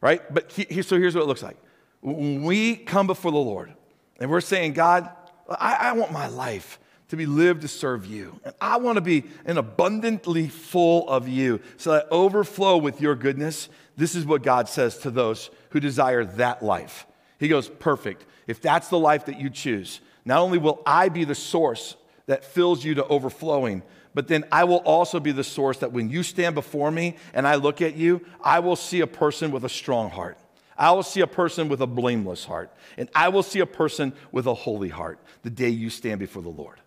Right? 0.00 0.22
But 0.32 0.52
he, 0.52 0.82
so 0.82 0.98
here's 0.98 1.14
what 1.14 1.22
it 1.22 1.26
looks 1.26 1.42
like. 1.42 1.56
When 2.02 2.44
we 2.44 2.76
come 2.76 3.06
before 3.06 3.32
the 3.32 3.38
Lord 3.38 3.72
and 4.20 4.30
we're 4.30 4.42
saying, 4.42 4.74
God, 4.74 5.10
I, 5.48 5.74
I 5.74 5.92
want 5.92 6.12
my 6.12 6.28
life 6.28 6.78
to 7.08 7.16
be 7.16 7.24
lived 7.24 7.62
to 7.62 7.68
serve 7.68 8.04
you. 8.06 8.38
And 8.44 8.54
I 8.60 8.76
want 8.76 8.96
to 8.96 9.00
be 9.00 9.24
an 9.46 9.56
abundantly 9.56 10.48
full 10.48 11.08
of 11.08 11.26
you 11.26 11.60
so 11.78 11.92
that 11.92 12.06
I 12.06 12.14
overflow 12.14 12.76
with 12.76 13.00
your 13.00 13.14
goodness. 13.14 13.70
This 13.96 14.14
is 14.14 14.26
what 14.26 14.42
God 14.42 14.68
says 14.68 14.98
to 14.98 15.10
those 15.10 15.50
who 15.70 15.80
desire 15.80 16.24
that 16.24 16.62
life. 16.62 17.06
He 17.38 17.48
goes, 17.48 17.68
Perfect. 17.68 18.26
If 18.48 18.60
that's 18.60 18.88
the 18.88 18.98
life 18.98 19.26
that 19.26 19.38
you 19.38 19.50
choose, 19.50 20.00
not 20.24 20.40
only 20.40 20.58
will 20.58 20.82
I 20.84 21.10
be 21.10 21.22
the 21.24 21.36
source 21.36 21.96
that 22.26 22.44
fills 22.44 22.84
you 22.84 22.94
to 22.94 23.06
overflowing, 23.06 23.82
but 24.14 24.26
then 24.26 24.44
I 24.50 24.64
will 24.64 24.78
also 24.78 25.20
be 25.20 25.32
the 25.32 25.44
source 25.44 25.78
that 25.78 25.92
when 25.92 26.10
you 26.10 26.22
stand 26.24 26.54
before 26.56 26.90
me 26.90 27.16
and 27.34 27.46
I 27.46 27.54
look 27.54 27.80
at 27.80 27.94
you, 27.94 28.24
I 28.42 28.58
will 28.58 28.74
see 28.74 29.00
a 29.00 29.06
person 29.06 29.52
with 29.52 29.64
a 29.64 29.68
strong 29.68 30.10
heart. 30.10 30.38
I 30.76 30.92
will 30.92 31.02
see 31.02 31.20
a 31.20 31.26
person 31.26 31.68
with 31.68 31.80
a 31.82 31.86
blameless 31.86 32.44
heart. 32.44 32.72
And 32.96 33.08
I 33.14 33.28
will 33.28 33.42
see 33.42 33.60
a 33.60 33.66
person 33.66 34.12
with 34.32 34.46
a 34.46 34.54
holy 34.54 34.88
heart 34.88 35.18
the 35.42 35.50
day 35.50 35.68
you 35.68 35.90
stand 35.90 36.20
before 36.20 36.42
the 36.42 36.48
Lord. 36.48 36.80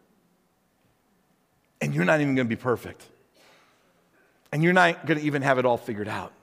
And 1.80 1.94
you're 1.94 2.06
not 2.06 2.22
even 2.22 2.36
going 2.36 2.48
to 2.48 2.56
be 2.56 2.62
perfect. 2.62 3.04
And 4.52 4.64
you're 4.64 4.74
not 4.74 5.06
going 5.06 5.20
to 5.20 5.26
even 5.26 5.42
have 5.42 5.60
it 5.60 5.66
all 5.66 5.78
figured 5.78 6.08
out. 6.08 6.34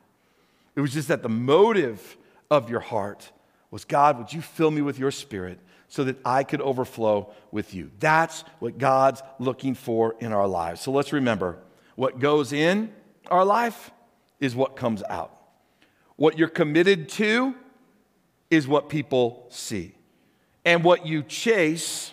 It 0.76 0.80
was 0.80 0.92
just 0.92 1.08
that 1.08 1.22
the 1.22 1.28
motive 1.28 2.16
of 2.50 2.70
your 2.70 2.80
heart 2.80 3.32
was 3.70 3.84
God, 3.84 4.18
would 4.18 4.32
you 4.32 4.40
fill 4.40 4.70
me 4.70 4.82
with 4.82 4.98
your 4.98 5.10
spirit 5.10 5.58
so 5.88 6.04
that 6.04 6.16
I 6.24 6.44
could 6.44 6.60
overflow 6.60 7.32
with 7.50 7.74
you? 7.74 7.90
That's 7.98 8.44
what 8.58 8.78
God's 8.78 9.22
looking 9.38 9.74
for 9.74 10.14
in 10.20 10.32
our 10.32 10.46
lives. 10.46 10.80
So 10.80 10.90
let's 10.90 11.12
remember 11.12 11.58
what 11.96 12.18
goes 12.18 12.52
in 12.52 12.92
our 13.30 13.44
life 13.44 13.90
is 14.40 14.54
what 14.54 14.76
comes 14.76 15.02
out. 15.08 15.34
What 16.16 16.38
you're 16.38 16.48
committed 16.48 17.08
to 17.10 17.54
is 18.50 18.66
what 18.66 18.88
people 18.88 19.46
see. 19.50 19.94
And 20.64 20.82
what 20.82 21.06
you 21.06 21.22
chase, 21.22 22.12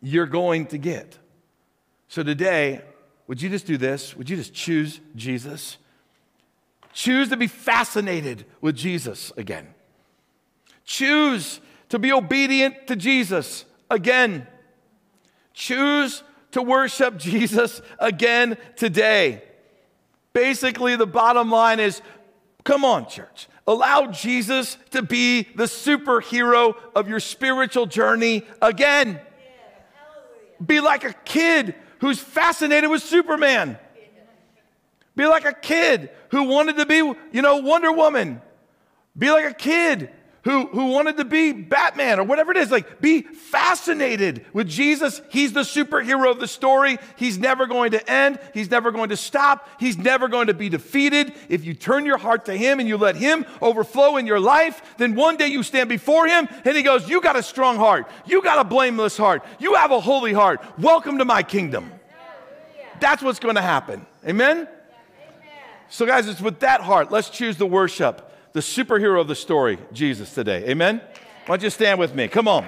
you're 0.00 0.26
going 0.26 0.66
to 0.66 0.78
get. 0.78 1.18
So 2.08 2.22
today, 2.22 2.82
would 3.26 3.42
you 3.42 3.48
just 3.48 3.66
do 3.66 3.76
this? 3.76 4.16
Would 4.16 4.30
you 4.30 4.36
just 4.36 4.54
choose 4.54 5.00
Jesus? 5.14 5.78
Choose 6.92 7.28
to 7.28 7.36
be 7.36 7.46
fascinated 7.46 8.46
with 8.60 8.76
Jesus 8.76 9.32
again. 9.36 9.68
Choose 10.86 11.60
to 11.88 11.98
be 11.98 12.12
obedient 12.12 12.86
to 12.86 12.96
Jesus 12.96 13.64
again. 13.90 14.46
Choose 15.52 16.22
to 16.52 16.62
worship 16.62 17.18
Jesus 17.18 17.82
again 17.98 18.56
today. 18.76 19.42
Basically, 20.32 20.96
the 20.96 21.06
bottom 21.06 21.50
line 21.50 21.80
is 21.80 22.00
come 22.64 22.84
on, 22.84 23.08
church. 23.08 23.48
Allow 23.66 24.06
Jesus 24.06 24.78
to 24.90 25.02
be 25.02 25.42
the 25.42 25.64
superhero 25.64 26.76
of 26.94 27.08
your 27.08 27.20
spiritual 27.20 27.86
journey 27.86 28.44
again. 28.62 29.20
Be 30.64 30.80
like 30.80 31.04
a 31.04 31.12
kid 31.12 31.74
who's 31.98 32.20
fascinated 32.20 32.90
with 32.90 33.02
Superman. 33.02 33.76
Be 35.16 35.26
like 35.26 35.46
a 35.46 35.52
kid 35.52 36.10
who 36.30 36.44
wanted 36.44 36.76
to 36.76 36.86
be, 36.86 36.96
you 36.96 37.42
know, 37.42 37.56
Wonder 37.56 37.90
Woman. 37.90 38.40
Be 39.18 39.30
like 39.30 39.46
a 39.46 39.54
kid 39.54 40.10
who, 40.46 40.66
who 40.66 40.92
wanted 40.92 41.16
to 41.16 41.24
be 41.24 41.50
Batman 41.50 42.20
or 42.20 42.22
whatever 42.22 42.52
it 42.52 42.56
is. 42.56 42.70
Like, 42.70 43.00
be 43.00 43.22
fascinated 43.22 44.46
with 44.52 44.68
Jesus. 44.68 45.20
He's 45.28 45.52
the 45.52 45.62
superhero 45.62 46.30
of 46.30 46.38
the 46.38 46.46
story. 46.46 46.98
He's 47.16 47.36
never 47.36 47.66
going 47.66 47.90
to 47.90 48.10
end. 48.10 48.38
He's 48.54 48.70
never 48.70 48.92
going 48.92 49.08
to 49.08 49.16
stop. 49.16 49.68
He's 49.80 49.98
never 49.98 50.28
going 50.28 50.46
to 50.46 50.54
be 50.54 50.68
defeated. 50.68 51.32
If 51.48 51.64
you 51.64 51.74
turn 51.74 52.06
your 52.06 52.16
heart 52.16 52.44
to 52.44 52.56
Him 52.56 52.78
and 52.78 52.88
you 52.88 52.96
let 52.96 53.16
Him 53.16 53.44
overflow 53.60 54.18
in 54.18 54.26
your 54.28 54.38
life, 54.38 54.80
then 54.98 55.16
one 55.16 55.36
day 55.36 55.48
you 55.48 55.64
stand 55.64 55.88
before 55.88 56.28
Him 56.28 56.46
and 56.64 56.76
He 56.76 56.84
goes, 56.84 57.08
You 57.08 57.20
got 57.20 57.34
a 57.34 57.42
strong 57.42 57.76
heart. 57.76 58.08
You 58.24 58.40
got 58.40 58.60
a 58.60 58.64
blameless 58.64 59.16
heart. 59.16 59.44
You 59.58 59.74
have 59.74 59.90
a 59.90 59.98
holy 59.98 60.32
heart. 60.32 60.62
Welcome 60.78 61.18
to 61.18 61.24
my 61.24 61.42
kingdom. 61.42 61.90
That's 63.00 63.20
what's 63.20 63.40
going 63.40 63.56
to 63.56 63.62
happen. 63.62 64.06
Amen? 64.24 64.68
So, 65.88 66.06
guys, 66.06 66.28
it's 66.28 66.40
with 66.40 66.60
that 66.60 66.82
heart. 66.82 67.10
Let's 67.10 67.30
choose 67.30 67.56
the 67.56 67.66
worship 67.66 68.32
the 68.56 68.62
superhero 68.62 69.20
of 69.20 69.28
the 69.28 69.34
story, 69.34 69.76
Jesus, 69.92 70.32
today. 70.32 70.64
Amen? 70.70 71.02
Why 71.44 71.58
don't 71.58 71.62
you 71.62 71.68
stand 71.68 71.98
with 71.98 72.14
me? 72.14 72.26
Come 72.26 72.48
on. 72.48 72.66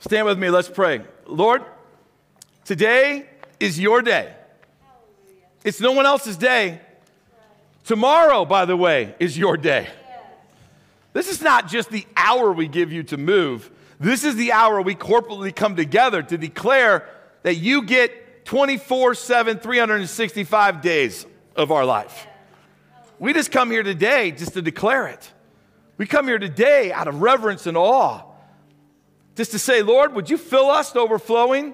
Stand 0.00 0.24
with 0.24 0.38
me. 0.38 0.48
Let's 0.48 0.70
pray. 0.70 1.02
Lord, 1.26 1.62
today 2.64 3.28
is 3.60 3.78
your 3.78 4.00
day. 4.00 4.32
It's 5.64 5.82
no 5.82 5.92
one 5.92 6.06
else's 6.06 6.38
day. 6.38 6.80
Tomorrow, 7.84 8.46
by 8.46 8.64
the 8.64 8.74
way, 8.74 9.14
is 9.18 9.36
your 9.36 9.58
day. 9.58 9.86
This 11.12 11.28
is 11.28 11.42
not 11.42 11.68
just 11.68 11.90
the 11.90 12.06
hour 12.16 12.52
we 12.52 12.68
give 12.68 12.90
you 12.90 13.02
to 13.02 13.18
move. 13.18 13.70
This 14.00 14.24
is 14.24 14.34
the 14.34 14.52
hour 14.52 14.80
we 14.80 14.94
corporately 14.94 15.54
come 15.54 15.76
together 15.76 16.22
to 16.22 16.38
declare 16.38 17.06
that 17.42 17.56
you 17.56 17.82
get 17.82 18.46
24 18.46 19.14
7, 19.14 19.58
365 19.58 20.80
days 20.80 21.26
of 21.54 21.70
our 21.70 21.84
life. 21.84 22.28
We 23.22 23.32
just 23.32 23.52
come 23.52 23.70
here 23.70 23.84
today 23.84 24.32
just 24.32 24.54
to 24.54 24.62
declare 24.62 25.06
it. 25.06 25.30
We 25.96 26.06
come 26.06 26.26
here 26.26 26.40
today 26.40 26.92
out 26.92 27.06
of 27.06 27.22
reverence 27.22 27.68
and 27.68 27.76
awe, 27.76 28.22
just 29.36 29.52
to 29.52 29.60
say, 29.60 29.80
Lord, 29.80 30.12
would 30.14 30.28
you 30.28 30.36
fill 30.36 30.68
us 30.68 30.90
to 30.90 30.98
overflowing? 30.98 31.72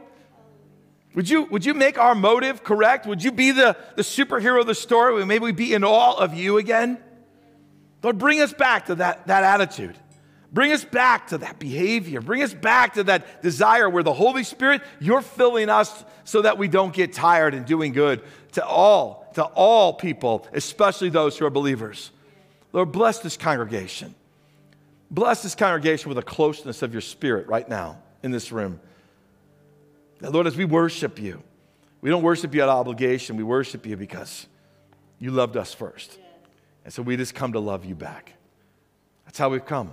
Would 1.15 1.31
you, 1.31 1.45
would 1.45 1.65
you 1.65 1.73
make 1.73 1.97
our 1.97 2.15
motive 2.15 2.63
correct? 2.63 3.07
Would 3.07 3.25
you 3.25 3.33
be 3.33 3.53
the, 3.53 3.79
the 3.97 4.03
superhero 4.03 4.61
of 4.61 4.67
the 4.67 4.75
story? 4.75 5.25
Maybe 5.25 5.43
we 5.43 5.53
be 5.53 5.73
in 5.73 5.85
awe 5.85 6.19
of 6.19 6.35
you 6.35 6.59
again? 6.59 6.99
Lord, 8.03 8.19
bring 8.19 8.43
us 8.43 8.53
back 8.53 8.85
to 8.87 8.97
that, 8.97 9.27
that 9.29 9.43
attitude. 9.43 9.97
Bring 10.53 10.73
us 10.73 10.85
back 10.85 11.29
to 11.29 11.39
that 11.39 11.59
behavior. 11.59 12.21
Bring 12.21 12.43
us 12.43 12.53
back 12.53 12.95
to 12.95 13.05
that 13.05 13.43
desire 13.43 13.89
where 13.89 14.03
the 14.03 14.13
Holy 14.13 14.45
Spirit, 14.45 14.83
you're 15.01 15.23
filling 15.23 15.71
us 15.71 16.05
so 16.25 16.43
that 16.43 16.59
we 16.59 16.69
don't 16.69 16.93
get 16.93 17.15
tired 17.15 17.55
in 17.55 17.65
doing 17.65 17.95
good 17.95 18.23
to 18.53 18.67
all, 18.67 19.28
to 19.35 19.45
all 19.45 19.93
people, 19.93 20.47
especially 20.53 21.09
those 21.09 21.37
who 21.39 21.47
are 21.47 21.51
believers. 21.51 22.11
Lord, 22.73 22.93
bless 22.93 23.19
this 23.21 23.37
congregation. 23.37 24.15
Bless 25.11 25.43
this 25.43 25.55
congregation 25.55 26.09
with 26.09 26.19
a 26.19 26.23
closeness 26.23 26.83
of 26.83 26.93
your 26.93 27.01
spirit 27.01 27.49
right 27.49 27.69
now 27.69 27.99
in 28.23 28.31
this 28.31 28.53
room. 28.53 28.81
Now, 30.21 30.31
Lord, 30.31 30.47
as 30.47 30.57
we 30.57 30.65
worship 30.65 31.19
you, 31.19 31.43
we 32.01 32.11
don't 32.11 32.23
worship 32.23 32.55
you 32.55 32.63
out 32.63 32.69
of 32.69 32.77
obligation. 32.77 33.37
We 33.37 33.43
worship 33.45 33.87
you 33.87 33.97
because 33.97 34.47
you 35.19 35.31
loved 35.31 35.57
us 35.57 35.73
first. 35.73 36.19
And 36.85 36.93
so 36.93 37.03
we 37.03 37.17
just 37.17 37.35
come 37.35 37.53
to 37.53 37.61
love 37.61 37.85
you 37.85 37.95
back. 37.95 38.35
That's 39.25 39.39
how 39.39 39.49
we've 39.49 39.65
come. 39.65 39.91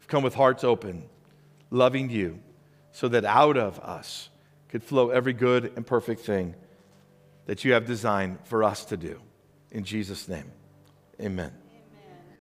We've 0.00 0.08
come 0.08 0.22
with 0.22 0.34
hearts 0.34 0.64
open, 0.64 1.04
loving 1.70 2.10
you, 2.10 2.38
so 2.92 3.08
that 3.08 3.24
out 3.24 3.56
of 3.56 3.78
us 3.80 4.30
could 4.68 4.82
flow 4.82 5.10
every 5.10 5.32
good 5.32 5.72
and 5.76 5.86
perfect 5.86 6.22
thing 6.22 6.54
that 7.46 7.64
you 7.64 7.72
have 7.72 7.86
designed 7.86 8.38
for 8.44 8.62
us 8.62 8.84
to 8.86 8.96
do. 8.96 9.20
In 9.70 9.84
Jesus' 9.84 10.28
name, 10.28 10.50
amen. 11.20 11.52